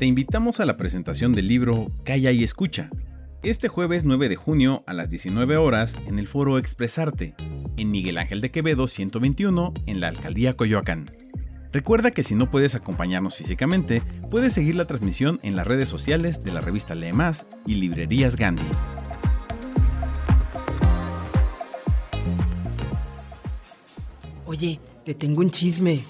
Te 0.00 0.06
invitamos 0.06 0.60
a 0.60 0.64
la 0.64 0.78
presentación 0.78 1.34
del 1.34 1.46
libro 1.46 1.92
Calla 2.04 2.32
y 2.32 2.42
Escucha, 2.42 2.88
este 3.42 3.68
jueves 3.68 4.06
9 4.06 4.30
de 4.30 4.36
junio 4.36 4.82
a 4.86 4.94
las 4.94 5.10
19 5.10 5.58
horas 5.58 5.98
en 6.06 6.18
el 6.18 6.26
foro 6.26 6.56
Expresarte, 6.56 7.34
en 7.76 7.90
Miguel 7.90 8.16
Ángel 8.16 8.40
de 8.40 8.50
Quevedo 8.50 8.88
121, 8.88 9.74
en 9.84 10.00
la 10.00 10.08
Alcaldía 10.08 10.56
Coyoacán. 10.56 11.10
Recuerda 11.70 12.12
que 12.12 12.24
si 12.24 12.34
no 12.34 12.50
puedes 12.50 12.74
acompañarnos 12.74 13.36
físicamente, 13.36 14.02
puedes 14.30 14.54
seguir 14.54 14.74
la 14.74 14.86
transmisión 14.86 15.38
en 15.42 15.54
las 15.54 15.66
redes 15.66 15.90
sociales 15.90 16.42
de 16.42 16.52
la 16.52 16.62
revista 16.62 16.94
Lee 16.94 17.12
Más 17.12 17.46
y 17.66 17.74
Librerías 17.74 18.36
Gandhi. 18.36 18.70
Oye, 24.46 24.80
te 25.04 25.12
tengo 25.12 25.42
un 25.42 25.50
chisme. 25.50 26.00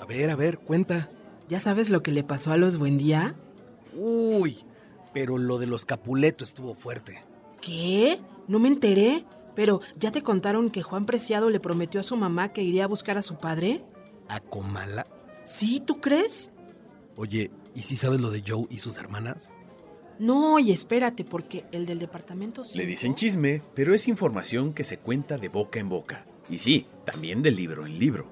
A 0.00 0.06
ver, 0.06 0.30
a 0.30 0.36
ver, 0.36 0.58
cuenta. 0.58 1.10
¿Ya 1.52 1.60
sabes 1.60 1.90
lo 1.90 2.02
que 2.02 2.12
le 2.12 2.24
pasó 2.24 2.50
a 2.52 2.56
los 2.56 2.78
Buendía? 2.78 3.36
Uy, 3.94 4.56
pero 5.12 5.36
lo 5.36 5.58
de 5.58 5.66
los 5.66 5.84
Capuleto 5.84 6.44
estuvo 6.44 6.74
fuerte. 6.74 7.22
¿Qué? 7.60 8.18
No 8.48 8.58
me 8.58 8.68
enteré. 8.68 9.26
Pero, 9.54 9.82
¿ya 10.00 10.10
te 10.12 10.22
contaron 10.22 10.70
que 10.70 10.80
Juan 10.80 11.04
Preciado 11.04 11.50
le 11.50 11.60
prometió 11.60 12.00
a 12.00 12.04
su 12.04 12.16
mamá 12.16 12.54
que 12.54 12.62
iría 12.62 12.84
a 12.84 12.86
buscar 12.86 13.18
a 13.18 13.22
su 13.22 13.36
padre? 13.36 13.84
¿A 14.30 14.40
Comala? 14.40 15.06
Sí, 15.42 15.82
¿tú 15.84 16.00
crees? 16.00 16.52
Oye, 17.16 17.50
¿y 17.74 17.82
si 17.82 17.96
sabes 17.96 18.22
lo 18.22 18.30
de 18.30 18.42
Joe 18.48 18.66
y 18.70 18.78
sus 18.78 18.96
hermanas? 18.96 19.50
No, 20.18 20.58
y 20.58 20.72
espérate, 20.72 21.22
porque 21.22 21.66
el 21.70 21.84
del 21.84 21.98
departamento... 21.98 22.62
Le 22.74 22.86
dicen 22.86 23.14
chisme, 23.14 23.62
pero 23.74 23.92
es 23.92 24.08
información 24.08 24.72
que 24.72 24.84
se 24.84 24.96
cuenta 24.96 25.36
de 25.36 25.50
boca 25.50 25.78
en 25.80 25.90
boca. 25.90 26.24
Y 26.48 26.56
sí, 26.56 26.86
también 27.04 27.42
de 27.42 27.50
libro 27.50 27.84
en 27.84 27.98
libro. 27.98 28.26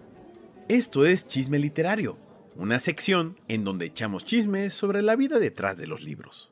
Esto 0.69 1.05
es 1.05 1.29
Chisme 1.29 1.59
Literario, 1.59 2.17
una 2.57 2.79
sección 2.79 3.39
en 3.49 3.65
donde 3.65 3.87
echamos 3.87 4.25
chismes 4.25 4.75
sobre 4.75 5.03
la 5.03 5.17
vida 5.17 5.39
detrás 5.39 5.79
de 5.79 5.87
los 5.87 6.03
libros. 6.03 6.51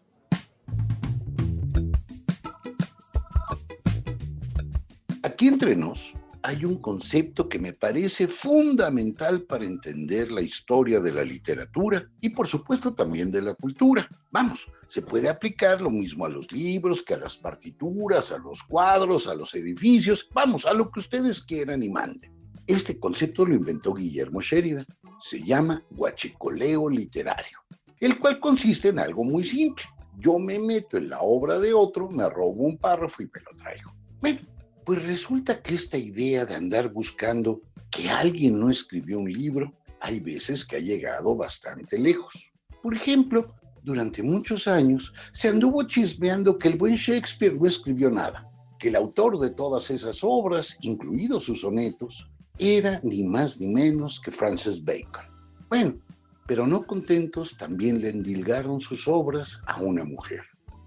Aquí 5.22 5.48
entre 5.48 5.76
nos 5.76 6.14
hay 6.42 6.64
un 6.64 6.76
concepto 6.76 7.48
que 7.48 7.58
me 7.58 7.72
parece 7.72 8.28
fundamental 8.28 9.42
para 9.42 9.64
entender 9.64 10.32
la 10.32 10.40
historia 10.40 11.00
de 11.00 11.12
la 11.12 11.24
literatura 11.24 12.08
y 12.20 12.30
por 12.30 12.46
supuesto 12.46 12.94
también 12.94 13.30
de 13.30 13.42
la 13.42 13.54
cultura. 13.54 14.08
Vamos, 14.30 14.66
se 14.86 15.02
puede 15.02 15.28
aplicar 15.28 15.80
lo 15.80 15.90
mismo 15.90 16.24
a 16.24 16.28
los 16.28 16.50
libros 16.52 17.02
que 17.02 17.14
a 17.14 17.18
las 17.18 17.36
partituras, 17.36 18.32
a 18.32 18.38
los 18.38 18.62
cuadros, 18.62 19.26
a 19.26 19.34
los 19.34 19.54
edificios, 19.54 20.28
vamos, 20.32 20.64
a 20.64 20.72
lo 20.72 20.90
que 20.90 21.00
ustedes 21.00 21.42
quieran 21.42 21.82
y 21.82 21.88
manden. 21.88 22.32
Este 22.66 22.98
concepto 22.98 23.44
lo 23.44 23.54
inventó 23.54 23.94
Guillermo 23.94 24.40
Sheridan. 24.40 24.86
Se 25.18 25.42
llama 25.42 25.82
guachicoleo 25.90 26.88
literario, 26.88 27.58
el 28.00 28.18
cual 28.18 28.38
consiste 28.38 28.88
en 28.88 28.98
algo 28.98 29.24
muy 29.24 29.44
simple. 29.44 29.84
Yo 30.18 30.38
me 30.38 30.58
meto 30.58 30.96
en 30.96 31.10
la 31.10 31.20
obra 31.20 31.58
de 31.58 31.72
otro, 31.72 32.08
me 32.08 32.28
robo 32.28 32.64
un 32.64 32.78
párrafo 32.78 33.22
y 33.22 33.26
me 33.26 33.40
lo 33.40 33.56
traigo. 33.56 33.92
Bueno, 34.20 34.40
pues 34.84 35.02
resulta 35.02 35.62
que 35.62 35.74
esta 35.74 35.98
idea 35.98 36.44
de 36.44 36.54
andar 36.54 36.92
buscando 36.92 37.60
que 37.90 38.08
alguien 38.10 38.58
no 38.58 38.70
escribió 38.70 39.18
un 39.18 39.32
libro, 39.32 39.72
hay 40.00 40.20
veces 40.20 40.64
que 40.64 40.76
ha 40.76 40.80
llegado 40.80 41.34
bastante 41.34 41.98
lejos. 41.98 42.52
Por 42.82 42.94
ejemplo, 42.94 43.54
durante 43.82 44.22
muchos 44.22 44.68
años 44.68 45.12
se 45.32 45.48
anduvo 45.48 45.82
chismeando 45.84 46.58
que 46.58 46.68
el 46.68 46.78
buen 46.78 46.94
Shakespeare 46.94 47.58
no 47.58 47.66
escribió 47.66 48.10
nada, 48.10 48.48
que 48.78 48.88
el 48.88 48.96
autor 48.96 49.38
de 49.38 49.50
todas 49.50 49.90
esas 49.90 50.20
obras, 50.22 50.76
incluidos 50.80 51.44
sus 51.44 51.62
sonetos, 51.62 52.30
era 52.58 53.00
ni 53.02 53.22
más 53.24 53.60
ni 53.60 53.68
menos 53.68 54.20
que 54.20 54.30
Francis 54.30 54.84
Bacon. 54.84 55.24
Bueno, 55.68 55.98
pero 56.46 56.66
no 56.66 56.86
contentos 56.86 57.56
también 57.56 58.00
le 58.00 58.08
endilgaron 58.08 58.80
sus 58.80 59.06
obras 59.06 59.60
a 59.66 59.80
una 59.80 60.04
mujer. 60.04 60.40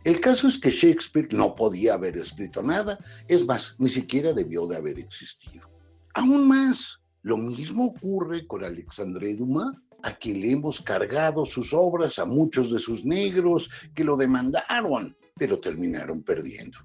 El 0.04 0.20
caso 0.20 0.48
es 0.48 0.58
que 0.58 0.72
Shakespeare 0.72 1.30
no 1.32 1.56
podía 1.56 1.94
haber 1.94 2.18
escrito 2.18 2.64
nada, 2.64 2.98
es 3.28 3.46
más, 3.46 3.76
ni 3.78 3.88
siquiera 3.88 4.34
debió 4.34 4.66
de 4.66 4.78
haber 4.78 4.98
existido. 4.98 5.70
Aún 6.16 6.48
más, 6.48 7.00
lo 7.22 7.38
mismo 7.38 7.86
ocurre 7.86 8.48
con 8.48 8.64
Alexandre 8.64 9.36
Dumas, 9.36 9.78
a 10.02 10.14
quien 10.16 10.42
le 10.42 10.52
hemos 10.52 10.82
cargado 10.82 11.46
sus 11.46 11.74
obras 11.74 12.18
a 12.18 12.26
muchos 12.26 12.72
de 12.72 12.80
sus 12.80 13.06
negros 13.06 13.70
que 13.94 14.04
lo 14.04 14.18
demandaron, 14.18 15.16
pero 15.38 15.60
terminaron 15.60 16.24
perdiendo. 16.24 16.80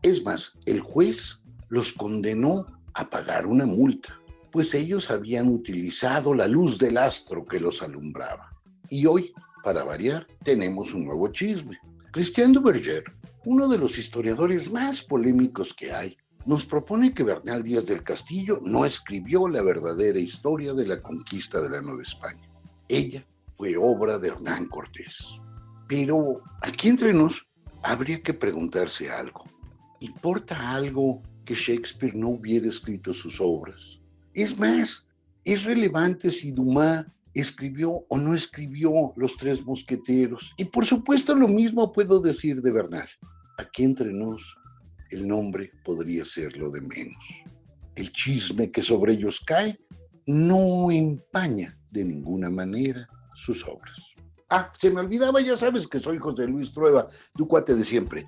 Es 0.00 0.24
más, 0.24 0.54
el 0.64 0.80
juez 0.80 1.38
los 1.68 1.92
condenó 1.92 2.66
a 2.94 3.08
pagar 3.10 3.46
una 3.46 3.66
multa, 3.66 4.18
pues 4.52 4.74
ellos 4.74 5.10
habían 5.10 5.48
utilizado 5.48 6.34
la 6.34 6.46
luz 6.46 6.78
del 6.78 6.98
astro 6.98 7.46
que 7.46 7.58
los 7.58 7.82
alumbraba. 7.82 8.52
Y 8.90 9.06
hoy, 9.06 9.32
para 9.64 9.82
variar, 9.82 10.26
tenemos 10.44 10.92
un 10.92 11.06
nuevo 11.06 11.28
chisme. 11.28 11.78
Christian 12.12 12.52
Duverger, 12.52 13.02
uno 13.46 13.66
de 13.66 13.78
los 13.78 13.98
historiadores 13.98 14.70
más 14.70 15.02
polémicos 15.02 15.72
que 15.72 15.90
hay, 15.90 16.18
nos 16.44 16.66
propone 16.66 17.14
que 17.14 17.22
Bernal 17.22 17.62
Díaz 17.62 17.86
del 17.86 18.02
Castillo 18.02 18.60
no 18.62 18.84
escribió 18.84 19.48
la 19.48 19.62
verdadera 19.62 20.18
historia 20.18 20.74
de 20.74 20.86
la 20.86 21.00
conquista 21.00 21.62
de 21.62 21.70
la 21.70 21.80
Nueva 21.80 22.02
España. 22.02 22.46
Ella 22.88 23.26
fue 23.56 23.74
obra 23.78 24.18
de 24.18 24.28
Hernán 24.28 24.66
Cortés. 24.66 25.40
Pero 25.88 26.42
aquí 26.60 26.88
entre 26.88 27.14
nos 27.14 27.46
habría 27.82 28.22
que 28.22 28.34
preguntarse 28.34 29.10
algo. 29.10 29.44
¿Importa 30.00 30.72
algo 30.72 31.22
que 31.46 31.54
Shakespeare 31.54 32.14
no 32.14 32.30
hubiera 32.30 32.68
escrito 32.68 33.14
sus 33.14 33.40
obras? 33.40 34.01
Es 34.34 34.58
más, 34.58 35.06
es 35.44 35.64
relevante 35.64 36.30
si 36.30 36.52
Dumas 36.52 37.04
escribió 37.34 38.04
o 38.08 38.18
no 38.18 38.34
escribió 38.34 39.12
Los 39.16 39.36
Tres 39.36 39.64
Mosqueteros. 39.64 40.52
Y 40.56 40.64
por 40.64 40.84
supuesto 40.84 41.34
lo 41.34 41.48
mismo 41.48 41.92
puedo 41.92 42.20
decir 42.20 42.62
de 42.62 42.70
Bernal. 42.70 43.08
Aquí 43.58 43.84
entre 43.84 44.12
nos, 44.12 44.42
el 45.10 45.26
nombre 45.26 45.70
podría 45.84 46.24
ser 46.24 46.56
lo 46.56 46.70
de 46.70 46.80
menos. 46.80 47.24
El 47.94 48.10
chisme 48.12 48.70
que 48.70 48.82
sobre 48.82 49.14
ellos 49.14 49.40
cae 49.46 49.78
no 50.26 50.90
empaña 50.90 51.78
de 51.90 52.04
ninguna 52.04 52.48
manera 52.48 53.08
sus 53.34 53.66
obras. 53.66 53.96
Ah, 54.48 54.72
se 54.78 54.90
me 54.90 55.00
olvidaba, 55.00 55.40
ya 55.40 55.56
sabes 55.56 55.86
que 55.86 55.98
soy 55.98 56.18
José 56.18 56.46
Luis 56.46 56.72
Trueba, 56.72 57.08
tu 57.36 57.48
cuate 57.48 57.74
de 57.74 57.84
siempre. 57.84 58.26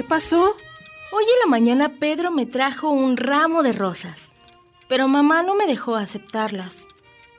¿Qué 0.00 0.04
pasó? 0.04 0.56
Hoy 1.12 1.24
en 1.24 1.40
la 1.44 1.50
mañana 1.50 1.98
Pedro 1.98 2.30
me 2.30 2.46
trajo 2.46 2.88
un 2.88 3.18
ramo 3.18 3.62
de 3.62 3.72
rosas, 3.72 4.32
pero 4.88 5.08
mamá 5.08 5.42
no 5.42 5.54
me 5.54 5.66
dejó 5.66 5.94
aceptarlas. 5.94 6.88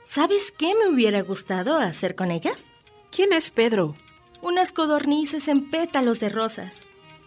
¿Sabes 0.04 0.54
qué 0.56 0.72
me 0.76 0.88
hubiera 0.88 1.22
gustado 1.22 1.76
hacer 1.76 2.14
con 2.14 2.30
ellas? 2.30 2.62
¿Quién 3.10 3.32
es 3.32 3.50
Pedro? 3.50 3.96
Unas 4.42 4.70
codornices 4.70 5.48
en 5.48 5.70
pétalos 5.70 6.20
de 6.20 6.28
rosas, 6.28 6.82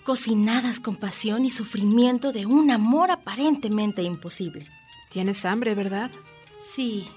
cocinadas 0.05 0.79
con 0.79 0.95
pasión 0.95 1.43
y 1.43 1.49
sufrimiento 1.49 2.31
de 2.31 2.45
un 2.45 2.71
amor 2.71 3.11
aparentemente 3.11 4.03
imposible. 4.03 4.65
Tienes 5.09 5.43
hambre, 5.43 5.75
¿verdad? 5.75 6.11
Sí. 6.59 7.09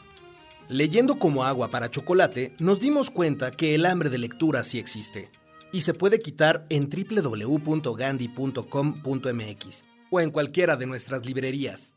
Leyendo 0.66 1.20
como 1.20 1.44
agua 1.44 1.70
para 1.70 1.88
chocolate, 1.88 2.56
nos 2.58 2.80
dimos 2.80 3.10
cuenta 3.10 3.52
que 3.52 3.76
el 3.76 3.86
hambre 3.86 4.10
de 4.10 4.18
lectura 4.18 4.64
sí 4.64 4.80
existe 4.80 5.30
y 5.72 5.82
se 5.82 5.94
puede 5.94 6.18
quitar 6.18 6.66
en 6.68 6.88
www.gandhi.com.mx. 6.88 9.84
o 10.10 10.20
en 10.20 10.30
cualquiera 10.30 10.76
de 10.76 10.86
nuestras 10.86 11.26
librerías. 11.26 11.94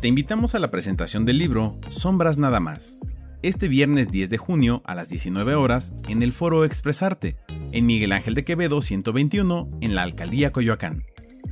Te 0.00 0.08
invitamos 0.08 0.54
a 0.54 0.60
la 0.60 0.70
presentación 0.70 1.24
del 1.24 1.38
libro 1.38 1.80
Sombras 1.88 2.38
Nada 2.38 2.60
más, 2.60 2.98
este 3.42 3.66
viernes 3.66 4.08
10 4.10 4.30
de 4.30 4.38
junio 4.38 4.82
a 4.84 4.94
las 4.94 5.08
19 5.08 5.56
horas 5.56 5.92
en 6.08 6.22
el 6.22 6.32
Foro 6.32 6.64
Expresarte, 6.64 7.36
en 7.72 7.86
Miguel 7.86 8.12
Ángel 8.12 8.34
de 8.34 8.44
Quevedo 8.44 8.82
121, 8.82 9.68
en 9.80 9.96
la 9.96 10.02
Alcaldía 10.02 10.52
Coyoacán. 10.52 11.04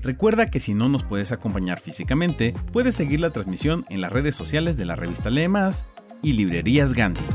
Recuerda 0.03 0.51
que 0.51 0.61
si 0.61 0.74
no 0.74 0.88
nos 0.88 1.03
puedes 1.03 1.32
acompañar 1.32 1.80
físicamente, 1.80 2.55
puedes 2.72 2.95
seguir 2.95 3.20
la 3.20 3.30
transmisión 3.30 3.86
en 3.88 4.01
las 4.01 4.12
redes 4.12 4.36
sociales 4.36 4.76
de 4.76 4.84
la 4.84 4.95
revista 4.97 5.30
Lee 5.30 5.49
Más 5.49 5.86
y 6.24 6.32
Librerías 6.32 6.94
Gandhi. 6.94 7.26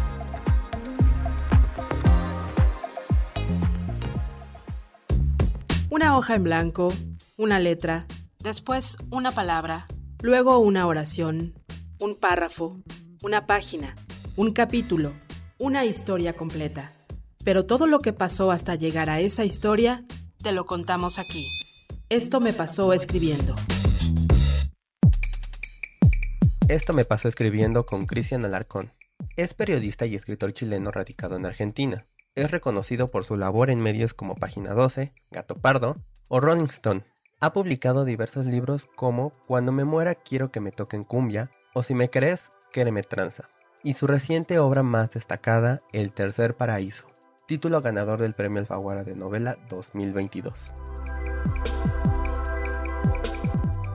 Una 5.92 6.18
hoja 6.18 6.36
en 6.36 6.44
blanco, 6.44 6.92
una 7.38 7.60
letra, 7.60 8.08
después 8.40 8.98
una 9.12 9.32
palabra, 9.32 9.86
luego 10.22 10.58
una 10.58 10.88
oración, 10.88 11.54
un 12.00 12.16
párrafo, 12.16 12.82
una 13.22 13.46
página, 13.46 13.96
un 14.36 14.54
capítulo, 14.54 15.14
una 15.60 15.86
historia 15.86 16.34
completa. 16.34 16.94
Pero 17.44 17.66
todo 17.66 17.86
lo 17.86 18.00
que 18.00 18.12
pasó 18.12 18.52
hasta 18.52 18.76
llegar 18.76 19.10
a 19.10 19.20
esa 19.20 19.46
historia, 19.46 20.04
te 20.42 20.52
lo 20.52 20.66
contamos 20.66 21.20
aquí. 21.20 21.48
Esto 22.10 22.40
me 22.40 22.54
pasó 22.54 22.92
escribiendo. 22.94 23.56
Esto 26.70 26.94
me 26.94 27.04
pasó 27.04 27.28
escribiendo 27.28 27.88
con 27.88 28.06
Cristian 28.06 28.46
Alarcón. 28.46 28.94
Es 29.36 29.56
periodista 29.56 30.06
y 30.06 30.14
escritor 30.14 30.54
chileno 30.54 30.92
radicado 30.92 31.36
en 31.36 31.48
Argentina. 31.48 32.06
Es 32.36 32.52
reconocido 32.52 33.10
por 33.10 33.26
su 33.26 33.36
labor 33.36 33.72
en 33.72 33.82
medios 33.82 34.14
como 34.14 34.36
Página 34.36 34.76
12, 34.76 35.12
Gato 35.32 35.56
Pardo 35.56 35.98
o 36.28 36.40
Rolling 36.40 36.66
Stone. 36.66 37.06
Ha 37.40 37.54
publicado 37.54 38.06
diversos 38.06 38.46
libros 38.46 38.88
como 38.96 39.34
Cuando 39.48 39.72
me 39.72 39.84
muera 39.84 40.14
quiero 40.14 40.52
que 40.52 40.60
me 40.60 40.72
toquen 40.72 41.06
cumbia 41.06 41.50
o 41.74 41.82
Si 41.82 41.96
me 41.96 42.12
crees, 42.12 42.52
quéreme 42.72 43.02
tranza. 43.02 43.50
Y 43.84 43.94
su 43.94 44.06
reciente 44.06 44.60
obra 44.60 44.84
más 44.84 45.10
destacada, 45.10 45.82
El 45.92 46.14
tercer 46.14 46.56
paraíso, 46.56 47.08
título 47.48 47.82
ganador 47.82 48.22
del 48.22 48.36
Premio 48.36 48.60
Alfaguara 48.60 49.04
de 49.04 49.16
Novela 49.16 49.58
2022. 49.70 50.72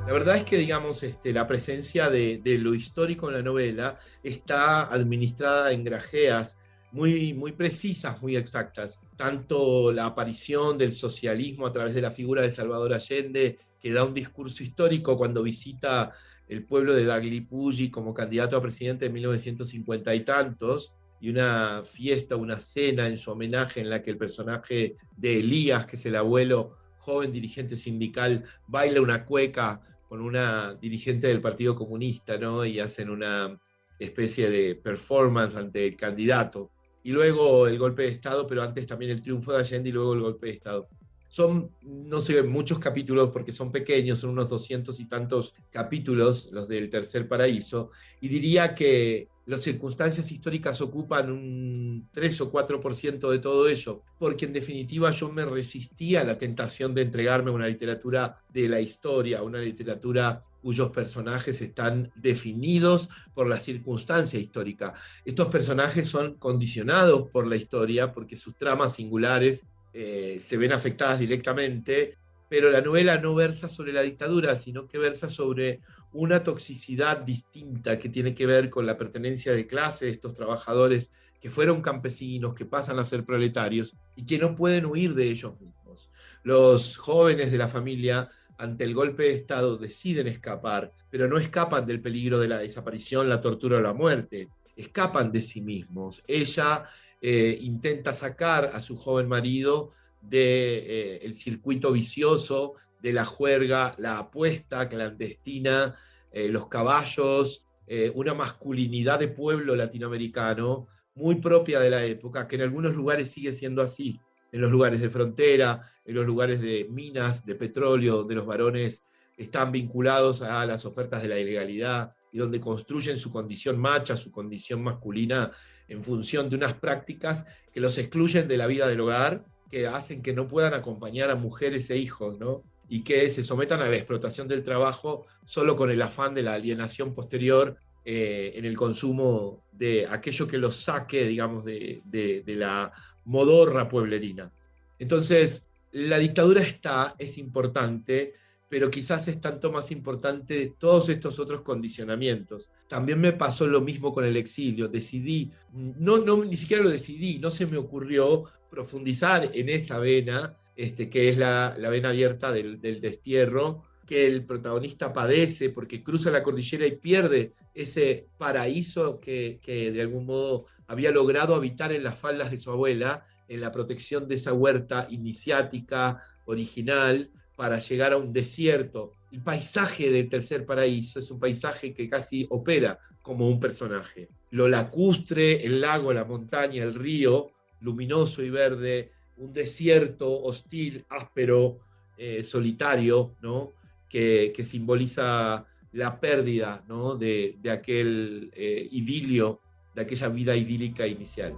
La 0.06 0.12
verdad 0.12 0.36
es 0.36 0.44
que, 0.44 0.58
digamos, 0.58 1.02
este, 1.02 1.32
la 1.32 1.46
presencia 1.46 2.10
de, 2.10 2.40
lo 2.60 2.74
histórico 2.74 3.28
en 3.28 3.36
la 3.36 3.42
novela 3.42 3.98
está 4.22 4.82
administrada 4.82 5.72
en 5.72 5.82
grajeas 5.82 6.58
muy, 6.92 7.32
muy 7.32 7.52
precisas, 7.52 8.20
muy 8.20 8.36
exactas. 8.36 9.00
Tanto 9.16 9.92
la 9.92 10.04
aparición 10.04 10.76
del 10.76 10.92
socialismo 10.92 11.66
a 11.66 11.72
través 11.72 11.94
de 11.94 12.02
la 12.02 12.10
figura 12.10 12.42
de 12.42 12.50
Salvador 12.50 12.92
Allende, 12.92 13.58
que 13.80 13.92
da 13.94 14.04
un 14.04 14.12
discurso 14.12 14.62
histórico 14.62 15.16
cuando 15.16 15.42
visita 15.42 16.12
el 16.48 16.64
pueblo 16.64 16.94
de 16.94 17.06
Daglipulli 17.06 17.90
como 17.90 18.12
candidato 18.12 18.58
a 18.58 18.62
presidente 18.62 19.06
en 19.06 19.14
1950 19.14 20.14
y 20.14 20.20
tantos, 20.20 20.92
y 21.18 21.30
una 21.30 21.82
fiesta, 21.82 22.36
una 22.36 22.60
cena 22.60 23.08
en 23.08 23.16
su 23.16 23.30
homenaje 23.30 23.80
en 23.80 23.88
la 23.88 24.02
que 24.02 24.10
el 24.10 24.18
personaje 24.18 24.96
de 25.16 25.38
Elías, 25.38 25.86
que 25.86 25.96
es 25.96 26.04
el 26.04 26.16
abuelo 26.16 26.76
joven 26.98 27.32
dirigente 27.32 27.76
sindical, 27.76 28.44
baila 28.66 29.00
una 29.00 29.24
cueca 29.24 29.80
con 30.08 30.20
una 30.20 30.74
dirigente 30.74 31.28
del 31.28 31.40
Partido 31.40 31.74
Comunista, 31.74 32.38
¿no? 32.38 32.64
Y 32.64 32.80
hacen 32.80 33.10
una 33.10 33.58
especie 33.98 34.50
de 34.50 34.74
performance 34.74 35.54
ante 35.56 35.86
el 35.86 35.96
candidato. 35.96 36.70
Y 37.02 37.12
luego 37.12 37.66
el 37.66 37.78
golpe 37.78 38.02
de 38.02 38.08
Estado, 38.08 38.46
pero 38.46 38.62
antes 38.62 38.86
también 38.86 39.10
el 39.10 39.22
triunfo 39.22 39.52
de 39.52 39.58
Allende 39.58 39.90
y 39.90 39.92
luego 39.92 40.14
el 40.14 40.20
golpe 40.20 40.46
de 40.46 40.52
Estado. 40.54 40.88
Son, 41.34 41.68
no 41.82 42.20
sé, 42.20 42.44
muchos 42.44 42.78
capítulos 42.78 43.30
porque 43.32 43.50
son 43.50 43.72
pequeños, 43.72 44.20
son 44.20 44.30
unos 44.30 44.48
doscientos 44.48 45.00
y 45.00 45.06
tantos 45.06 45.52
capítulos, 45.68 46.48
los 46.52 46.68
del 46.68 46.88
Tercer 46.88 47.26
Paraíso, 47.26 47.90
y 48.20 48.28
diría 48.28 48.72
que 48.72 49.26
las 49.46 49.62
circunstancias 49.62 50.30
históricas 50.30 50.80
ocupan 50.80 51.32
un 51.32 52.08
3 52.12 52.40
o 52.42 52.52
4% 52.52 53.28
de 53.28 53.38
todo 53.40 53.66
ello, 53.66 54.02
porque 54.16 54.44
en 54.44 54.52
definitiva 54.52 55.10
yo 55.10 55.28
me 55.28 55.44
resistía 55.44 56.20
a 56.20 56.24
la 56.24 56.38
tentación 56.38 56.94
de 56.94 57.02
entregarme 57.02 57.50
a 57.50 57.54
una 57.54 57.66
literatura 57.66 58.36
de 58.50 58.68
la 58.68 58.80
historia, 58.80 59.42
una 59.42 59.58
literatura 59.58 60.44
cuyos 60.62 60.90
personajes 60.90 61.60
están 61.60 62.12
definidos 62.14 63.08
por 63.34 63.48
la 63.48 63.58
circunstancia 63.58 64.38
histórica. 64.38 64.94
Estos 65.24 65.48
personajes 65.48 66.06
son 66.06 66.34
condicionados 66.34 67.28
por 67.28 67.48
la 67.48 67.56
historia 67.56 68.12
porque 68.12 68.36
sus 68.36 68.56
tramas 68.56 68.94
singulares 68.94 69.66
eh, 69.96 70.38
se 70.40 70.56
ven 70.56 70.72
afectadas 70.72 71.20
directamente, 71.20 72.18
pero 72.48 72.68
la 72.68 72.80
novela 72.80 73.16
no 73.18 73.32
versa 73.34 73.68
sobre 73.68 73.92
la 73.92 74.02
dictadura, 74.02 74.56
sino 74.56 74.88
que 74.88 74.98
versa 74.98 75.28
sobre 75.28 75.80
una 76.12 76.42
toxicidad 76.42 77.18
distinta 77.18 77.96
que 77.98 78.08
tiene 78.08 78.34
que 78.34 78.44
ver 78.44 78.70
con 78.70 78.86
la 78.86 78.98
pertenencia 78.98 79.52
de 79.52 79.68
clase 79.68 80.06
de 80.06 80.10
estos 80.10 80.34
trabajadores 80.34 81.12
que 81.40 81.48
fueron 81.48 81.80
campesinos, 81.80 82.54
que 82.54 82.64
pasan 82.64 82.98
a 82.98 83.04
ser 83.04 83.24
proletarios 83.24 83.94
y 84.16 84.26
que 84.26 84.38
no 84.38 84.56
pueden 84.56 84.86
huir 84.86 85.14
de 85.14 85.28
ellos 85.28 85.60
mismos. 85.60 86.10
Los 86.42 86.96
jóvenes 86.96 87.52
de 87.52 87.58
la 87.58 87.68
familia 87.68 88.28
ante 88.58 88.82
el 88.82 88.94
golpe 88.94 89.24
de 89.24 89.34
Estado 89.34 89.76
deciden 89.76 90.26
escapar, 90.26 90.92
pero 91.08 91.28
no 91.28 91.38
escapan 91.38 91.86
del 91.86 92.00
peligro 92.00 92.40
de 92.40 92.48
la 92.48 92.58
desaparición, 92.58 93.28
la 93.28 93.40
tortura 93.40 93.78
o 93.78 93.80
la 93.80 93.92
muerte, 93.92 94.48
escapan 94.76 95.30
de 95.30 95.40
sí 95.40 95.60
mismos. 95.60 96.22
Ella 96.26 96.84
eh, 97.26 97.56
intenta 97.62 98.12
sacar 98.12 98.72
a 98.74 98.82
su 98.82 98.98
joven 98.98 99.28
marido 99.28 99.92
del 100.20 100.30
de, 100.30 101.16
eh, 101.22 101.32
circuito 101.32 101.90
vicioso 101.90 102.74
de 103.00 103.14
la 103.14 103.24
juerga, 103.24 103.94
la 103.96 104.18
apuesta 104.18 104.90
clandestina, 104.90 105.96
eh, 106.30 106.50
los 106.50 106.68
caballos, 106.68 107.64
eh, 107.86 108.12
una 108.14 108.34
masculinidad 108.34 109.20
de 109.20 109.28
pueblo 109.28 109.74
latinoamericano 109.74 110.86
muy 111.14 111.36
propia 111.36 111.80
de 111.80 111.88
la 111.88 112.04
época, 112.04 112.46
que 112.46 112.56
en 112.56 112.62
algunos 112.62 112.94
lugares 112.94 113.30
sigue 113.30 113.54
siendo 113.54 113.80
así, 113.80 114.20
en 114.52 114.60
los 114.60 114.70
lugares 114.70 115.00
de 115.00 115.08
frontera, 115.08 115.80
en 116.04 116.16
los 116.16 116.26
lugares 116.26 116.60
de 116.60 116.86
minas, 116.90 117.46
de 117.46 117.54
petróleo, 117.54 118.18
donde 118.18 118.34
los 118.34 118.44
varones 118.44 119.02
están 119.38 119.72
vinculados 119.72 120.42
a 120.42 120.66
las 120.66 120.84
ofertas 120.84 121.22
de 121.22 121.28
la 121.28 121.38
ilegalidad 121.38 122.14
y 122.34 122.38
donde 122.38 122.60
construyen 122.60 123.16
su 123.16 123.30
condición 123.30 123.78
macha, 123.78 124.16
su 124.16 124.32
condición 124.32 124.82
masculina 124.82 125.52
en 125.86 126.02
función 126.02 126.50
de 126.50 126.56
unas 126.56 126.74
prácticas 126.74 127.46
que 127.72 127.78
los 127.78 127.96
excluyen 127.96 128.48
de 128.48 128.56
la 128.56 128.66
vida 128.66 128.88
del 128.88 129.00
hogar, 129.00 129.44
que 129.70 129.86
hacen 129.86 130.20
que 130.20 130.32
no 130.32 130.48
puedan 130.48 130.74
acompañar 130.74 131.30
a 131.30 131.36
mujeres 131.36 131.88
e 131.90 131.96
hijos, 131.96 132.40
¿no? 132.40 132.64
y 132.88 133.04
que 133.04 133.28
se 133.28 133.44
sometan 133.44 133.80
a 133.82 133.88
la 133.88 133.96
explotación 133.96 134.48
del 134.48 134.64
trabajo 134.64 135.26
solo 135.44 135.76
con 135.76 135.92
el 135.92 136.02
afán 136.02 136.34
de 136.34 136.42
la 136.42 136.54
alienación 136.54 137.14
posterior 137.14 137.76
eh, 138.04 138.52
en 138.56 138.64
el 138.64 138.76
consumo 138.76 139.64
de 139.70 140.06
aquello 140.08 140.48
que 140.48 140.58
los 140.58 140.74
saque, 140.76 141.26
digamos, 141.26 141.64
de, 141.64 142.02
de, 142.04 142.42
de, 142.44 142.54
la 142.56 142.92
modorra 143.26 143.88
pueblerina. 143.88 144.50
Entonces, 144.98 145.66
la 145.92 146.18
dictadura 146.18 146.62
está, 146.62 147.14
es 147.16 147.38
importante, 147.38 148.34
pero 148.74 148.90
quizás 148.90 149.28
es 149.28 149.40
tanto 149.40 149.70
más 149.70 149.92
importante 149.92 150.74
todos 150.76 151.08
estos 151.08 151.38
otros 151.38 151.60
condicionamientos. 151.60 152.72
También 152.88 153.20
me 153.20 153.30
pasó 153.30 153.68
lo 153.68 153.80
mismo 153.80 154.12
con 154.12 154.24
el 154.24 154.36
exilio. 154.36 154.88
Decidí, 154.88 155.52
no, 155.72 156.18
no, 156.18 156.44
ni 156.44 156.56
siquiera 156.56 156.82
lo 156.82 156.90
decidí, 156.90 157.38
no 157.38 157.52
se 157.52 157.66
me 157.66 157.76
ocurrió 157.76 158.42
profundizar 158.68 159.48
en 159.54 159.68
esa 159.68 159.98
vena 159.98 160.56
este, 160.74 161.08
que 161.08 161.28
es 161.28 161.38
la, 161.38 161.76
la 161.78 161.88
vena 161.88 162.08
abierta 162.08 162.50
del, 162.50 162.80
del, 162.80 163.00
destierro, 163.00 163.84
que 164.08 164.26
el 164.26 164.44
protagonista 164.44 165.12
padece 165.12 165.70
porque 165.70 166.02
cruza 166.02 166.32
la 166.32 166.42
cordillera 166.42 166.84
y 166.84 166.96
pierde 166.96 167.52
ese 167.74 168.26
paraíso 168.38 169.20
que, 169.20 169.60
que 169.62 169.92
de 169.92 170.00
algún 170.00 170.26
modo 170.26 170.66
había 170.88 171.12
logrado 171.12 171.54
habitar 171.54 171.92
en 171.92 172.02
las 172.02 172.18
faldas 172.18 172.50
de 172.50 172.56
su 172.56 172.72
abuela, 172.72 173.24
en 173.46 173.60
la 173.60 173.70
protección 173.70 174.26
de 174.26 174.34
esa 174.34 174.52
huerta 174.52 175.06
iniciática, 175.10 176.20
original, 176.46 177.30
para 177.56 177.78
llegar 177.78 178.12
a 178.12 178.16
un 178.16 178.32
desierto. 178.32 179.12
El 179.32 179.42
paisaje 179.42 180.10
del 180.10 180.28
tercer 180.28 180.64
paraíso 180.64 181.18
es 181.18 181.30
un 181.30 181.38
paisaje 181.38 181.94
que 181.94 182.08
casi 182.08 182.46
opera 182.50 182.98
como 183.22 183.48
un 183.48 183.58
personaje. 183.58 184.28
Lo 184.50 184.68
lacustre, 184.68 185.64
el 185.64 185.80
lago, 185.80 186.12
la 186.12 186.24
montaña, 186.24 186.82
el 186.82 186.94
río, 186.94 187.50
luminoso 187.80 188.42
y 188.42 188.50
verde, 188.50 189.12
un 189.36 189.52
desierto 189.52 190.42
hostil, 190.42 191.04
áspero, 191.08 191.80
eh, 192.16 192.44
solitario, 192.44 193.34
¿no? 193.42 193.72
Que, 194.08 194.52
que, 194.54 194.62
simboliza 194.62 195.66
la 195.92 196.20
pérdida 196.20 196.84
¿no? 196.86 197.16
de, 197.16 197.56
de, 197.60 197.70
aquel 197.70 198.50
eh, 198.54 198.86
idilio, 198.92 199.60
de 199.94 200.02
aquella 200.02 200.28
vida 200.28 200.54
idílica 200.54 201.06
inicial. 201.06 201.56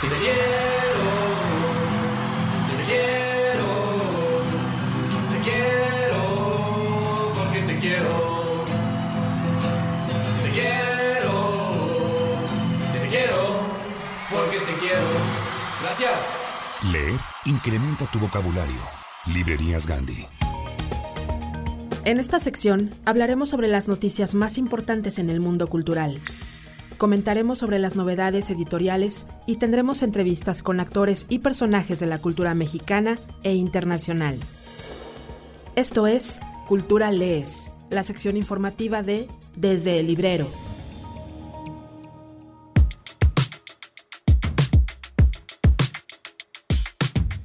Te 0.00 0.57
incrementa 17.58 18.06
tu 18.06 18.20
vocabulario. 18.20 18.76
Librerías 19.26 19.84
Gandhi. 19.84 20.26
En 22.04 22.20
esta 22.20 22.38
sección 22.38 22.90
hablaremos 23.04 23.48
sobre 23.48 23.66
las 23.66 23.88
noticias 23.88 24.36
más 24.36 24.58
importantes 24.58 25.18
en 25.18 25.28
el 25.28 25.40
mundo 25.40 25.66
cultural. 25.66 26.20
Comentaremos 26.98 27.58
sobre 27.58 27.80
las 27.80 27.96
novedades 27.96 28.48
editoriales 28.50 29.26
y 29.44 29.56
tendremos 29.56 30.02
entrevistas 30.02 30.62
con 30.62 30.78
actores 30.78 31.26
y 31.28 31.40
personajes 31.40 31.98
de 31.98 32.06
la 32.06 32.18
cultura 32.18 32.54
mexicana 32.54 33.18
e 33.42 33.54
internacional. 33.54 34.38
Esto 35.74 36.06
es 36.06 36.38
Cultura 36.68 37.10
Lees, 37.10 37.72
la 37.90 38.04
sección 38.04 38.36
informativa 38.36 39.02
de 39.02 39.26
Desde 39.56 39.98
el 39.98 40.06
Librero. 40.06 40.48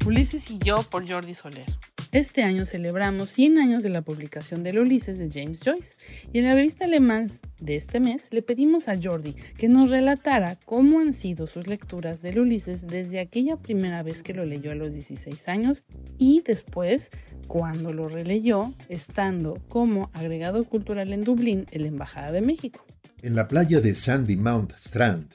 Ulises 0.05 0.51
y 0.51 0.57
yo 0.57 0.83
por 0.83 1.09
Jordi 1.09 1.33
Soler. 1.33 1.65
Este 2.11 2.43
año 2.43 2.65
celebramos 2.65 3.29
100 3.29 3.57
años 3.57 3.83
de 3.83 3.89
la 3.89 4.01
publicación 4.01 4.61
del 4.61 4.79
Ulises 4.79 5.17
de 5.17 5.31
James 5.31 5.61
Joyce 5.63 5.95
y 6.33 6.39
en 6.39 6.45
la 6.45 6.55
revista 6.55 6.83
Alemán 6.83 7.31
de 7.61 7.77
este 7.77 8.01
mes 8.01 8.27
le 8.31 8.41
pedimos 8.41 8.89
a 8.89 9.01
Jordi 9.01 9.33
que 9.57 9.69
nos 9.69 9.89
relatara 9.89 10.59
cómo 10.65 10.99
han 10.99 11.13
sido 11.13 11.47
sus 11.47 11.67
lecturas 11.67 12.21
del 12.21 12.39
Ulises 12.39 12.85
desde 12.85 13.21
aquella 13.21 13.55
primera 13.55 14.03
vez 14.03 14.23
que 14.23 14.33
lo 14.33 14.43
leyó 14.43 14.71
a 14.71 14.75
los 14.75 14.93
16 14.93 15.47
años 15.47 15.83
y 16.17 16.43
después 16.45 17.09
cuando 17.47 17.93
lo 17.93 18.09
releyó 18.09 18.73
estando 18.89 19.57
como 19.69 20.09
agregado 20.11 20.65
cultural 20.65 21.13
en 21.13 21.23
Dublín 21.23 21.65
en 21.71 21.83
la 21.83 21.87
Embajada 21.87 22.33
de 22.33 22.41
México. 22.41 22.85
En 23.21 23.35
la 23.35 23.47
playa 23.47 23.79
de 23.79 23.95
Sandy 23.95 24.35
Mount 24.35 24.73
Strand, 24.73 25.31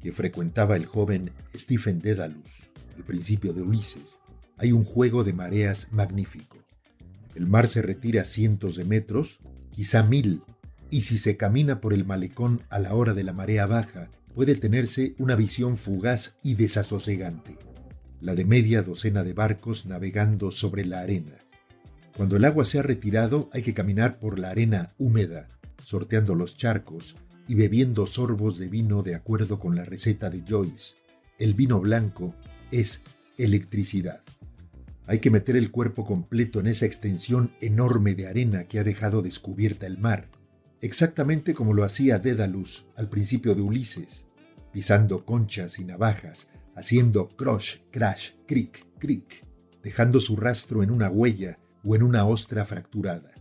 que 0.00 0.12
frecuentaba 0.12 0.76
el 0.76 0.86
joven 0.86 1.32
Stephen 1.52 1.98
Dedalus 1.98 2.73
al 2.96 3.04
principio 3.04 3.52
de 3.52 3.62
Ulises, 3.62 4.20
hay 4.56 4.72
un 4.72 4.84
juego 4.84 5.24
de 5.24 5.32
mareas 5.32 5.88
magnífico. 5.90 6.58
El 7.34 7.46
mar 7.46 7.66
se 7.66 7.82
retira 7.82 8.24
cientos 8.24 8.76
de 8.76 8.84
metros, 8.84 9.40
quizá 9.72 10.02
mil, 10.02 10.42
y 10.90 11.02
si 11.02 11.18
se 11.18 11.36
camina 11.36 11.80
por 11.80 11.92
el 11.92 12.04
malecón 12.04 12.62
a 12.70 12.78
la 12.78 12.94
hora 12.94 13.14
de 13.14 13.24
la 13.24 13.32
marea 13.32 13.66
baja, 13.66 14.10
puede 14.34 14.54
tenerse 14.54 15.14
una 15.18 15.34
visión 15.34 15.76
fugaz 15.76 16.36
y 16.42 16.54
desasosegante, 16.54 17.58
la 18.20 18.34
de 18.34 18.44
media 18.44 18.82
docena 18.82 19.24
de 19.24 19.32
barcos 19.32 19.86
navegando 19.86 20.50
sobre 20.50 20.84
la 20.84 21.00
arena. 21.00 21.38
Cuando 22.16 22.36
el 22.36 22.44
agua 22.44 22.64
se 22.64 22.78
ha 22.78 22.82
retirado 22.82 23.48
hay 23.52 23.62
que 23.62 23.74
caminar 23.74 24.20
por 24.20 24.38
la 24.38 24.50
arena 24.50 24.94
húmeda, 24.98 25.48
sorteando 25.82 26.34
los 26.34 26.56
charcos 26.56 27.16
y 27.48 27.56
bebiendo 27.56 28.06
sorbos 28.06 28.58
de 28.58 28.68
vino 28.68 29.02
de 29.02 29.16
acuerdo 29.16 29.58
con 29.58 29.74
la 29.74 29.84
receta 29.84 30.30
de 30.30 30.44
Joyce. 30.48 30.94
El 31.38 31.54
vino 31.54 31.80
blanco 31.80 32.34
es 32.80 33.02
electricidad. 33.38 34.22
Hay 35.06 35.20
que 35.20 35.30
meter 35.30 35.56
el 35.56 35.70
cuerpo 35.70 36.04
completo 36.04 36.58
en 36.58 36.66
esa 36.66 36.86
extensión 36.86 37.54
enorme 37.60 38.14
de 38.14 38.26
arena 38.26 38.64
que 38.64 38.80
ha 38.80 38.84
dejado 38.84 39.22
descubierta 39.22 39.86
el 39.86 39.98
mar, 39.98 40.28
exactamente 40.80 41.54
como 41.54 41.72
lo 41.72 41.84
hacía 41.84 42.18
Dédalus 42.18 42.86
al 42.96 43.08
principio 43.08 43.54
de 43.54 43.62
Ulises, 43.62 44.26
pisando 44.72 45.24
conchas 45.24 45.78
y 45.78 45.84
navajas, 45.84 46.48
haciendo 46.74 47.28
crush, 47.28 47.76
crash, 47.92 48.30
cric, 48.46 48.84
cric, 48.98 49.46
dejando 49.84 50.20
su 50.20 50.36
rastro 50.36 50.82
en 50.82 50.90
una 50.90 51.10
huella 51.10 51.60
o 51.84 51.94
en 51.94 52.02
una 52.02 52.26
ostra 52.26 52.64
fracturada. 52.64 53.34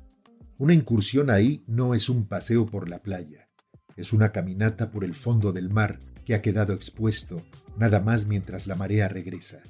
Una 0.60 0.76
incursión 0.76 1.32
ahí 1.32 1.64
no 1.66 1.96
es 1.96 2.08
un 2.08 2.28
paseo 2.28 2.68
por 2.68 2.88
la 2.88 3.02
playa, 3.02 3.50
es 3.96 4.14
una 4.14 4.32
caminata 4.32 4.92
por 4.92 5.04
el 5.04 5.16
fondo 5.16 5.52
del 5.54 5.72
mar 5.72 6.00
que 6.26 6.36
ha 6.36 6.42
quedado 6.42 6.74
expuesto 6.74 7.44
nada 7.78 8.00
más 8.00 8.26
mientras 8.26 8.68
la 8.68 8.76
marea 8.76 9.08
regresa. 9.08 9.62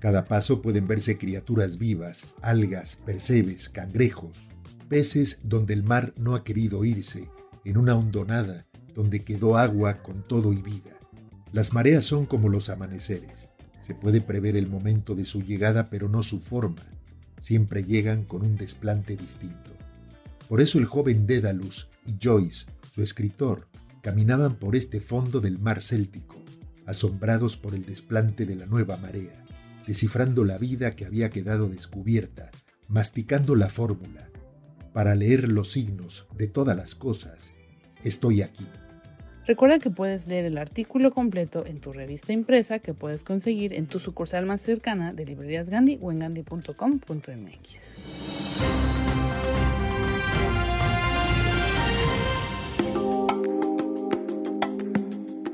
Cada 0.00 0.26
paso 0.26 0.62
pueden 0.62 0.86
verse 0.86 1.18
criaturas 1.18 1.78
vivas, 1.78 2.26
algas, 2.40 2.96
percebes, 3.04 3.68
cangrejos, 3.68 4.32
peces 4.88 5.40
donde 5.42 5.74
el 5.74 5.82
mar 5.82 6.14
no 6.16 6.34
ha 6.34 6.44
querido 6.44 6.84
irse, 6.84 7.28
en 7.64 7.76
una 7.76 7.96
hondonada 7.96 8.66
donde 8.94 9.24
quedó 9.24 9.56
agua 9.56 10.02
con 10.02 10.26
todo 10.26 10.52
y 10.52 10.62
vida. 10.62 10.98
Las 11.52 11.72
mareas 11.72 12.04
son 12.04 12.26
como 12.26 12.48
los 12.48 12.68
amaneceres. 12.68 13.48
Se 13.80 13.94
puede 13.94 14.20
prever 14.20 14.56
el 14.56 14.68
momento 14.68 15.14
de 15.14 15.24
su 15.24 15.42
llegada, 15.42 15.88
pero 15.90 16.08
no 16.08 16.22
su 16.22 16.40
forma. 16.40 16.82
Siempre 17.40 17.84
llegan 17.84 18.24
con 18.24 18.42
un 18.42 18.56
desplante 18.56 19.16
distinto. 19.16 19.72
Por 20.48 20.60
eso 20.60 20.78
el 20.78 20.84
joven 20.84 21.26
Dédalus 21.26 21.88
y 22.06 22.16
Joyce, 22.22 22.66
su 22.94 23.02
escritor, 23.02 23.68
caminaban 24.02 24.58
por 24.58 24.76
este 24.76 25.00
fondo 25.00 25.40
del 25.40 25.58
mar 25.58 25.82
céltico, 25.82 26.36
asombrados 26.86 27.56
por 27.56 27.74
el 27.74 27.84
desplante 27.84 28.46
de 28.46 28.56
la 28.56 28.66
nueva 28.66 28.96
marea 28.96 29.44
descifrando 29.88 30.44
la 30.44 30.58
vida 30.58 30.94
que 30.94 31.06
había 31.06 31.30
quedado 31.30 31.70
descubierta, 31.70 32.50
masticando 32.88 33.56
la 33.56 33.70
fórmula. 33.70 34.28
Para 34.92 35.14
leer 35.14 35.48
los 35.48 35.72
signos 35.72 36.26
de 36.36 36.46
todas 36.46 36.76
las 36.76 36.94
cosas, 36.94 37.54
estoy 38.04 38.42
aquí. 38.42 38.66
Recuerda 39.46 39.78
que 39.78 39.88
puedes 39.88 40.26
leer 40.26 40.44
el 40.44 40.58
artículo 40.58 41.10
completo 41.10 41.64
en 41.64 41.80
tu 41.80 41.94
revista 41.94 42.34
impresa 42.34 42.80
que 42.80 42.92
puedes 42.92 43.22
conseguir 43.22 43.72
en 43.72 43.86
tu 43.86 43.98
sucursal 43.98 44.44
más 44.44 44.60
cercana 44.60 45.14
de 45.14 45.24
Librerías 45.24 45.70
Gandhi 45.70 45.98
o 46.02 46.12
en 46.12 46.18
gandhi.com.mx. 46.18 48.77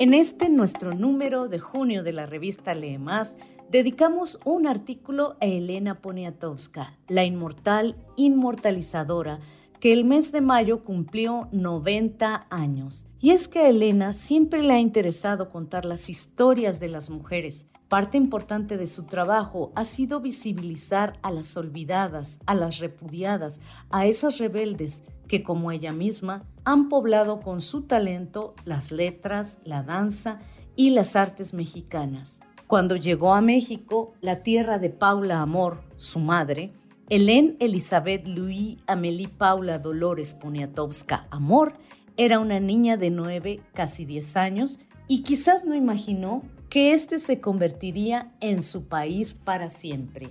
En 0.04 0.12
este 0.12 0.50
nuestro 0.50 0.92
número 0.92 1.48
de 1.48 1.58
junio 1.58 2.02
de 2.02 2.12
la 2.12 2.26
revista 2.26 2.74
Lee 2.74 2.98
Más, 2.98 3.38
dedicamos 3.70 4.38
un 4.44 4.66
artículo 4.66 5.38
a 5.40 5.46
Elena 5.46 6.02
Poniatowska, 6.02 6.98
la 7.08 7.24
inmortal 7.24 7.96
inmortalizadora, 8.16 9.40
que 9.80 9.94
el 9.94 10.04
mes 10.04 10.30
de 10.30 10.42
mayo 10.42 10.82
cumplió 10.82 11.48
90 11.52 12.48
años. 12.50 13.06
Y 13.18 13.30
es 13.30 13.48
que 13.48 13.60
a 13.60 13.70
Elena 13.70 14.12
siempre 14.12 14.62
le 14.62 14.74
ha 14.74 14.78
interesado 14.78 15.48
contar 15.48 15.86
las 15.86 16.10
historias 16.10 16.80
de 16.80 16.88
las 16.88 17.08
mujeres. 17.08 17.66
Parte 17.88 18.18
importante 18.18 18.76
de 18.76 18.88
su 18.88 19.04
trabajo 19.04 19.72
ha 19.74 19.86
sido 19.86 20.20
visibilizar 20.20 21.14
a 21.22 21.30
las 21.30 21.56
olvidadas, 21.56 22.40
a 22.44 22.54
las 22.54 22.78
repudiadas, 22.78 23.62
a 23.88 24.04
esas 24.04 24.36
rebeldes 24.36 25.02
que, 25.28 25.42
como 25.42 25.72
ella 25.72 25.92
misma, 25.92 26.44
han 26.64 26.88
poblado 26.88 27.40
con 27.40 27.60
su 27.60 27.82
talento 27.82 28.54
las 28.64 28.92
letras, 28.92 29.58
la 29.64 29.82
danza 29.82 30.40
y 30.76 30.90
las 30.90 31.16
artes 31.16 31.54
mexicanas. 31.54 32.40
Cuando 32.66 32.96
llegó 32.96 33.34
a 33.34 33.40
México, 33.40 34.14
la 34.20 34.42
tierra 34.42 34.78
de 34.78 34.90
Paula 34.90 35.40
Amor, 35.40 35.82
su 35.96 36.18
madre, 36.18 36.72
Hélène 37.10 37.56
Elizabeth 37.60 38.26
Louis 38.26 38.78
Amélie 38.86 39.28
Paula 39.28 39.78
Dolores 39.78 40.32
Poniatowska 40.32 41.28
Amor 41.30 41.74
era 42.16 42.38
una 42.38 42.60
niña 42.60 42.96
de 42.96 43.10
nueve, 43.10 43.60
casi 43.74 44.06
diez 44.06 44.36
años, 44.36 44.78
y 45.06 45.22
quizás 45.22 45.66
no 45.66 45.74
imaginó 45.74 46.42
que 46.70 46.92
este 46.92 47.18
se 47.18 47.40
convertiría 47.40 48.32
en 48.40 48.62
su 48.62 48.86
país 48.86 49.34
para 49.34 49.70
siempre. 49.70 50.30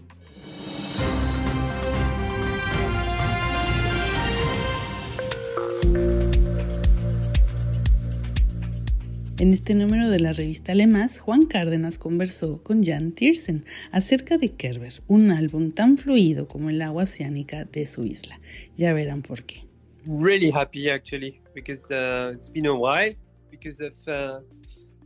En 9.40 9.52
este 9.52 9.74
número 9.74 10.12
de 10.12 10.20
la 10.20 10.32
revista 10.32 10.74
Alemás, 10.74 11.18
Juan 11.20 11.48
Cárdenas 11.48 11.98
conversó 11.98 12.62
con 12.62 12.86
Jan 12.86 13.14
Tiersen 13.14 13.66
acerca 13.92 14.38
de 14.38 14.52
Kerber, 14.52 15.02
un 15.08 15.32
álbum 15.32 15.72
tan 15.72 15.98
fluido 15.98 16.48
como 16.48 16.70
el 16.70 16.82
agua 16.84 17.06
oceánica 17.06 17.66
de 17.66 17.88
su 17.88 18.04
isla. 18.04 18.40
Ya 18.78 18.94
verán 18.94 19.24
por 19.24 19.44
qué. 19.44 19.66
Really 20.06 20.52
happy 20.54 20.90
actually 20.90 21.42
because 21.56 21.92
uh, 21.92 22.36
it's 22.36 22.52
been 22.52 22.68
a 22.68 22.74
while 22.74 23.16
because 23.50 23.84
of 23.84 23.94
uh, 24.08 24.42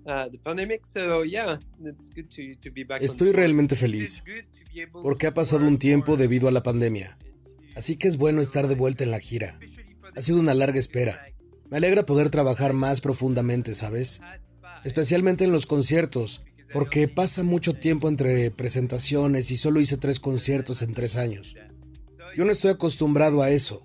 uh, 0.05 0.30
the 0.30 0.38
pandemic. 0.39 0.86
So 0.86 1.23
yeah, 1.23 1.59
it's 1.80 2.09
good 2.13 2.30
to, 2.36 2.59
to 2.61 2.71
be 2.73 2.84
back. 2.84 3.01
Estoy 3.01 3.32
realmente 3.32 3.78
feliz 3.78 4.23
porque 4.91 5.28
ha 5.28 5.34
pasado 5.34 5.65
un 5.65 5.78
tiempo 5.78 6.17
debido 6.17 6.49
a 6.49 6.51
la 6.51 6.63
pandemia. 6.63 7.17
Así 7.75 7.95
que 7.95 8.09
es 8.09 8.17
bueno 8.17 8.41
estar 8.41 8.67
de 8.67 8.75
vuelta 8.75 9.05
en 9.05 9.11
la 9.11 9.19
gira. 9.19 9.57
Ha 10.15 10.21
sido 10.21 10.39
una 10.39 10.53
larga 10.53 10.80
espera. 10.80 11.32
Me 11.70 11.78
alegra 11.78 12.05
poder 12.05 12.30
trabajar 12.30 12.74
más 12.74 13.01
profundamente, 13.01 13.76
¿sabes? 13.76 14.22
Especialmente 14.84 15.43
en 15.43 15.51
los 15.51 15.65
conciertos, 15.65 16.43
porque 16.74 17.07
pasa 17.07 17.43
mucho 17.43 17.74
tiempo 17.74 18.07
entre 18.07 18.51
presentaciones 18.51 19.51
y 19.51 19.57
solo 19.57 19.82
hice 19.82 19.97
tres 19.97 20.20
conciertos 20.20 20.82
en 20.82 20.93
tres 20.93 21.18
años. 21.18 21.55
Yo 22.36 22.45
no 22.45 22.51
estoy 22.51 22.72
acostumbrado 22.72 23.41
a 23.41 23.49
eso. 23.49 23.84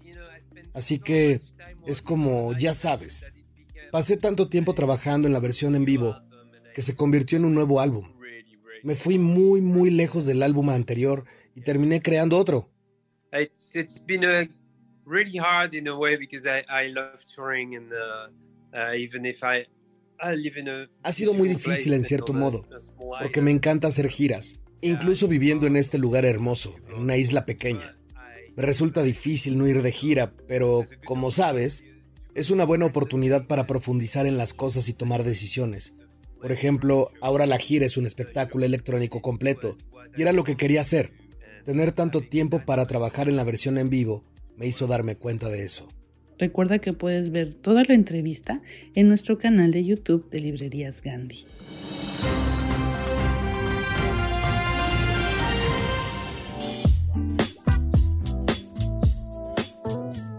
Así 0.74 0.98
que 0.98 1.40
es 1.86 2.02
como, 2.02 2.56
ya 2.56 2.74
sabes, 2.74 3.32
pasé 3.90 4.16
tanto 4.16 4.48
tiempo 4.48 4.74
trabajando 4.74 5.26
en 5.26 5.34
la 5.34 5.40
versión 5.40 5.74
en 5.74 5.84
vivo 5.84 6.16
que 6.74 6.82
se 6.82 6.94
convirtió 6.94 7.38
en 7.38 7.44
un 7.44 7.54
nuevo 7.54 7.80
álbum. 7.80 8.12
Me 8.82 8.94
fui 8.96 9.18
muy, 9.18 9.60
muy 9.60 9.90
lejos 9.90 10.26
del 10.26 10.42
álbum 10.42 10.70
anterior 10.70 11.24
y 11.54 11.60
terminé 11.60 12.00
creando 12.00 12.38
otro. 12.38 12.70
Really 15.06 15.38
hard 15.38 15.74
in 15.74 15.88
a 15.88 15.96
way 15.96 16.16
because 16.16 16.46
I, 16.46 16.64
I 16.68 16.88
love 16.88 17.24
touring 17.26 17.76
and 17.76 17.92
uh, 17.92 18.76
uh, 18.76 18.94
even 18.94 19.24
if 19.24 19.42
I, 19.42 19.66
I 20.20 20.34
live 20.36 20.58
in 20.58 20.68
a 20.68 20.88
Ha 21.02 21.12
sido 21.12 21.34
muy 21.34 21.48
difícil 21.48 21.92
en 21.92 22.04
cierto 22.04 22.32
modo, 22.32 22.64
porque 23.20 23.42
me 23.42 23.50
encanta 23.50 23.88
hacer 23.88 24.08
giras. 24.08 24.58
incluso 24.82 25.28
viviendo 25.28 25.66
en 25.66 25.76
este 25.76 25.96
lugar 25.96 26.24
hermoso, 26.24 26.74
en 26.90 26.98
una 26.98 27.16
isla 27.16 27.46
pequeña. 27.46 27.96
Me 28.56 28.64
resulta 28.64 29.02
difícil 29.02 29.56
no 29.56 29.66
ir 29.66 29.80
de 29.80 29.92
gira, 29.92 30.34
pero 30.48 30.82
como 31.04 31.30
sabes, 31.30 31.84
es 32.34 32.50
una 32.50 32.64
buena 32.64 32.86
oportunidad 32.86 33.46
para 33.46 33.66
profundizar 33.66 34.26
en 34.26 34.36
las 34.36 34.52
cosas 34.52 34.88
y 34.88 34.92
tomar 34.92 35.22
decisiones. 35.22 35.94
Por 36.40 36.50
ejemplo, 36.50 37.12
ahora 37.20 37.46
la 37.46 37.58
gira 37.58 37.86
es 37.86 37.96
un 37.96 38.06
espectáculo 38.06 38.66
electrónico 38.66 39.22
completo, 39.22 39.78
y 40.16 40.22
era 40.22 40.32
lo 40.32 40.42
que 40.44 40.56
quería 40.56 40.80
hacer. 40.80 41.12
Tener 41.64 41.92
tanto 41.92 42.20
tiempo 42.20 42.64
para 42.66 42.86
trabajar 42.86 43.28
en 43.28 43.36
la 43.36 43.44
versión 43.44 43.78
en 43.78 43.88
vivo 43.88 44.24
me 44.56 44.66
hizo 44.66 44.86
darme 44.86 45.16
cuenta 45.16 45.48
de 45.48 45.64
eso. 45.64 45.88
Recuerda 46.38 46.78
que 46.78 46.92
puedes 46.92 47.30
ver 47.30 47.54
toda 47.54 47.82
la 47.86 47.94
entrevista 47.94 48.62
en 48.94 49.08
nuestro 49.08 49.38
canal 49.38 49.70
de 49.70 49.84
YouTube 49.84 50.28
de 50.30 50.40
Librerías 50.40 51.02
Gandhi. 51.02 51.46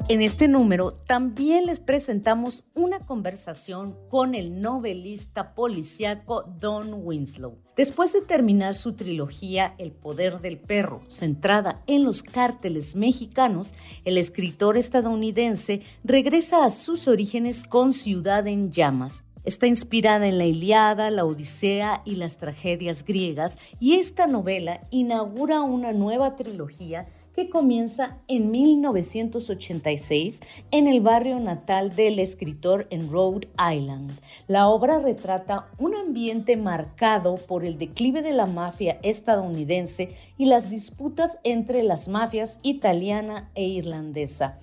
En 0.10 0.22
este 0.22 0.50
número 0.50 0.92
también 0.92 1.66
les 1.66 1.80
presentamos 1.80 2.66
una 2.74 3.00
conversación 3.06 3.96
con 4.10 4.36
el 4.36 4.62
novelista 4.62 5.56
policíaco 5.56 6.44
Don 6.60 6.94
Winslow. 7.06 7.58
Después 7.78 8.12
de 8.12 8.20
terminar 8.20 8.76
su 8.76 8.94
trilogía 8.94 9.76
El 9.78 9.94
poder 9.94 10.42
del 10.42 10.60
perro, 10.60 11.04
centrada 11.08 11.84
en 11.88 12.04
los 12.04 12.22
cárteles 12.22 12.98
mexicanos, 12.98 13.76
el 14.04 14.18
escritor 14.18 14.76
estadounidense 14.76 15.84
regresa 16.04 16.66
a 16.66 16.72
sus 16.72 17.08
orígenes 17.08 17.64
con 17.64 17.94
Ciudad 17.94 18.46
en 18.46 18.72
Llamas, 18.72 19.24
Está 19.46 19.68
inspirada 19.68 20.26
en 20.28 20.38
la 20.38 20.46
Iliada, 20.46 21.12
la 21.12 21.26
Odisea 21.26 22.02
y 22.06 22.16
las 22.16 22.38
tragedias 22.38 23.04
griegas 23.04 23.58
y 23.78 23.96
esta 23.96 24.26
novela 24.26 24.88
inaugura 24.90 25.62
una 25.62 25.92
nueva 25.92 26.38
trilogía 26.38 27.08
que 27.34 27.50
comienza 27.50 28.18
en 28.28 28.52
1986 28.52 30.42
en 30.72 30.88
el 30.88 31.02
barrio 31.02 31.40
natal 31.40 31.96
del 31.96 32.20
escritor 32.20 32.88
en 32.90 33.12
Rhode 33.12 33.50
Island. 33.58 34.12
La 34.48 34.68
obra 34.68 35.00
retrata 35.00 35.70
un 35.78 35.96
ambiente 35.96 36.58
marcado 36.58 37.36
por 37.36 37.66
el 37.66 37.78
declive 37.78 38.22
de 38.22 38.34
la 38.34 38.46
mafia 38.46 39.00
estadounidense 39.04 40.16
y 40.38 40.46
las 40.46 40.70
disputas 40.70 41.40
entre 41.44 41.84
las 41.84 42.08
mafias 42.08 42.60
italiana 42.64 43.50
e 43.56 43.66
irlandesa. 43.68 44.60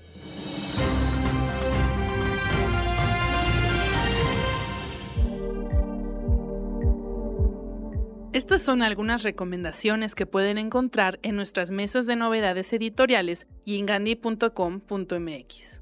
Estas 8.33 8.63
son 8.63 8.83
algunas 8.83 9.25
recomendaciones 9.25 10.15
que 10.15 10.25
pueden 10.25 10.57
encontrar 10.57 11.19
en 11.23 11.35
nuestras 11.35 11.73
mesas 11.73 12.07
de 12.07 12.15
novedades 12.15 12.73
editoriales 12.73 13.49
y 13.65 13.81
en 13.81 13.87
gandhi.com.mx. 13.87 15.81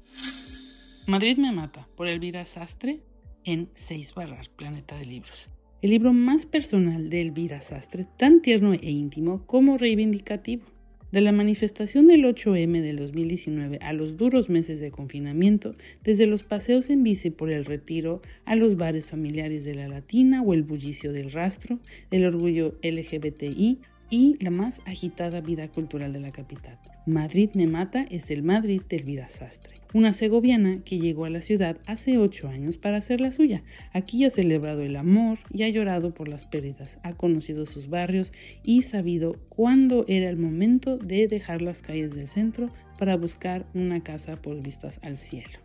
Madrid 1.05 1.37
me 1.37 1.51
mata, 1.51 1.87
por 1.95 2.07
Elvira 2.07 2.45
Sastre, 2.45 3.03
en 3.43 3.69
Seis 3.75 4.15
Barras, 4.15 4.49
Planeta 4.49 4.97
de 4.97 5.05
Libros. 5.05 5.51
El 5.83 5.91
libro 5.91 6.11
más 6.11 6.47
personal 6.47 7.11
de 7.11 7.21
Elvira 7.21 7.61
Sastre, 7.61 8.07
tan 8.17 8.41
tierno 8.41 8.73
e 8.73 8.89
íntimo 8.89 9.45
como 9.45 9.77
reivindicativo. 9.77 10.65
De 11.11 11.21
la 11.21 11.31
manifestación 11.31 12.05
del 12.05 12.23
8M 12.23 12.81
del 12.81 12.97
2019 12.97 13.79
a 13.81 13.93
los 13.93 14.15
duros 14.15 14.47
meses 14.47 14.79
de 14.79 14.91
confinamiento, 14.91 15.75
desde 16.03 16.27
los 16.27 16.43
paseos 16.43 16.87
en 16.91 17.01
bici 17.01 17.31
por 17.31 17.49
el 17.49 17.65
retiro 17.65 18.21
a 18.45 18.55
los 18.55 18.77
bares 18.77 19.07
familiares 19.07 19.63
de 19.63 19.73
la 19.73 19.87
Latina 19.87 20.43
o 20.43 20.53
el 20.53 20.61
bullicio 20.61 21.11
del 21.11 21.31
rastro, 21.31 21.79
el 22.11 22.25
orgullo 22.25 22.77
LGBTI 22.83 23.79
y 24.09 24.37
la 24.43 24.49
más 24.49 24.81
agitada 24.85 25.41
vida 25.41 25.67
cultural 25.67 26.13
de 26.13 26.19
la 26.19 26.31
capital. 26.31 26.77
Madrid 27.05 27.49
me 27.53 27.67
mata 27.67 28.05
es 28.09 28.29
el 28.29 28.43
Madrid 28.43 28.81
del 28.87 29.03
Vida 29.03 29.29
Sastre, 29.29 29.81
una 29.93 30.13
segoviana 30.13 30.79
que 30.83 30.99
llegó 30.99 31.25
a 31.25 31.29
la 31.29 31.41
ciudad 31.41 31.77
hace 31.85 32.17
ocho 32.17 32.47
años 32.47 32.77
para 32.77 32.97
hacer 32.97 33.21
la 33.21 33.31
suya. 33.31 33.63
Aquí 33.93 34.25
ha 34.25 34.29
celebrado 34.29 34.81
el 34.81 34.95
amor 34.95 35.39
y 35.51 35.63
ha 35.63 35.69
llorado 35.69 36.13
por 36.13 36.27
las 36.27 36.45
pérdidas, 36.45 36.99
ha 37.03 37.13
conocido 37.13 37.65
sus 37.65 37.89
barrios 37.89 38.31
y 38.63 38.83
sabido 38.83 39.35
cuándo 39.49 40.05
era 40.07 40.29
el 40.29 40.37
momento 40.37 40.97
de 40.97 41.27
dejar 41.27 41.61
las 41.61 41.81
calles 41.81 42.13
del 42.13 42.27
centro 42.27 42.69
para 42.97 43.17
buscar 43.17 43.65
una 43.73 44.03
casa 44.03 44.35
por 44.35 44.61
vistas 44.61 44.99
al 45.01 45.17
cielo. 45.17 45.57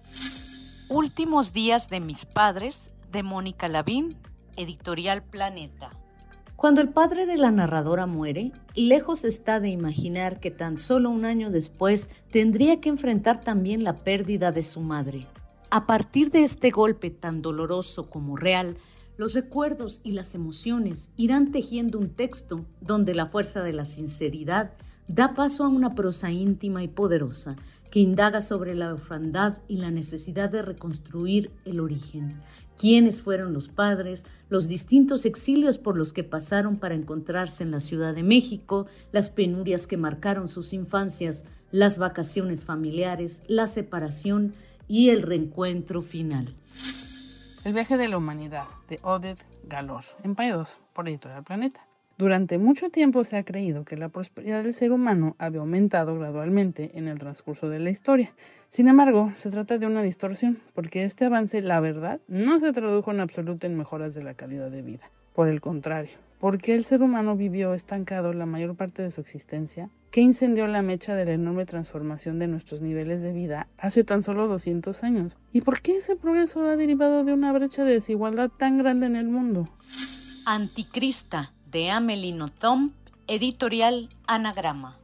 Últimos 0.89 1.53
días 1.53 1.91
de 1.91 2.01
mis 2.01 2.25
padres 2.25 2.91
de 3.11 3.23
Mónica 3.23 3.69
Lavín, 3.69 4.17
editorial 4.57 5.23
Planeta. 5.23 5.91
Cuando 6.57 6.81
el 6.81 6.89
padre 6.89 7.27
de 7.27 7.37
la 7.37 7.51
narradora 7.51 8.07
muere, 8.07 8.53
lejos 8.75 9.25
está 9.25 9.61
de 9.61 9.69
imaginar 9.69 10.41
que 10.41 10.51
tan 10.51 10.79
solo 10.79 11.11
un 11.11 11.25
año 11.25 11.51
después 11.51 12.09
tendría 12.31 12.81
que 12.81 12.89
enfrentar 12.89 13.41
también 13.41 13.85
la 13.85 14.05
pérdida 14.05 14.53
de 14.53 14.63
su 14.63 14.81
madre. 14.81 15.27
A 15.71 15.87
partir 15.87 16.31
de 16.31 16.45
este 16.45 16.71
golpe 16.71 17.11
tan 17.11 17.43
doloroso 17.43 18.07
como 18.07 18.37
real, 18.37 18.77
los 19.17 19.35
recuerdos 19.35 20.01
y 20.05 20.13
las 20.13 20.35
emociones 20.35 21.11
irán 21.17 21.51
tejiendo 21.51 21.99
un 21.99 22.11
texto 22.11 22.65
donde 22.81 23.15
la 23.15 23.27
fuerza 23.27 23.63
de 23.63 23.73
la 23.73 23.85
sinceridad 23.85 24.73
da 25.09 25.35
paso 25.35 25.65
a 25.65 25.69
una 25.69 25.95
prosa 25.95 26.31
íntima 26.31 26.83
y 26.83 26.89
poderosa 26.89 27.57
que 27.95 28.01
indaga 28.01 28.41
sobre 28.41 28.75
la 28.75 28.93
orfandad 28.93 29.59
y 29.69 29.77
la 29.77 29.93
necesidad 29.93 30.51
de 30.51 30.63
reconstruir 30.63 31.53
el 31.65 31.79
origen. 31.79 32.43
¿Quiénes 32.77 33.23
fueron 33.23 33.53
los 33.53 33.69
padres? 33.69 34.27
Los 34.49 34.67
distintos 34.67 35.25
exilios 35.25 35.79
por 35.79 35.97
los 35.97 36.13
que 36.13 36.25
pasaron 36.25 36.79
para 36.79 36.97
encontrarse 36.97 37.63
en 37.63 37.71
la 37.71 37.79
Ciudad 37.79 38.13
de 38.13 38.25
México, 38.25 38.89
las 39.13 39.31
penurias 39.31 39.87
que 39.87 39.97
marcaron 39.97 40.49
sus 40.49 40.73
infancias, 40.73 41.45
las 41.71 41.99
vacaciones 41.99 42.65
familiares, 42.65 43.45
la 43.47 43.69
separación 43.69 44.55
y 44.89 45.11
el 45.11 45.23
reencuentro 45.23 46.03
final. 46.03 46.57
El 47.63 47.75
viaje 47.75 47.97
de 47.97 48.09
la 48.09 48.19
humanidad, 48.19 48.65
de 48.89 48.99
Odette 49.05 49.47
Galor, 49.69 50.03
en 50.25 50.35
Paidós, 50.35 50.81
por 50.95 51.09
Editorial 51.09 51.45
Planeta. 51.45 51.87
Durante 52.17 52.59
mucho 52.59 52.91
tiempo 52.91 53.25
se 53.25 53.37
ha 53.37 53.43
creído 53.43 53.85
que 53.85 53.97
la 53.97 54.09
prosperidad 54.09 54.63
del 54.63 54.73
ser 54.73 54.93
humano 54.93 55.35
había 55.39 55.61
aumentado 55.61 56.17
gradualmente 56.17 56.93
en 56.95 57.09
el 57.09 57.19
transcurso 57.19 57.69
de 57.69 57.81
la 57.81 57.91
historia. 57.91 58.33
Sin 58.69 58.87
embargo, 58.87 59.33
se 59.37 59.51
trata 59.51 59.79
de 59.79 59.87
una 59.87 60.03
distorsión, 60.03 60.61
porque 60.75 61.03
este 61.03 61.25
avance, 61.25 61.61
la 61.61 61.81
verdad, 61.81 62.21
no 62.29 62.61
se 62.61 62.73
tradujo 62.73 63.11
en 63.11 63.19
absoluto 63.19 63.67
en 63.67 63.77
mejoras 63.77 64.15
de 64.15 64.23
la 64.23 64.35
calidad 64.35 64.71
de 64.71 64.83
vida. 64.83 65.11
Por 65.35 65.49
el 65.49 65.61
contrario, 65.61 66.13
porque 66.39 66.77
el 66.77 66.85
ser 66.85 67.03
humano 67.03 67.37
vivió 67.37 67.75
estancado 67.75 68.33
la 68.33 68.47
mayor 68.47 68.77
parte 68.77 69.03
de 69.03 69.11
su 69.11 69.21
existencia, 69.21 69.91
que 70.13 70.21
incendió 70.21 70.69
la 70.69 70.83
mecha 70.83 71.17
de 71.17 71.25
la 71.25 71.33
enorme 71.33 71.67
transformación 71.67 72.39
de 72.39 72.47
nuestros 72.47 72.81
niveles 72.81 73.23
de 73.23 73.33
vida 73.33 73.67
hace 73.77 74.05
tan 74.05 74.23
solo 74.23 74.47
200 74.47 75.03
años. 75.03 75.37
¿Y 75.53 75.63
por 75.63 75.81
qué 75.81 75.97
ese 75.97 76.15
progreso 76.15 76.65
ha 76.65 76.77
derivado 76.77 77.25
de 77.25 77.33
una 77.33 77.53
brecha 77.53 77.85
de 77.85 77.95
desigualdad 77.95 78.51
tan 78.57 78.79
grande 78.79 79.07
en 79.07 79.17
el 79.17 79.27
mundo? 79.27 79.69
Anticrista 80.47 81.53
de 81.75 81.91
Amelie 81.91 82.33
Nothomb, 82.33 82.93
editorial 83.27 84.09
Anagrama. 84.29 85.01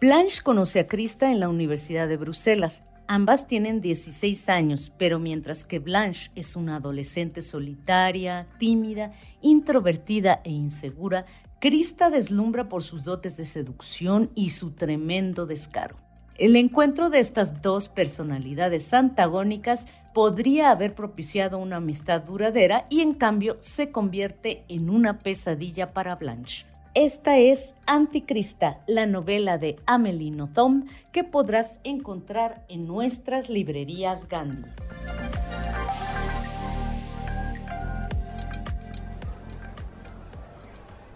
Blanche 0.00 0.42
conoce 0.42 0.80
a 0.80 0.86
Krista 0.86 1.30
en 1.30 1.40
la 1.40 1.50
Universidad 1.50 2.08
de 2.08 2.16
Bruselas. 2.16 2.84
Ambas 3.06 3.46
tienen 3.46 3.82
16 3.82 4.48
años, 4.48 4.90
pero 4.96 5.18
mientras 5.18 5.66
que 5.66 5.78
Blanche 5.78 6.30
es 6.34 6.56
una 6.56 6.76
adolescente 6.76 7.42
solitaria, 7.42 8.48
tímida, 8.58 9.12
introvertida 9.42 10.40
e 10.42 10.52
insegura, 10.52 11.26
Krista 11.60 12.08
deslumbra 12.08 12.66
por 12.70 12.82
sus 12.82 13.04
dotes 13.04 13.36
de 13.36 13.44
seducción 13.44 14.30
y 14.34 14.50
su 14.50 14.70
tremendo 14.70 15.44
descaro. 15.44 16.05
El 16.38 16.54
encuentro 16.56 17.08
de 17.08 17.18
estas 17.18 17.62
dos 17.62 17.88
personalidades 17.88 18.92
antagónicas 18.92 19.86
podría 20.12 20.70
haber 20.70 20.94
propiciado 20.94 21.56
una 21.56 21.76
amistad 21.76 22.20
duradera 22.20 22.86
y 22.90 23.00
en 23.00 23.14
cambio 23.14 23.56
se 23.60 23.90
convierte 23.90 24.62
en 24.68 24.90
una 24.90 25.20
pesadilla 25.20 25.94
para 25.94 26.16
Blanche. 26.16 26.66
Esta 26.92 27.38
es 27.38 27.74
Anticrista, 27.86 28.82
la 28.86 29.06
novela 29.06 29.56
de 29.56 29.76
Amelie 29.86 30.30
Nothomb 30.30 30.86
que 31.10 31.24
podrás 31.24 31.80
encontrar 31.84 32.66
en 32.68 32.84
nuestras 32.84 33.48
librerías 33.48 34.28
Gandhi. 34.28 34.70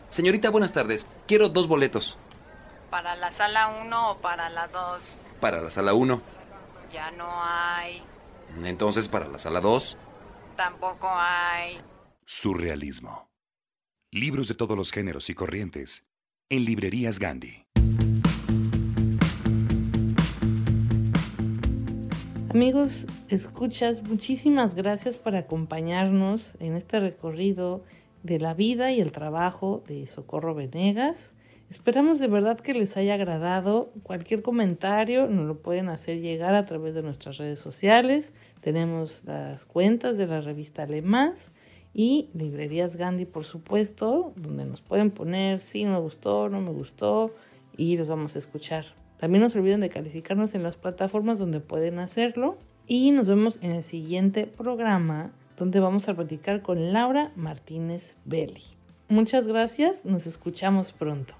Señorita, 0.09 0.49
buenas 0.49 0.73
tardes. 0.73 1.07
Quiero 1.27 1.51
dos 1.51 1.69
boletos. 1.69 2.17
¿Para 2.91 3.15
la 3.15 3.31
sala 3.31 3.69
1 3.85 4.11
o 4.11 4.19
para 4.19 4.51
la 4.51 4.67
2? 4.67 5.23
Para 5.41 5.61
la 5.61 5.71
sala 5.71 5.95
1. 5.95 6.21
Ya 6.93 7.13
no 7.13 7.29
hay. 7.31 8.03
Entonces, 8.65 9.07
para 9.09 9.29
la 9.29 9.39
sala 9.39 9.61
2. 9.61 9.97
Tampoco 10.57 11.09
hay. 11.09 11.81
Surrealismo. 12.27 13.31
Libros 14.11 14.49
de 14.49 14.57
todos 14.57 14.77
los 14.77 14.91
géneros 14.91 15.31
y 15.31 15.35
corrientes. 15.35 16.05
En 16.49 16.65
librerías 16.65 17.21
Gandhi. 17.21 17.65
Amigos, 22.51 23.07
escuchas, 23.29 24.03
muchísimas 24.03 24.75
gracias 24.75 25.17
por 25.17 25.37
acompañarnos 25.37 26.55
en 26.59 26.75
este 26.75 26.99
recorrido 26.99 27.85
de 28.25 28.41
la 28.41 28.55
vida 28.55 28.91
y 28.91 29.01
el 29.01 29.13
trabajo 29.13 29.85
de 29.87 30.09
Socorro 30.09 30.57
Venegas. 30.57 31.33
Esperamos 31.71 32.19
de 32.19 32.27
verdad 32.27 32.59
que 32.59 32.75
les 32.75 32.97
haya 32.97 33.15
agradado. 33.15 33.93
Cualquier 34.03 34.43
comentario 34.43 35.29
nos 35.29 35.47
lo 35.47 35.59
pueden 35.63 35.89
hacer 35.89 36.21
llegar 36.21 36.57
a 36.57 36.67
través 36.67 36.95
de 36.95 37.03
nuestras 37.03 37.39
redes 37.39 37.61
sociales. 37.61 38.33
Tenemos 38.61 39.23
las 39.25 39.67
cuentas 39.67 40.19
de 40.19 40.27
la 40.27 40.41
revista 40.41 40.83
Alemás 40.83 41.53
y 41.95 42.29
Librerías 42.35 42.97
Gandhi, 42.97 43.25
por 43.25 43.45
supuesto, 43.45 44.33
donde 44.35 44.65
nos 44.65 44.81
pueden 44.81 45.13
poner 45.13 45.61
si 45.61 45.85
me 45.85 45.97
gustó, 46.01 46.49
no 46.49 46.61
me 46.61 46.73
gustó 46.73 47.33
y 47.77 47.97
los 47.97 48.09
vamos 48.09 48.35
a 48.35 48.41
escuchar. 48.41 48.87
También 49.19 49.43
no 49.43 49.49
se 49.49 49.61
olviden 49.61 49.81
de 49.81 49.91
calificarnos 49.91 50.57
en 50.57 50.65
las 50.65 50.77
plataformas 50.77 51.39
donde 51.39 51.61
pueden 51.61 52.01
hacerlo. 52.01 52.59
Y 52.89 53.13
nos 53.13 53.29
vemos 53.29 53.61
en 53.63 53.71
el 53.71 53.85
siguiente 53.85 54.49
programa 54.49 55.31
donde 55.57 55.79
vamos 55.79 56.09
a 56.09 56.15
platicar 56.15 56.63
con 56.63 56.93
Laura 56.93 57.31
Martínez 57.37 58.17
Belli. 58.25 58.65
Muchas 59.09 59.47
gracias, 59.47 60.05
nos 60.05 60.27
escuchamos 60.27 60.91
pronto. 60.91 61.40